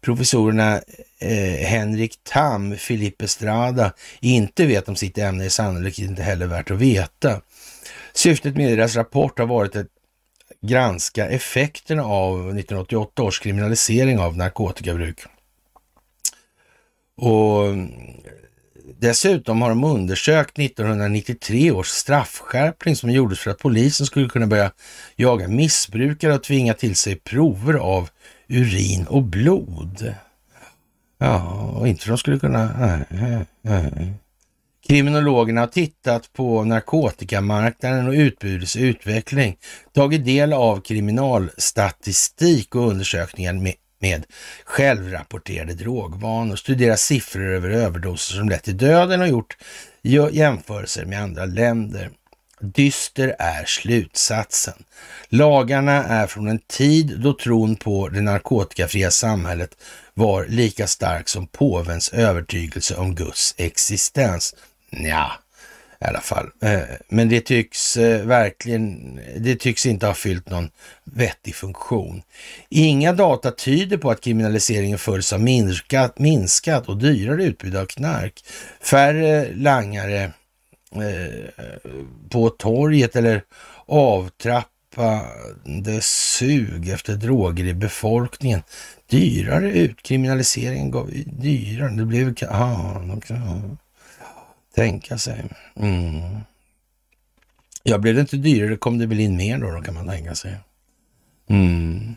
[0.00, 0.80] professorerna
[1.18, 6.70] eh, Henrik Tam, Filippe Estrada inte vet om sitt ämne är sannolikt inte heller värt
[6.70, 7.40] att veta.
[8.12, 9.86] Syftet med deras rapport har varit att
[10.62, 15.20] granska effekterna av 1988 års kriminalisering av narkotikabruk.
[17.20, 17.66] Och
[19.00, 24.72] Dessutom har de undersökt 1993 års straffskärpning som gjordes för att polisen skulle kunna börja
[25.16, 28.08] jaga missbrukare och tvinga till sig prover av
[28.48, 30.14] urin och blod.
[31.18, 31.42] Ja,
[31.76, 32.70] och inte för att de skulle kunna...
[32.78, 34.14] Nej, nej, nej.
[34.86, 39.56] Kriminologerna har tittat på narkotikamarknaden och utbudets utveckling,
[39.94, 44.26] tagit del av kriminalstatistik och undersökningar med med
[44.64, 49.56] självrapporterade drogvanor, studerat siffror över överdoser som lett till döden och gjort
[50.32, 52.10] jämförelser med andra länder.
[52.60, 54.84] Dyster är slutsatsen.
[55.28, 59.76] Lagarna är från en tid då tron på det narkotikafria samhället
[60.14, 64.54] var lika stark som påvens övertygelse om Guds existens.
[64.90, 65.32] Ja,
[66.00, 66.50] i alla fall.
[66.62, 70.70] Eh, men det tycks eh, verkligen, det tycks inte ha fyllt någon
[71.04, 72.22] vettig funktion.
[72.68, 78.44] Inga data tyder på att kriminaliseringen följs av minskat, minskat och dyrare utbud av knark.
[78.80, 80.32] Färre langare
[80.94, 81.50] eh,
[82.30, 83.42] på torget eller
[83.86, 88.62] avtrappade sug efter droger i befolkningen.
[89.10, 92.34] Dyrare utkriminaliseringen gav dyrare, det blev...
[92.50, 93.36] Aha, okay.
[94.80, 95.44] Tänka sig.
[95.76, 96.38] Mm.
[97.82, 100.34] Ja, blev det inte dyrare kom det väl in mer då, då kan man tänka
[100.34, 100.56] sig.
[101.48, 102.16] Mm.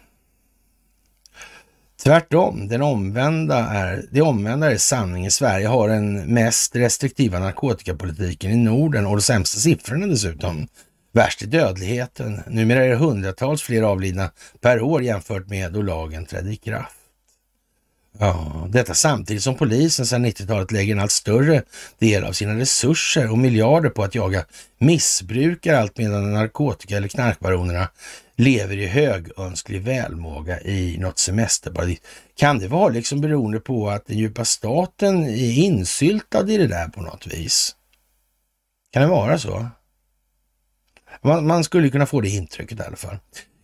[2.03, 5.31] Tvärtom, den omvända är, det omvända är sanningen.
[5.31, 10.68] Sverige har den mest restriktiva narkotikapolitiken i Norden och de sämsta siffrorna dessutom.
[11.11, 12.41] Värst är dödligheten.
[12.48, 14.31] Numera är det hundratals fler avlidna
[14.61, 17.03] per år jämfört med då lagen trädde i kraft.
[18.19, 21.64] Ja, detta samtidigt som polisen sedan 90-talet lägger en allt större
[21.99, 24.45] del av sina resurser och miljarder på att jaga
[24.77, 27.90] missbrukare allt medan narkotika eller knarkbaronerna
[28.35, 31.99] lever i högönsklig välmåga i något semesterparadis.
[32.35, 36.88] Kan det vara liksom beroende på att den djupa staten är insyltad i det där
[36.88, 37.76] på något vis?
[38.94, 39.68] Kan det vara så?
[41.22, 43.18] Man, man skulle kunna få det intrycket i alla fall.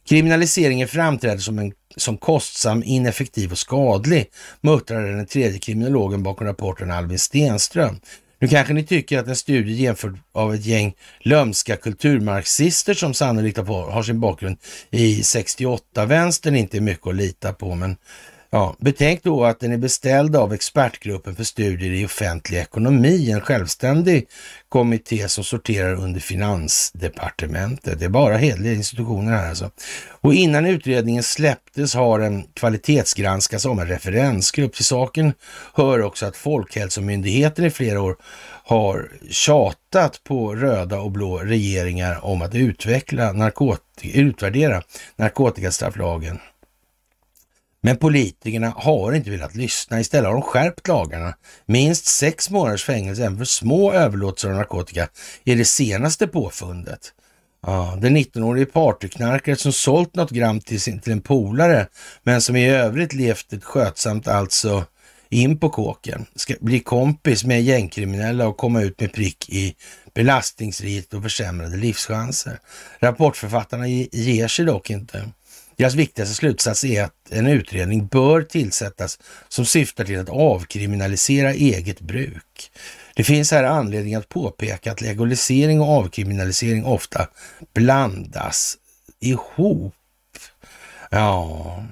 [0.09, 4.25] Kriminaliseringen framträder som, en, som kostsam, ineffektiv och skadlig,
[4.61, 7.99] muttrade den tredje kriminologen bakom rapporten Albin Stenström.
[8.39, 13.57] Nu kanske ni tycker att en studie genomförd av ett gäng lömska kulturmarxister som sannolikt
[13.57, 14.57] har sin bakgrund
[14.91, 17.97] i 68-vänstern inte är mycket att lita på, men
[18.51, 23.41] Ja, betänk då att den är beställd av expertgruppen för studier i offentlig ekonomi, en
[23.41, 24.27] självständig
[24.69, 27.99] kommitté som sorterar under finansdepartementet.
[27.99, 29.71] Det är bara hedliga institutioner här alltså.
[30.21, 34.73] Och innan utredningen släpptes har den kvalitetsgranskats av en referensgrupp.
[34.75, 35.33] Till saken
[35.73, 38.15] hör också att Folkhälsomyndigheten i flera år
[38.63, 44.81] har tjatat på röda och blå regeringar om att utveckla narkotika, utvärdera
[45.15, 46.39] narkotikastrafflagen
[47.81, 49.99] men politikerna har inte velat lyssna.
[49.99, 51.33] Istället har de skärpt lagarna.
[51.65, 55.07] Minst sex månaders fängelse även för små överlåtelser av narkotika
[55.45, 57.13] är det senaste påfundet.
[57.65, 61.87] Ja, den 19-årige partyknarkare som sålt något gram till, sin, till en polare,
[62.23, 64.85] men som i övrigt levt ett skötsamt alltså
[65.29, 69.75] in på kåken, ska bli kompis med gängkriminella och komma ut med prick i
[70.13, 72.59] belastningsrit och försämrade livschanser.
[72.99, 75.29] Rapportförfattarna ger sig dock inte.
[75.79, 79.19] Deras viktigaste slutsats är att en utredning bör tillsättas
[79.49, 82.71] som syftar till att avkriminalisera eget bruk.
[83.15, 87.27] Det finns här anledning att påpeka att legalisering och avkriminalisering ofta
[87.73, 88.77] blandas
[89.19, 89.93] ihop.
[91.11, 91.85] Ja,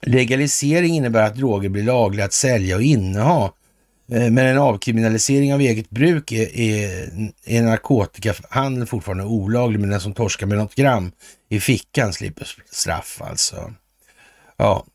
[0.00, 3.61] legalisering innebär att droger blir lagliga att sälja och inneha Eh,
[4.08, 7.10] Eh, men en avkriminalisering av eget bruk är, är,
[7.44, 11.12] är narkotikahandel fortfarande olaglig, men den som torskar med något gram
[11.48, 13.72] i fickan slipper straff alltså.
[14.56, 14.86] Ja.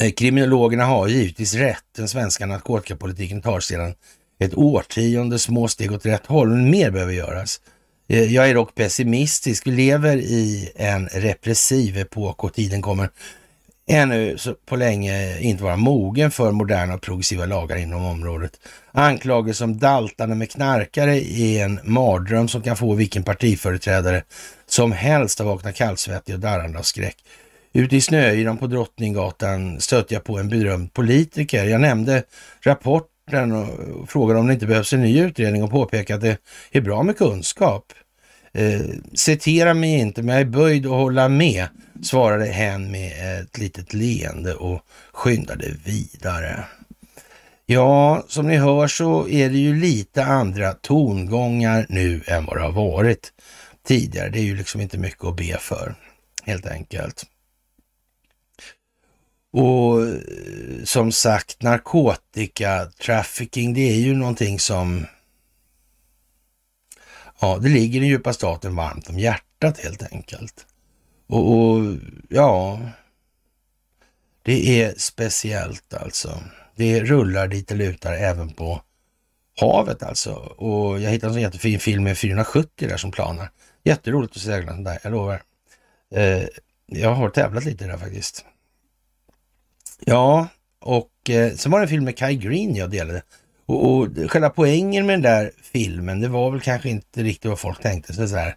[0.00, 1.84] Eh, kriminologerna har givetvis rätt.
[1.96, 3.94] Den svenska narkotikapolitiken tar sedan
[4.38, 7.60] ett årtionde små steg åt rätt håll, men mer behöver göras.
[8.08, 9.66] Eh, jag är dock pessimistisk.
[9.66, 13.10] Vi lever i en repressiv epok och tiden kommer
[13.86, 14.36] ännu
[14.66, 18.60] på länge inte vara mogen för moderna och progressiva lagar inom området.
[18.92, 24.22] Anklagelser om daltande med knarkare är en mardröm som kan få vilken partiföreträdare
[24.66, 27.16] som helst att vakna kallsvettig och darrande av skräck.
[27.72, 31.64] Ute i snöyran på Drottninggatan stötte jag på en berömd politiker.
[31.64, 32.22] Jag nämnde
[32.60, 36.38] rapporten och frågade om det inte behövs en ny utredning och påpekade att
[36.72, 37.92] det är bra med kunskap.
[38.52, 38.80] Eh,
[39.14, 41.66] citera mig inte, men jag är böjd att hålla med,
[42.02, 44.80] svarade hen med ett litet leende och
[45.12, 46.64] skyndade vidare.
[47.66, 52.62] Ja, som ni hör så är det ju lite andra tongångar nu än vad det
[52.62, 53.32] har varit
[53.86, 54.28] tidigare.
[54.28, 55.94] Det är ju liksom inte mycket att be för,
[56.42, 57.26] helt enkelt.
[59.52, 60.18] Och eh,
[60.84, 65.06] som sagt, narkotika, trafficking, det är ju någonting som
[67.40, 70.66] Ja, det ligger den djupa staten varmt om hjärtat helt enkelt.
[71.34, 71.96] Och, och,
[72.28, 72.80] ja,
[74.42, 76.42] det är speciellt alltså.
[76.76, 78.82] Det rullar dit det lutar även på
[79.60, 80.32] havet alltså.
[80.34, 83.50] Och jag hittade en sån jättefin film med 470 där som planar.
[83.84, 85.42] Jätteroligt att segla den där, jag lovar.
[86.14, 86.42] Eh,
[86.86, 88.44] jag har tävlat lite där faktiskt.
[90.00, 90.48] Ja,
[90.80, 93.22] och eh, sen var det en film med Kai Green jag delade
[93.66, 97.58] och, och själva poängen med den där filmen, det var väl kanske inte riktigt vad
[97.58, 98.56] folk tänkte sig så här.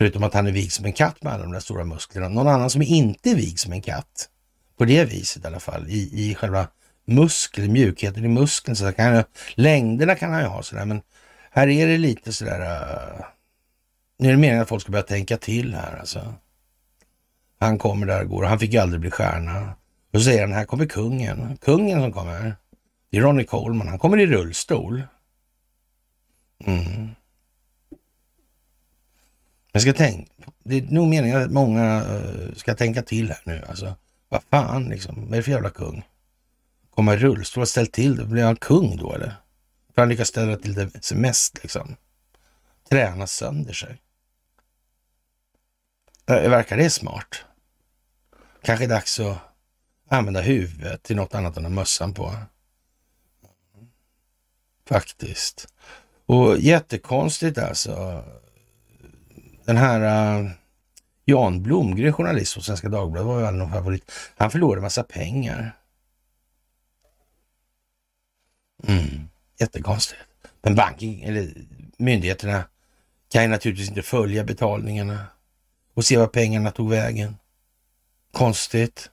[0.00, 2.28] Förutom att han är vig som en katt med alla de där stora musklerna.
[2.28, 4.28] Någon annan som inte är vig som en katt,
[4.78, 6.68] på det viset i alla fall, i, i själva
[7.04, 8.76] muskeln, mjukheten i muskeln.
[8.76, 9.24] Så kan jag,
[9.54, 11.02] längderna kan han ju ha sådär, men
[11.50, 12.60] här är det lite sådär...
[12.60, 13.24] Uh,
[14.18, 16.34] nu är det meningen att folk ska börja tänka till här alltså.
[17.58, 19.74] Han kommer där och går han fick ju aldrig bli stjärna.
[20.12, 21.56] Och så säger han, här kommer kungen.
[21.56, 22.56] Kungen som kommer.
[23.10, 23.88] Det är Ronnie Coleman.
[23.88, 25.02] Han kommer i rullstol.
[26.64, 27.08] Mm.
[29.72, 30.32] Jag ska tänka,
[30.64, 33.64] det är nog meningen att många eh, ska tänka till här nu.
[33.68, 33.96] Alltså,
[34.28, 36.02] vad fan liksom, vad är det för jävla kung?
[36.94, 39.34] Komma i rullstol och ställ till det, blir han kung då eller?
[39.94, 41.96] För Han lyckas ställa till det som mest liksom.
[42.90, 44.02] Träna sönder sig.
[46.26, 47.44] Eh, verkar det smart?
[48.62, 49.38] Kanske dags att
[50.08, 52.34] använda huvudet till något annat än att mössan på.
[54.88, 55.74] Faktiskt.
[56.26, 58.24] Och jättekonstigt alltså.
[59.70, 60.50] Den här uh,
[61.24, 64.12] Jan Blomgren, journalist på Svenska Dagbladet, var ju aldrig någon favorit.
[64.36, 65.76] Han förlorade massa pengar.
[68.84, 69.28] Mm,
[69.58, 70.20] jättekonstigt.
[70.62, 71.54] Men banking, eller
[71.96, 72.64] myndigheterna,
[73.28, 75.26] kan ju naturligtvis inte följa betalningarna
[75.94, 77.36] och se var pengarna tog vägen.
[78.32, 79.10] Konstigt.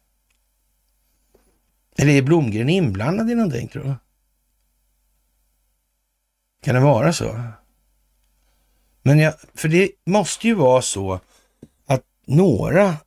[1.97, 3.95] Eller är Blomgren inblandad i någonting tror du?
[6.63, 7.41] Kan det vara så?
[9.07, 11.19] Men jag, för det måste ju vara så
[11.85, 12.97] att några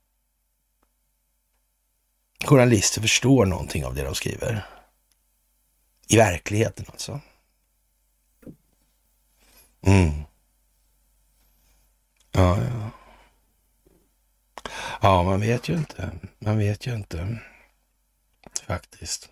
[2.45, 4.67] journalister förstår någonting av det de skriver.
[6.09, 7.21] I verkligheten alltså.
[9.81, 10.11] Mm.
[12.33, 12.91] Ja, ja.
[15.01, 16.11] Ja, man vet ju inte.
[16.39, 17.39] Man vet ju inte.
[18.67, 19.31] Faktiskt.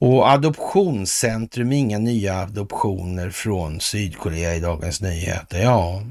[0.00, 5.62] Och adoptionscentrum, inga nya adoptioner från Sydkorea i Dagens Nyheter.
[5.62, 6.02] Ja,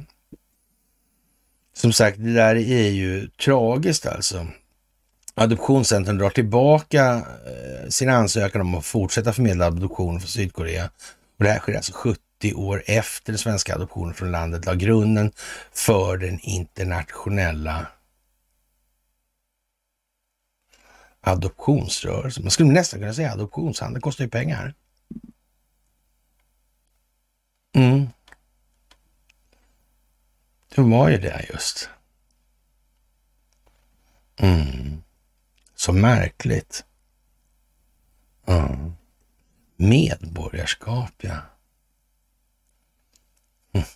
[1.74, 4.48] som sagt, det där är ju tragiskt alltså.
[5.36, 10.90] Adoptionscentrum drar tillbaka eh, sin ansökan om att fortsätta förmedla adoption från Sydkorea.
[11.38, 12.20] Och det här sker alltså 70
[12.56, 15.32] år efter den svenska adoptionen från landet la grunden
[15.72, 17.86] för den internationella
[21.28, 22.42] adoptionsrörelse.
[22.42, 24.74] Man skulle nästan kunna säga adoptionshandel kostar ju pengar.
[27.76, 28.10] Mm.
[30.76, 31.90] Det var ju det just.
[34.38, 35.04] Mm.
[35.76, 36.86] Så märkligt.
[38.46, 38.94] Mm.
[39.76, 41.38] Medborgarskap, ja.
[43.74, 43.88] Mm.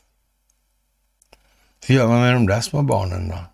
[1.86, 3.46] Hur gör man med de där små barnen då?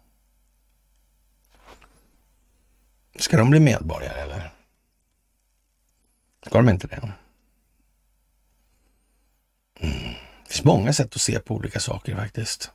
[3.17, 4.51] Ska de bli medborgare eller?
[6.45, 6.95] Ska de inte det?
[6.95, 7.11] Mm.
[10.43, 12.71] Det finns många sätt att se på olika saker faktiskt.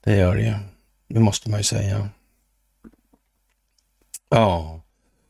[0.00, 0.54] Det gör det ju.
[1.08, 2.08] Det måste man ju säga.
[4.28, 4.80] Ja,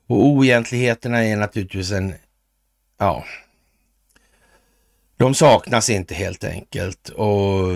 [0.06, 2.14] och oegentligheterna är naturligtvis en...
[2.98, 3.24] Ja,
[5.16, 7.68] de saknas inte helt enkelt och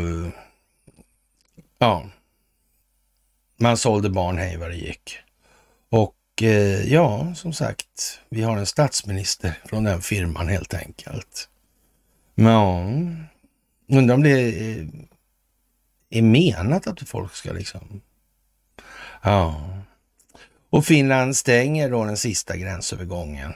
[1.78, 2.06] ja,
[3.56, 5.18] man sålde barn hej vad det gick.
[6.32, 11.48] Och eh, ja, som sagt, vi har en statsminister från den firman helt enkelt.
[12.34, 12.84] Ja,
[13.88, 14.88] undrar om det är,
[16.10, 18.00] är menat att folk ska liksom...
[19.22, 19.70] Ja.
[20.70, 23.52] Och Finland stänger då den sista gränsövergången.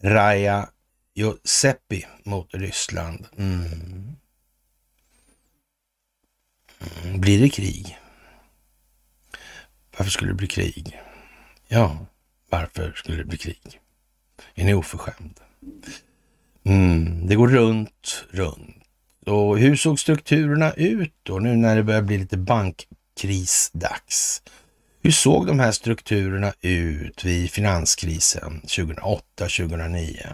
[0.00, 0.68] Raja
[1.14, 3.26] Joseppi mot Ryssland.
[3.38, 4.16] Mm.
[7.02, 7.20] mm.
[7.20, 7.98] Blir det krig?
[9.96, 11.00] Varför skulle det bli krig?
[11.68, 12.06] Ja,
[12.50, 13.80] varför skulle det bli krig?
[14.54, 15.40] Är ni oförskämd?
[16.64, 18.76] Mm, det går runt, runt.
[19.26, 24.42] Och hur såg strukturerna ut då, nu när det börjar bli lite bankkrisdags?
[25.02, 30.32] Hur såg de här strukturerna ut vid finanskrisen 2008-2009?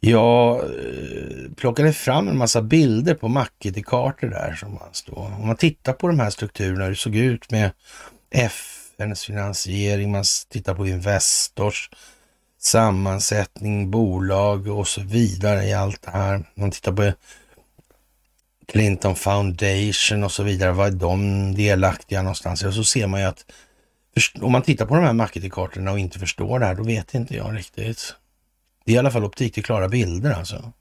[0.00, 4.54] Jag eh, plockade fram en massa bilder på Makiti-kartor där.
[4.54, 5.14] Som då.
[5.14, 7.70] Om man tittar på de här strukturerna, hur det såg ut med
[8.30, 8.81] F?
[9.02, 11.90] Hennes finansiering, man tittar på Investors
[12.58, 16.44] sammansättning, bolag och så vidare i allt det här.
[16.54, 17.12] Man tittar på
[18.66, 20.72] Clinton Foundation och så vidare.
[20.72, 22.62] Var är de delaktiga någonstans?
[22.64, 23.44] Och så ser man ju att
[24.40, 27.36] om man tittar på de här marketingkartorna och inte förstår det här, då vet inte
[27.36, 28.14] jag riktigt.
[28.84, 30.72] Det är i alla fall optik till klara bilder alltså.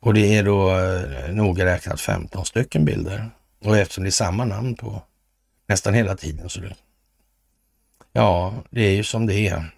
[0.00, 3.30] Och det är då eh, noga räknat 15 stycken bilder.
[3.64, 5.02] Och eftersom det är samma namn på
[5.70, 6.76] nästan hela tiden så det,
[8.12, 9.74] ja, det är ju som det är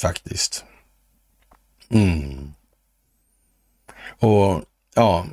[0.00, 0.64] faktiskt.
[1.88, 2.52] Mm.
[4.18, 4.64] Och
[4.94, 5.26] ja,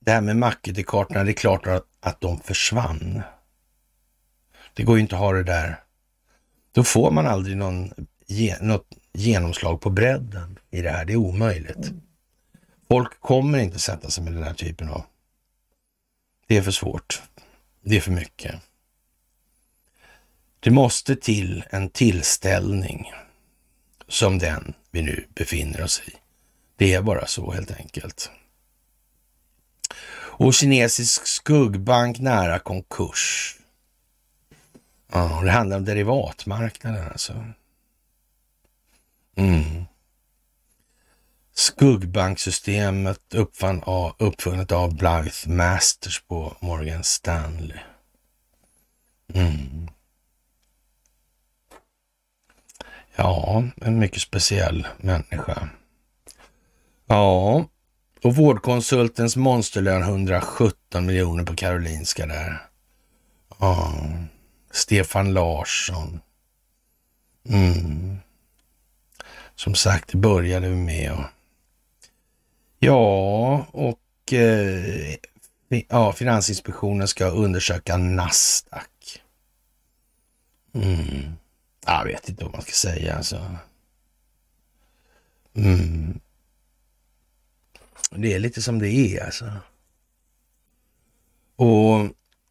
[0.00, 3.22] det här med Mackedekartorna, det är klart att, att de försvann.
[4.74, 5.80] Det går ju inte att ha det där.
[6.72, 7.92] Då får man aldrig någon,
[8.60, 11.04] något genomslag på bredden i det här.
[11.04, 11.92] Det är omöjligt.
[12.88, 15.04] Folk kommer inte sätta sig med den här typen av...
[16.46, 17.22] Det är för svårt.
[17.88, 18.54] Det är för mycket.
[20.60, 23.12] Det måste till en tillställning
[24.08, 26.12] som den vi nu befinner oss i.
[26.76, 28.30] Det är bara så helt enkelt.
[30.38, 33.56] Och kinesisk skuggbank nära konkurs.
[35.12, 37.44] Ja, det handlar om derivatmarknaden alltså.
[39.36, 39.84] Mm
[41.56, 47.78] skuggbanksystemet uppfann av, uppfunnet av Blythe Masters på Morgan Stanley.
[49.34, 49.88] Mm.
[53.16, 55.68] Ja, en mycket speciell människa.
[57.06, 57.66] Ja,
[58.22, 62.62] och vårdkonsultens monsterlön 117 miljoner på Karolinska där.
[63.58, 63.94] Ja,
[64.70, 66.20] Stefan Larsson.
[67.48, 68.16] Mm.
[69.54, 71.12] Som sagt, det började vi med.
[71.12, 71.24] Och...
[72.86, 75.14] Ja, och eh,
[75.88, 79.22] ja, Finansinspektionen ska undersöka Nasdaq.
[80.74, 81.32] Mm.
[81.86, 83.56] Jag vet inte vad man ska säga alltså.
[85.54, 86.20] Mm.
[88.10, 89.52] Det är lite som det är alltså.
[91.56, 92.08] Och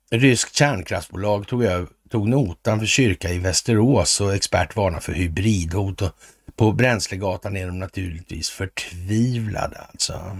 [0.09, 6.01] ryskt kärnkraftsbolag tog, över, tog notan för kyrka i Västerås och expert varnar för hybridhot.
[6.01, 6.11] Och
[6.55, 10.37] på Bränslegatan är de naturligtvis förtvivlade alltså.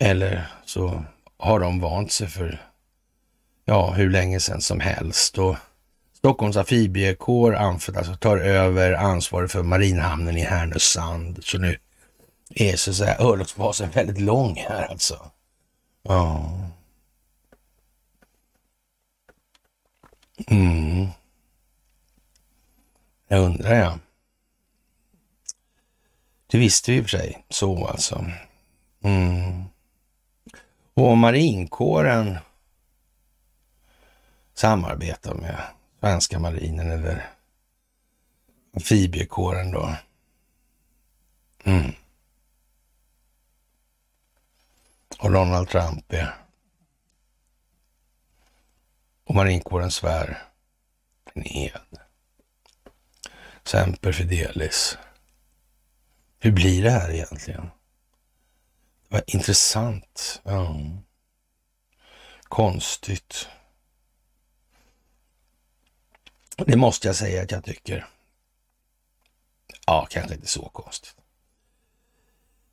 [0.00, 1.04] Eller så
[1.36, 2.70] har de vant sig för
[3.64, 5.38] ja, hur länge sedan som helst.
[5.38, 5.56] Och
[6.12, 11.44] Stockholms amfibiekår alltså tar över ansvaret för marinhamnen i Härnösand.
[11.44, 11.78] Så nu
[12.50, 15.30] är så att säga örlogsbasen väldigt lång här alltså.
[16.02, 16.52] Ja.
[20.46, 21.06] Mm.
[23.28, 23.98] Jag undrar ja.
[26.46, 27.44] Det visste vi i och för sig.
[27.48, 28.26] Så alltså.
[29.00, 29.64] Mm.
[30.94, 32.38] Och marinkåren
[34.54, 35.62] samarbetar med
[36.00, 37.30] svenska marinen eller
[38.74, 39.96] amfibiekåren då.
[41.64, 41.92] Mm.
[45.18, 46.34] Och Donald Trump är
[49.24, 50.42] och marinkåren svär
[51.34, 51.98] en ed.
[53.68, 54.98] Semper Fidelis.
[56.38, 57.70] Hur blir det här egentligen?
[59.08, 60.40] Vad intressant.
[60.44, 60.76] Ja.
[62.42, 63.48] Konstigt.
[66.56, 68.06] Det måste jag säga att jag tycker.
[69.86, 71.16] Ja, kanske inte så konstigt.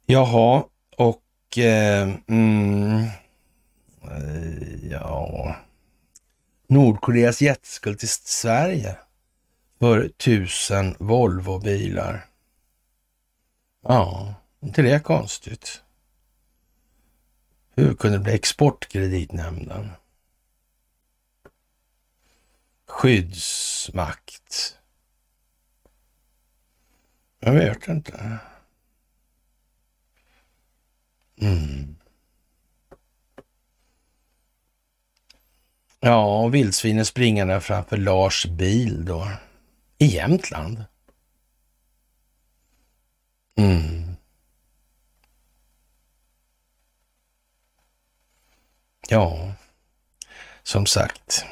[0.06, 0.64] Jaha,
[0.98, 3.08] och eh, mm,
[4.04, 5.56] eh, ja,
[6.68, 8.98] Nordkoreas jätteskuld till Sverige
[9.80, 12.26] för tusen Volvobilar.
[13.82, 15.82] Ja, inte det är konstigt.
[17.76, 19.92] Hur kunde det bli Exportkreditnämnden?
[22.88, 24.78] Skyddsmakt.
[27.40, 28.38] Jag vet inte.
[31.38, 31.96] Mm.
[36.00, 39.28] Ja, och vildsvinen springande framför Lars bil då.
[39.98, 40.86] I Jämtland.
[43.58, 44.16] Mm.
[49.10, 49.54] Ja,
[50.64, 51.46] som sagt.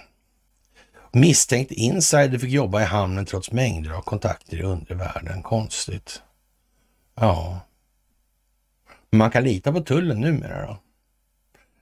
[1.12, 5.44] Misstänkt insider fick jobba i hamnen trots mängder av kontakter i undre världen.
[5.44, 6.22] Konstigt.
[7.16, 7.60] Ja.
[9.12, 10.78] Man kan lita på tullen numera då?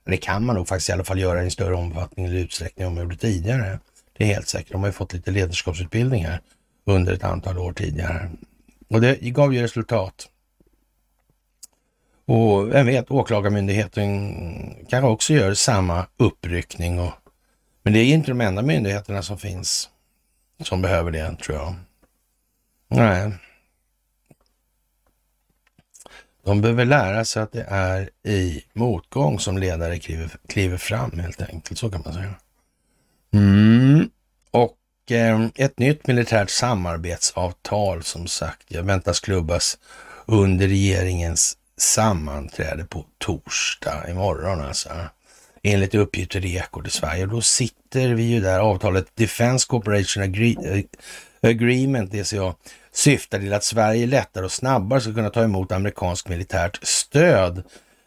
[0.04, 2.86] Det kan man nog faktiskt i alla fall göra i en större omfattning eller utsträckning
[2.86, 3.78] än man gjorde tidigare.
[4.22, 4.72] Det är helt säkert.
[4.72, 6.40] De har ju fått lite ledarskapsutbildningar
[6.84, 8.30] under ett antal år tidigare.
[8.88, 10.28] Och det gav ju resultat.
[12.24, 17.00] Och vem vet, Åklagarmyndigheten kanske också gör samma uppryckning.
[17.00, 17.12] Och,
[17.82, 19.90] men det är inte de enda myndigheterna som finns
[20.60, 21.74] som behöver det, tror jag.
[22.88, 23.32] Nej.
[26.44, 31.42] De behöver lära sig att det är i motgång som ledare kliver, kliver fram helt
[31.42, 31.78] enkelt.
[31.78, 32.34] Så kan man säga.
[33.32, 34.10] Mm.
[34.52, 39.78] Och eh, ett nytt militärt samarbetsavtal som sagt, jag väntas klubbas
[40.26, 44.88] under regeringens sammanträde på torsdag imorgon alltså.
[45.62, 47.22] Enligt uppgifter i Ekot i Sverige.
[47.22, 50.84] Och då sitter vi ju där, avtalet Defense Cooperation Agree eh,
[51.50, 52.54] Agreement, DCA,
[52.92, 57.62] syftar till att Sverige lättare och snabbare ska kunna ta emot amerikanskt militärt stöd.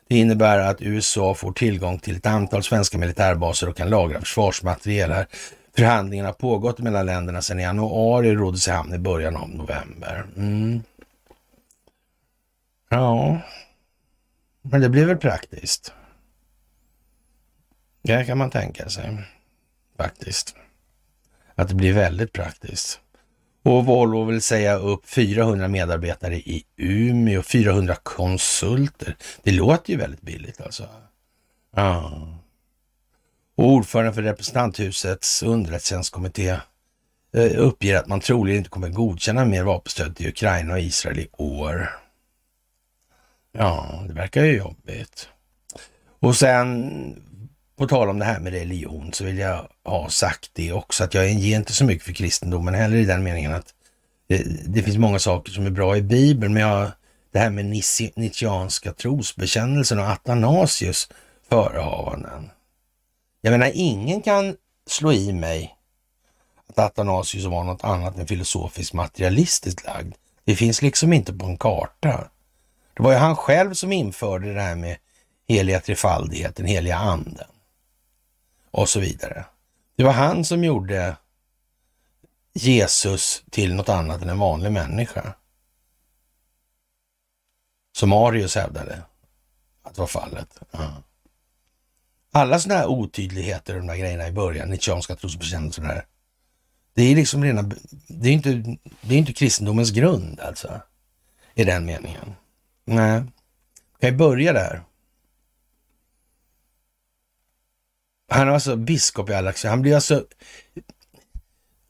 [0.07, 5.11] Det innebär att USA får tillgång till ett antal svenska militärbaser och kan lagra försvarsmateriel
[5.11, 5.27] här.
[5.76, 9.49] Förhandlingarna har pågått mellan länderna sedan i januari och råddes i hamn i början av
[9.49, 10.26] november.
[10.38, 10.84] Mm.
[12.89, 13.41] Ja,
[14.61, 15.93] men det blir väl praktiskt.
[18.02, 19.18] Det kan man tänka sig
[19.97, 20.56] faktiskt.
[21.56, 22.99] Att det blir väldigt praktiskt.
[23.64, 29.15] Och Volvo vill säga upp 400 medarbetare i Umeå, 400 konsulter.
[29.43, 30.89] Det låter ju väldigt billigt alltså.
[31.76, 32.11] Ja.
[33.56, 36.49] Och ordförande för representanthusets underrättelsetjänstkommitté
[37.34, 41.27] eh, uppger att man troligen inte kommer godkänna mer vapenstöd till Ukraina och Israel i
[41.32, 41.90] år.
[43.52, 45.30] Ja, det verkar ju jobbigt.
[46.19, 47.23] Och sen,
[47.77, 51.14] på tal om det här med religion, så vill jag ha sagt det också, att
[51.14, 53.73] jag ger inte så mycket för kristendomen heller i den meningen att
[54.27, 56.91] det, det finns många saker som är bra i Bibeln, men jag,
[57.32, 57.65] det här med
[58.15, 61.10] nitianska trosbekännelsen och Athanasius
[61.49, 62.49] förehavanden.
[63.45, 64.57] Jag menar, ingen kan
[64.88, 65.77] slå i mig
[66.67, 70.15] att Athanasius var något annat än filosofiskt materialistiskt lagd.
[70.43, 72.30] Det finns liksom inte på en karta.
[72.93, 74.97] Det var ju han själv som införde det här med
[75.47, 77.47] heliga trefaldigheten, heliga anden
[78.72, 79.45] och så vidare.
[79.95, 81.17] Det var han som gjorde
[82.53, 85.34] Jesus till något annat än en vanlig människa.
[87.97, 89.01] Som Arius hävdade
[89.84, 90.59] att var fallet.
[90.72, 91.03] Ja.
[92.36, 96.06] Alla sådana här otydligheter, de där grejerna i början, Nietzscheanska trosbekännelser där.
[96.94, 97.72] Det är liksom rena,
[98.07, 100.82] det är inte, det är inte kristendomens grund alltså.
[101.53, 102.36] I den meningen.
[102.86, 103.24] Nej.
[103.99, 104.82] Kan ju börja där?
[108.30, 109.70] Han är alltså biskop i Alaxia.
[109.70, 110.26] Han blir alltså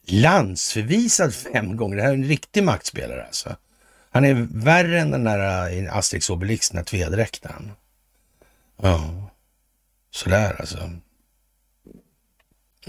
[0.07, 1.95] landsförvisad fem gånger.
[1.95, 3.55] Det här är en riktig maktspelare alltså.
[4.09, 7.71] Han är värre än den där eh, Asterix Obelix, den där tvedräkten.
[8.81, 9.25] Ja,
[10.15, 10.91] sådär alltså.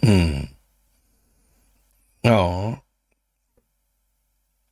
[0.03, 0.47] Mm.
[2.21, 2.77] Ja,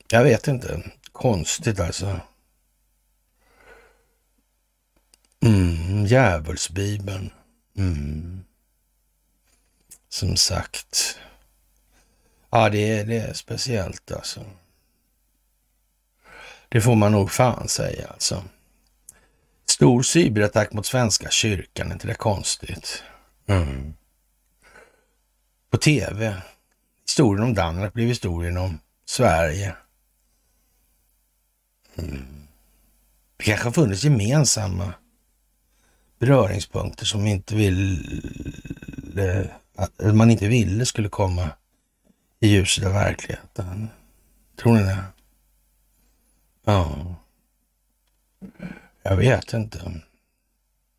[0.09, 0.83] jag vet inte.
[1.13, 2.21] Konstigt alltså.
[5.41, 7.31] Mm, djävulsbibeln.
[7.77, 8.45] Mm.
[10.09, 11.19] Som sagt.
[12.51, 14.45] Ja, det är, det är speciellt alltså.
[16.69, 18.45] Det får man nog fan säga alltså.
[19.75, 23.03] Stor cyberattack mot Svenska kyrkan, är inte det konstigt?
[23.47, 23.95] Mm.
[25.71, 26.37] På tv.
[27.07, 29.77] Historien om Danmark blev historien om Sverige.
[31.97, 32.47] Mm.
[33.37, 34.95] Det kanske har funnits gemensamma
[36.19, 41.51] beröringspunkter som inte ville, att man inte ville skulle komma
[42.41, 43.89] i ljuset av verkligheten.
[44.57, 45.05] Tror ni det?
[46.65, 47.15] Ja.
[49.07, 50.01] Jag vet inte.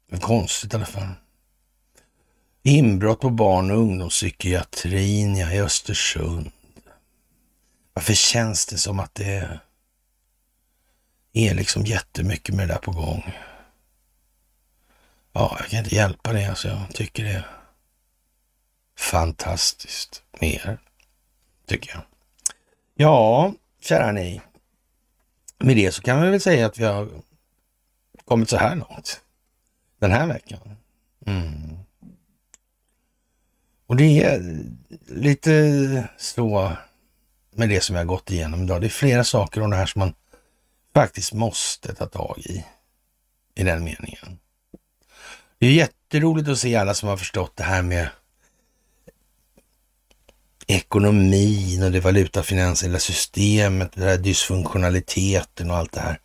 [0.10, 1.10] Men konstigt i alla fall.
[2.64, 6.52] Inbrott på barn och ungdomspsykiatrin ja, i Östersund.
[7.94, 9.60] Varför känns det som att det
[11.34, 13.34] är liksom jättemycket med det där på gång?
[15.34, 16.46] Ja, jag kan inte hjälpa det.
[16.46, 17.48] Alltså, jag tycker det är
[18.98, 20.78] fantastiskt mer,
[21.68, 22.02] tycker jag.
[22.96, 24.42] Ja, kära ni.
[25.58, 27.10] Med det så kan vi väl säga att vi har
[28.26, 29.22] kommit så här långt
[30.00, 30.60] den här veckan.
[31.26, 31.78] Mm.
[33.88, 34.64] Och det är
[35.08, 36.72] lite så
[37.52, 38.82] med det som jag har gått igenom idag.
[38.82, 40.14] Det är flera saker om det här som man
[40.94, 42.66] faktiskt måste ta tag i,
[43.56, 44.40] i den meningen.
[45.58, 48.10] Det är jätteroligt att se alla som har förstått det här med
[50.68, 56.20] ekonomin och det valutafinansiella systemet, den här dysfunktionaliteten och allt det här.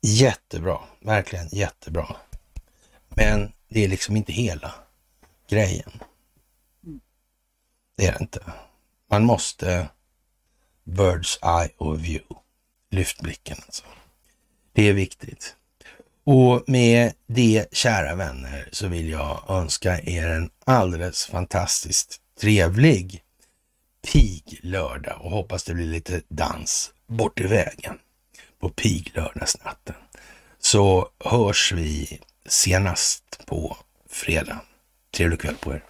[0.00, 2.16] Jättebra, verkligen jättebra.
[3.08, 4.74] Men det är liksom inte hela
[5.48, 6.02] grejen.
[7.96, 8.52] Det är det inte.
[9.10, 9.88] Man måste
[10.84, 12.24] bird's eye of view.
[12.90, 13.84] Lyft blicken alltså.
[14.72, 15.56] Det är viktigt.
[16.24, 23.22] Och med det, kära vänner, så vill jag önska er en alldeles fantastiskt trevlig
[24.12, 27.98] piglördag och hoppas det blir lite dans bort i vägen
[28.60, 29.94] på piglördagsnatten.
[30.58, 33.76] Så hörs vi senast på
[34.10, 34.60] fredag.
[35.16, 35.84] Trevlig kväll på er.